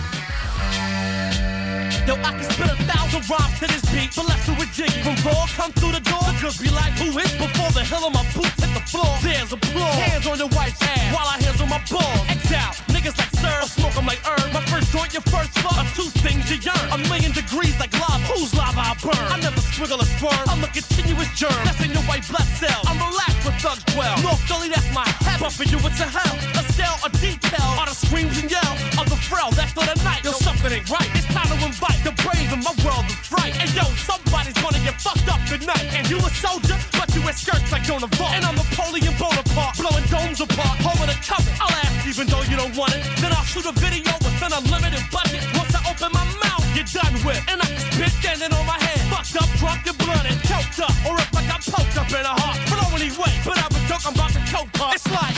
I 2.60 2.68
spit 2.68 2.76
a 2.76 2.84
thousand 2.92 3.24
rhymes 3.32 3.60
to 3.60 3.68
this 3.72 3.86
beat, 3.88 4.12
but 4.16 4.28
let's 4.28 4.44
do 4.46 4.52
it 4.60 4.70
jiggy. 4.76 5.00
When 5.08 5.16
raw 5.24 5.48
come 5.56 5.72
through 5.72 5.96
the 5.96 6.04
door, 6.04 6.20
the 6.28 6.36
girls 6.42 6.60
be 6.60 6.70
like, 6.70 6.92
who 7.00 7.08
is? 7.16 7.32
Before 7.40 7.72
the 7.72 7.88
heel 7.88 8.04
of 8.04 8.14
my 8.14 8.24
boots 8.36 8.60
hit 8.60 8.72
the 8.76 8.84
floor, 8.84 9.08
there's 9.24 9.54
applause. 9.54 9.96
Hands 9.96 10.28
on 10.28 10.38
your 10.38 10.52
wife's 10.52 10.82
ass, 10.84 11.16
while 11.16 11.28
I 11.28 11.40
hands 11.40 11.62
on 11.62 11.70
my 11.70 11.80
balls. 11.88 12.28
Out, 12.50 12.74
niggas 12.90 13.14
like 13.14 13.30
sir, 13.38 13.56
or 13.62 13.70
smoke 13.70 13.96
'em 13.96 14.08
like 14.10 14.20
herb. 14.26 14.52
My 14.52 14.66
first 14.74 14.92
joint, 14.92 15.14
your 15.14 15.22
first 15.30 15.54
fuck, 15.62 15.86
two 15.94 16.10
things 16.26 16.50
you 16.50 16.58
yearn. 16.58 16.82
A 16.92 16.98
million 17.08 17.32
degrees 17.32 17.78
like 17.80 17.94
lava, 17.94 18.26
whose 18.34 18.52
lava 18.58 18.82
I 18.92 18.98
burn? 18.98 19.28
I 19.30 19.38
never 19.38 19.62
squiggle 19.62 20.02
a 20.02 20.08
sperm, 20.18 20.50
I'm 20.50 20.64
a 20.64 20.68
continuous 20.68 21.30
germ. 21.38 21.54
That's 21.64 21.80
in 21.86 21.92
your 21.94 22.02
white 22.10 22.28
blood 22.28 22.50
cell. 22.58 22.82
I'm 22.90 22.98
relaxed 22.98 23.46
with 23.46 23.56
thugs 23.62 23.86
dwell. 23.94 24.18
North 24.26 24.42
Philly, 24.50 24.70
that's 24.74 24.90
my 24.92 25.06
heaven. 25.22 25.46
Bumping 25.46 25.70
you 25.70 25.78
into 25.78 26.08
hell. 26.10 26.36
A 26.58 26.64
scale, 26.74 26.98
a 27.06 27.10
detail, 27.22 27.70
all 27.78 27.86
the 27.86 27.94
screams 27.94 28.36
and 28.42 28.50
yell 28.50 28.74
of 28.98 29.06
the 29.14 29.20
frail. 29.30 29.52
That's 29.54 29.72
for 29.78 29.86
the 29.86 29.94
night. 30.02 30.26
Yo, 30.26 30.32
something 30.32 30.74
ain't 30.74 30.90
right. 30.90 31.10
It's 31.14 31.30
time 31.30 31.54
to 31.54 31.58
invite 31.64 32.02
the 32.04 32.14
brave 32.26 32.49
in 32.54 32.62
my 32.64 32.74
world 32.84 33.06
of 33.06 33.20
fright. 33.22 33.54
And 33.62 33.70
yo, 33.74 33.84
somebody's 34.10 34.58
gonna 34.58 34.82
get 34.82 35.00
fucked 35.02 35.28
up 35.30 35.42
tonight. 35.46 35.86
And 35.94 36.10
you 36.10 36.18
a 36.18 36.30
soldier, 36.30 36.78
but 36.98 37.14
you 37.14 37.22
wear 37.22 37.34
skirts 37.34 37.72
like 37.72 37.84
Joan 37.84 38.04
of 38.04 38.12
Arc. 38.22 38.34
And 38.34 38.46
I'm 38.46 38.56
Napoleon 38.56 39.14
Bonaparte, 39.18 39.78
blowing 39.78 40.06
domes 40.10 40.42
apart. 40.42 40.78
Holding 40.82 41.10
a 41.10 41.18
cover, 41.22 41.52
I'll 41.62 41.74
ask 41.86 42.08
even 42.08 42.28
though 42.28 42.44
you 42.44 42.58
don't 42.58 42.76
want 42.76 42.94
it. 42.96 43.04
Then 43.22 43.32
I'll 43.34 43.46
shoot 43.46 43.66
a 43.66 43.74
video 43.78 44.14
with 44.24 44.42
an 44.42 44.54
unlimited 44.54 45.06
budget. 45.14 45.44
Once 45.54 45.74
I 45.76 45.82
open 45.90 46.10
my 46.14 46.26
mouth, 46.42 46.66
you're 46.74 46.90
done 46.90 47.16
with. 47.26 47.42
And 47.50 47.62
I 47.62 47.68
spit 47.94 48.12
standing 48.22 48.54
on 48.54 48.66
my 48.66 48.80
head. 48.82 49.02
Fucked 49.14 49.38
up, 49.38 49.50
drunk 49.62 49.86
and 49.86 49.98
blooded, 49.98 50.38
choked 50.50 50.80
up. 50.82 50.96
Or 51.06 51.14
if 51.22 51.30
like 51.34 51.46
I 51.46 51.58
got 51.58 51.62
poked 51.66 51.98
up 51.98 52.10
in 52.10 52.24
the 52.26 52.34
heart. 52.34 52.58
Blow 52.70 52.90
anyway, 52.98 53.34
but 53.46 53.58
I'm 53.62 53.74
a 53.74 53.82
joke, 53.88 54.06
I'm 54.08 54.14
about 54.18 54.34
to 54.34 54.42
choke 54.50 54.74
her. 54.82 54.90
It's 54.98 55.08
like. 55.12 55.38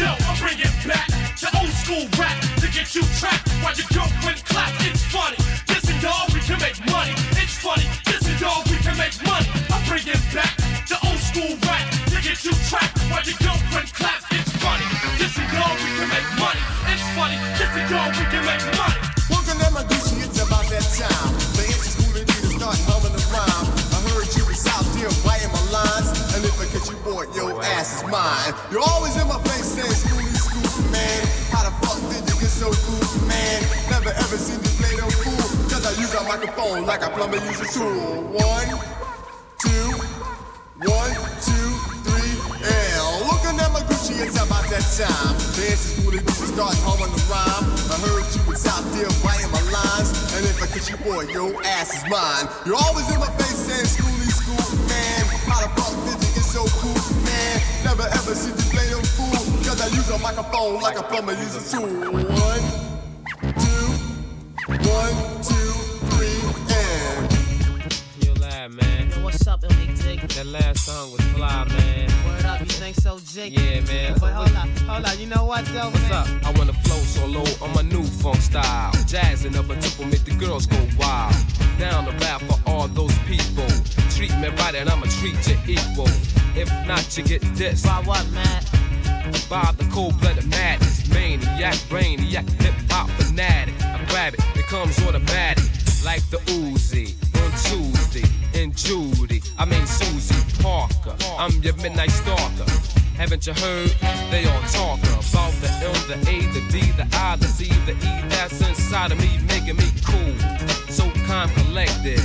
Yo, 0.00 0.08
I'm 0.08 0.36
bringing 0.40 0.76
back 0.88 1.08
the 1.36 1.48
old 1.60 1.70
school 1.70 2.08
rap 2.18 2.41
get 2.72 2.94
you 2.96 3.04
trapped 3.20 3.48
while 3.60 3.76
your 3.76 3.86
girlfriend 3.92 4.40
clap. 4.48 4.72
It's 4.88 5.04
funny. 5.12 5.36
Listen, 5.68 5.96
y'all, 6.00 6.24
we 6.32 6.40
can 6.40 6.58
make 6.58 6.80
money. 6.88 7.12
It's 7.36 7.60
funny. 7.60 7.84
Listen, 8.08 8.34
y'all, 8.40 8.64
we 8.64 8.76
can 8.80 8.96
make 8.96 9.12
money. 9.28 9.48
I'm 9.68 9.84
bringing 9.84 10.16
back 10.32 10.56
the 10.88 10.96
old 11.04 11.20
school 11.20 11.52
rap 11.68 11.84
to 12.08 12.16
get 12.24 12.40
you 12.44 12.52
trapped 12.72 12.96
while 13.12 13.22
your 13.28 13.36
girlfriend 13.44 13.92
claps. 13.92 14.24
It's 14.32 14.52
funny. 14.56 14.88
Listen, 15.20 15.44
y'all, 15.52 15.76
we 15.76 15.88
can 16.00 16.08
make 16.08 16.28
money. 16.40 16.64
It's 16.88 17.04
funny. 17.12 17.36
Listen, 17.60 17.84
y'all, 17.92 18.08
we 18.08 18.24
can 18.32 18.42
make 18.48 18.64
money. 18.72 19.00
Working 19.28 19.60
at 19.60 19.72
my 19.76 19.84
Gucci, 19.84 20.24
it's 20.24 20.40
about 20.40 20.64
that 20.72 20.84
time. 20.96 21.28
The 21.52 21.62
answer's 21.68 21.96
moving 22.00 22.24
to 22.24 22.48
start 22.56 22.80
humming 22.88 23.12
the 23.12 23.24
rhyme. 23.36 23.68
I 23.92 23.98
heard 24.16 24.32
you 24.32 24.48
was 24.48 24.64
out 24.72 24.88
there 24.96 25.12
biting 25.28 25.52
my 25.52 25.64
lines. 25.68 26.08
And 26.32 26.40
if 26.40 26.56
I 26.56 26.64
catch 26.72 26.88
you, 26.88 26.96
boy, 27.04 27.28
your 27.36 27.52
ass 27.76 28.00
is 28.00 28.04
mine. 28.08 28.56
You're 28.72 28.80
always 28.96 29.12
in 29.20 29.28
my 29.28 29.36
face 29.44 29.76
saying, 29.76 30.01
Never 34.02 34.18
ever 34.18 34.34
seen 34.34 34.58
you 34.58 34.72
play 34.82 34.98
no 34.98 35.06
fool. 35.22 35.46
Cause 35.70 35.86
I 35.86 35.94
use 35.94 36.10
a 36.10 36.26
microphone 36.26 36.82
like 36.90 37.06
a 37.06 37.10
plumber 37.14 37.38
uses 37.38 37.62
a 37.62 37.68
tool. 37.70 38.34
One, 38.34 38.70
two, 39.62 39.94
one, 40.90 41.14
two, 41.38 41.70
three, 42.02 42.34
and 42.66 42.98
looking 43.30 43.54
at 43.62 43.70
my 43.70 43.78
Gucci, 43.86 44.18
it's 44.18 44.34
about 44.42 44.66
that 44.74 44.82
time. 44.98 45.38
Answer's 45.54 46.02
moving 46.02 46.18
me 46.18 46.34
to 46.34 46.46
start 46.50 46.74
humming 46.82 47.14
the 47.14 47.22
rhyme. 47.30 47.62
I 47.62 47.96
heard 48.02 48.26
you 48.34 48.42
was 48.50 48.66
out 48.66 48.82
there 48.90 49.06
biting 49.22 49.54
my 49.54 49.62
lines. 49.70 50.10
And 50.34 50.50
if 50.50 50.58
I 50.58 50.66
catch 50.66 50.90
you, 50.90 50.98
boy, 51.06 51.30
your 51.30 51.62
ass 51.62 51.94
is 51.94 52.02
mine. 52.10 52.50
You're 52.66 52.82
always 52.82 53.06
in 53.06 53.22
my 53.22 53.30
face 53.38 53.70
saying, 53.70 53.86
Schooly, 53.86 54.34
school, 54.34 54.66
man. 54.90 55.30
How 55.46 55.62
the 55.62 55.70
fuck 55.78 55.94
did 56.10 56.18
you 56.26 56.42
get 56.42 56.42
so 56.42 56.66
cool, 56.82 56.98
man? 57.22 57.54
Never 57.86 58.10
ever 58.10 58.34
seen 58.34 58.50
you 58.50 58.66
play 58.66 58.90
no 58.90 58.98
fool. 59.14 59.62
Cause 59.62 59.78
I 59.78 59.86
use 59.94 60.10
a 60.10 60.18
microphone 60.18 60.82
like 60.82 60.98
a 60.98 61.06
plumber 61.06 61.38
uses 61.38 61.70
a 61.70 61.78
tool. 61.78 61.86
One, 62.10 62.91
one, 64.92 65.14
two, 65.42 65.72
three, 66.12 66.40
and. 66.76 67.24
You 68.24 68.32
live, 68.34 68.72
man. 68.72 69.10
Yo, 69.10 69.24
what's 69.24 69.46
up, 69.46 69.64
Elite 69.64 69.96
Dick? 69.96 70.20
That 70.36 70.46
last 70.46 70.84
song 70.86 71.12
was 71.12 71.20
fly, 71.32 71.64
man. 71.68 72.08
Word 72.26 72.44
up, 72.44 72.60
you 72.60 72.66
think 72.66 72.96
so, 72.96 73.18
Jake? 73.32 73.52
Yeah, 73.58 73.80
man. 73.80 74.18
But 74.20 74.32
hold 74.32 74.54
on, 74.56 74.68
hold 74.88 75.04
on. 75.06 75.18
You 75.18 75.26
know 75.26 75.44
what, 75.44 75.64
though, 75.66 75.90
What's 75.90 76.08
man? 76.10 76.12
up? 76.12 76.46
I 76.46 76.50
wanna 76.58 76.74
flow 76.84 76.98
solo 76.98 77.44
on 77.62 77.72
my 77.74 77.82
new 77.82 78.04
funk 78.04 78.36
style. 78.36 78.92
Jazzing 79.06 79.56
up 79.56 79.70
a 79.70 79.76
tempo, 79.76 80.04
make 80.04 80.24
the 80.24 80.34
girls 80.34 80.66
go 80.66 80.78
wild. 80.98 81.34
Down 81.78 82.04
the 82.04 82.12
rap 82.24 82.40
for 82.42 82.58
all 82.66 82.88
those 82.88 83.16
people. 83.20 83.68
Treat 84.14 84.34
me 84.38 84.48
right 84.60 84.74
and 84.74 84.88
I'ma 84.90 85.06
treat 85.20 85.36
you 85.48 85.56
equal. 85.66 86.08
If 86.54 86.68
not, 86.86 87.16
you 87.16 87.24
get 87.24 87.42
this. 87.56 87.82
By 87.82 88.02
what, 88.04 88.24
man? 88.32 88.62
By 89.48 89.72
the 89.78 89.88
cold-blooded 89.92 90.48
madness, 90.50 91.08
maniac, 91.08 91.74
brainiac, 91.88 92.48
hip-hop 92.60 93.08
fanatic. 93.10 93.74
I 94.12 94.14
grab 94.14 94.34
it, 94.34 94.40
it 94.58 94.66
comes 94.66 94.98
automatic, 95.06 95.64
like 96.04 96.20
the 96.28 96.36
Uzi 96.52 97.14
on 97.40 97.50
Tuesday. 97.64 98.28
And 98.60 98.76
Judy, 98.76 99.40
I 99.58 99.64
mean 99.64 99.86
Susie 99.86 100.62
Parker. 100.62 101.16
I'm 101.38 101.50
your 101.62 101.74
midnight 101.76 102.10
stalker. 102.10 102.70
Haven't 103.16 103.46
you 103.46 103.54
heard? 103.54 103.88
They 104.30 104.44
all 104.44 104.60
talk 104.68 104.98
about 105.00 105.52
the 105.62 105.70
L, 105.80 105.94
the 106.08 106.18
A, 106.28 106.40
the 106.52 106.60
D, 106.70 106.90
the 106.92 107.08
I, 107.14 107.36
the 107.36 107.46
C, 107.46 107.68
the 107.86 107.92
E. 107.92 108.28
That's 108.28 108.60
inside 108.68 109.12
of 109.12 109.18
me, 109.18 109.30
making 109.48 109.76
me 109.76 109.88
cool. 110.04 110.38
So 110.90 111.10
calm, 111.26 111.48
collected, 111.64 112.20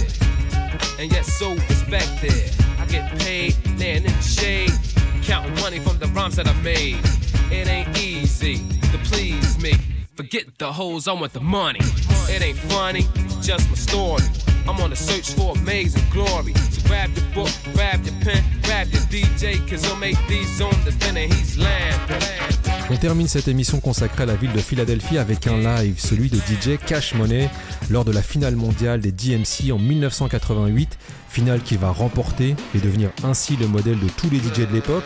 and 1.00 1.10
yet 1.10 1.26
so 1.26 1.54
respected. 1.54 2.52
I 2.80 2.86
get 2.88 3.18
paid, 3.20 3.56
man, 3.80 4.04
in 4.04 4.12
the 4.12 4.22
shade, 4.22 4.74
counting 5.24 5.56
money 5.62 5.80
from 5.80 6.00
the 6.00 6.08
rhymes 6.08 6.36
that 6.36 6.50
I 6.50 6.54
made. 6.62 7.00
It 7.50 7.70
ain't 7.70 7.98
easy 7.98 8.58
to 8.92 8.98
please 9.06 9.58
me. 9.58 9.74
Forget 10.18 10.58
the 10.58 10.74
hoes, 10.74 11.08
I 11.08 11.14
want 11.14 11.34
the 11.34 11.42
money. 11.42 11.80
It 12.28 12.42
ain't 12.42 12.58
funny, 12.58 13.06
just 13.40 13.70
my 13.70 13.76
story. 13.76 14.24
I'm 14.68 14.80
on 14.82 14.90
the 14.90 14.96
search 14.96 15.34
for 15.34 15.56
amazing 15.58 16.04
glory. 16.12 16.54
So 16.72 16.82
grab 16.88 17.10
your 17.16 17.26
book, 17.34 17.52
grab 17.74 18.04
your 18.04 18.16
pen, 18.22 18.44
grab 18.64 18.88
your 18.92 19.02
DJ, 19.04 19.58
cause 19.70 19.86
he'll 19.86 19.96
make 19.96 20.18
these 20.28 20.62
on 20.62 20.76
the 20.84 20.92
spin 20.92 21.16
and 21.18 21.34
he's 21.34 21.58
lamping. 21.58 22.22
On 22.90 22.96
termine 22.96 23.28
cette 23.28 23.50
émission 23.50 23.82
consacrée 23.82 24.24
à 24.24 24.26
la 24.26 24.36
ville 24.36 24.54
de 24.54 24.60
Philadelphie 24.60 25.18
avec 25.18 25.46
un 25.48 25.58
live, 25.58 26.00
celui 26.00 26.30
de 26.30 26.38
DJ 26.38 26.78
Cash 26.86 27.14
Money, 27.16 27.50
lors 27.90 28.06
de 28.06 28.14
la 28.14 28.22
finale 28.22 28.56
mondiale 28.56 29.02
des 29.02 29.12
DMC 29.12 29.74
en 29.74 29.78
1988, 29.78 30.98
finale 31.28 31.62
qu'il 31.62 31.80
va 31.80 31.92
remporter 31.92 32.56
et 32.74 32.80
devenir 32.80 33.12
ainsi 33.26 33.58
le 33.58 33.68
modèle 33.68 34.00
de 34.00 34.08
tous 34.08 34.30
les 34.30 34.38
DJ 34.38 34.70
de 34.70 34.74
l'époque. 34.74 35.04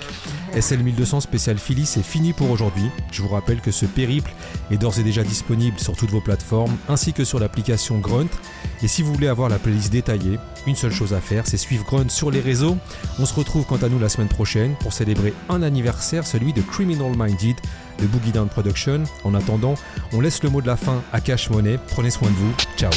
SL 0.60 0.84
1200 0.84 1.22
spécial 1.22 1.58
Philly, 1.58 1.88
c'est 1.88 2.04
fini 2.04 2.34
pour 2.34 2.52
aujourd'hui. 2.52 2.90
Je 3.12 3.24
vous 3.24 3.30
rappelle 3.30 3.62
que 3.62 3.72
ce 3.72 3.88
périple 3.88 4.32
est 4.70 4.78
d'ores 4.78 5.00
et 5.00 5.04
déjà 5.04 5.24
disponible 5.24 5.80
sur 5.80 5.96
toutes 5.96 6.12
vos 6.12 6.22
plateformes 6.22 6.78
ainsi 6.88 7.14
que 7.14 7.24
sur 7.24 7.40
l'application 7.40 7.98
Grunt. 7.98 8.30
Et 8.84 8.88
si 8.88 9.02
vous 9.04 9.14
voulez 9.14 9.28
avoir 9.28 9.50
la 9.50 9.60
playlist 9.60 9.92
détaillée, 9.92 10.40
une 10.66 10.76
seule 10.76 10.92
chose 10.92 11.14
à 11.14 11.22
faire, 11.22 11.46
c'est 11.46 11.58
suivre 11.58 11.86
Grunt 11.86 12.10
sur 12.10 12.32
les 12.32 12.40
réseaux. 12.40 12.78
On 13.20 13.26
se 13.26 13.34
retrouve 13.34 13.66
quant 13.66 13.78
à 13.78 13.90
nous 13.90 14.00
la 14.00 14.10
semaine 14.10 14.28
prochaine 14.28 14.76
pour 14.80 14.94
célébrer 14.94 15.34
un 15.50 15.62
anniversaire, 15.62 16.26
celui 16.26 16.54
de 16.54 16.62
Criminal 16.62 17.12
Minded 17.18 17.58
de 18.00 18.08
Boogie 18.08 18.32
Down 18.32 18.50
Production. 18.50 19.04
En 19.24 19.34
attendant, 19.34 19.76
on 20.14 20.22
laisse 20.22 20.42
le 20.44 20.50
mot 20.50 20.62
de 20.62 20.68
la 20.68 20.78
fin 20.78 21.04
à 21.14 21.22
Cash 21.22 21.50
Money. 21.50 21.78
Prenez 21.90 22.10
soin 22.10 22.30
de 22.30 22.36
vous. 22.36 22.54
Ciao. 22.78 22.92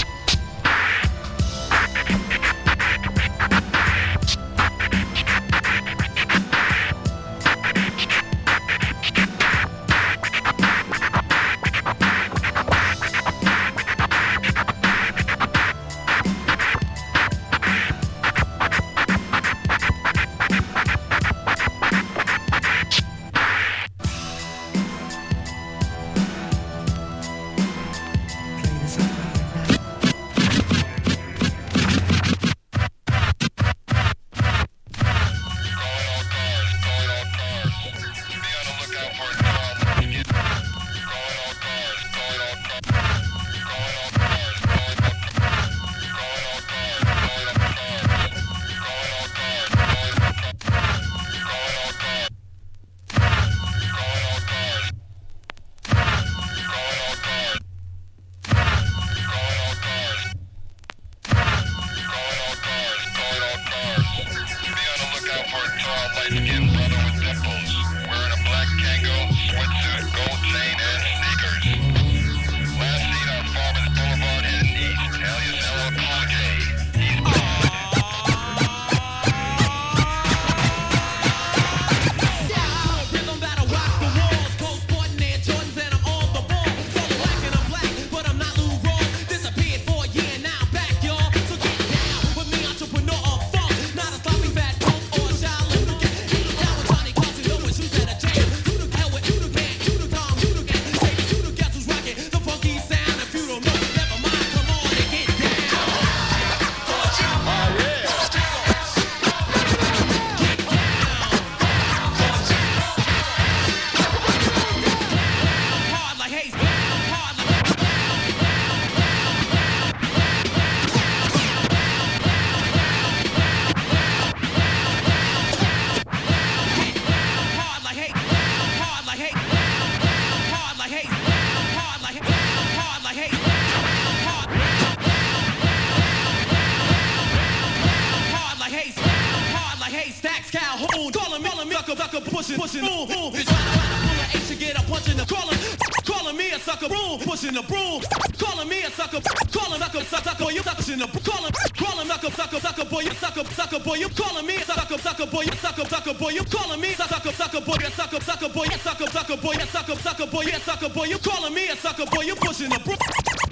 Pushing, 141.96 142.58
pushing, 142.58 142.80
boom, 142.80 143.08
boom. 143.08 143.32
Bitch, 143.32 143.46
pull 143.46 144.18
an 144.18 144.28
H 144.34 144.48
to 144.48 144.56
get 144.56 144.78
a 144.78 144.82
punch 144.90 145.08
in 145.08 145.16
the 145.16 145.24
calling, 145.24 145.58
calling 146.04 146.36
me 146.36 146.50
a 146.50 146.58
sucker, 146.58 146.88
boom, 146.88 147.20
pushing 147.20 147.54
the 147.54 147.62
broom, 147.62 148.02
calling 148.38 148.68
me 148.68 148.82
a 148.82 148.90
sucker, 148.90 149.20
calling 149.52 149.80
sucker, 149.80 150.02
sucker, 150.04 150.24
sucker, 150.24 150.44
boy, 150.44 150.50
you 150.50 150.62
sucker, 150.62 150.92
in 150.92 150.98
the 150.98 151.08
calling, 151.22 151.52
calling 151.78 152.08
sucker, 152.08 152.30
sucker, 152.30 152.60
sucker, 152.60 152.84
boy, 152.84 153.00
you 153.00 153.14
sucker, 153.14 153.44
sucker, 153.54 153.78
boy, 153.80 153.94
you 153.94 154.08
calling 154.10 154.46
me 154.46 154.56
a 154.56 154.64
sucker, 154.64 154.98
sucker, 154.98 155.26
boy, 155.26 155.42
you 155.42 155.52
sucker, 155.62 155.84
sucker, 155.86 156.14
boy, 156.14 156.30
you 156.30 156.44
calling 156.44 156.80
me 156.80 156.90
sucker, 156.94 157.32
sucker, 157.32 157.60
boy, 157.60 157.78
you 157.80 157.90
sucker, 157.90 158.20
sucker, 158.20 158.48
boy, 158.48 158.64
you 158.64 158.78
sucker, 158.78 159.06
sucker, 159.10 159.36
boy, 159.36 159.54
you 159.54 159.66
sucker, 159.66 159.96
sucker, 159.96 160.26
boy, 160.26 160.42
you 160.42 160.58
sucker, 160.58 160.88
boy, 160.88 161.04
you 161.04 161.18
calling 161.18 161.54
me 161.54 161.68
a 161.68 161.76
sucker, 161.76 162.06
boy, 162.06 162.22
you 162.22 162.34
pushing 162.36 162.70
the 162.70 162.78
broom, 162.82 162.98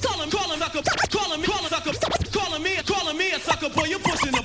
calling, 0.03 0.30
calling 0.30 0.59
sucker, 0.59 0.82
calling 1.11 1.40
me, 1.40 1.47
calling 1.47 1.70
sucker, 1.70 1.95
calling 2.32 2.62
me, 2.62 2.76
calling 2.82 3.16
me 3.16 3.32
a 3.32 3.38
sucker, 3.38 3.68
boy, 3.70 3.86
you 3.86 3.99
pushing 3.99 4.32
the 4.32 4.41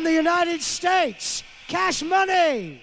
From 0.00 0.06
the 0.06 0.14
United 0.14 0.62
States, 0.62 1.42
Cash 1.68 2.02
Money. 2.02 2.80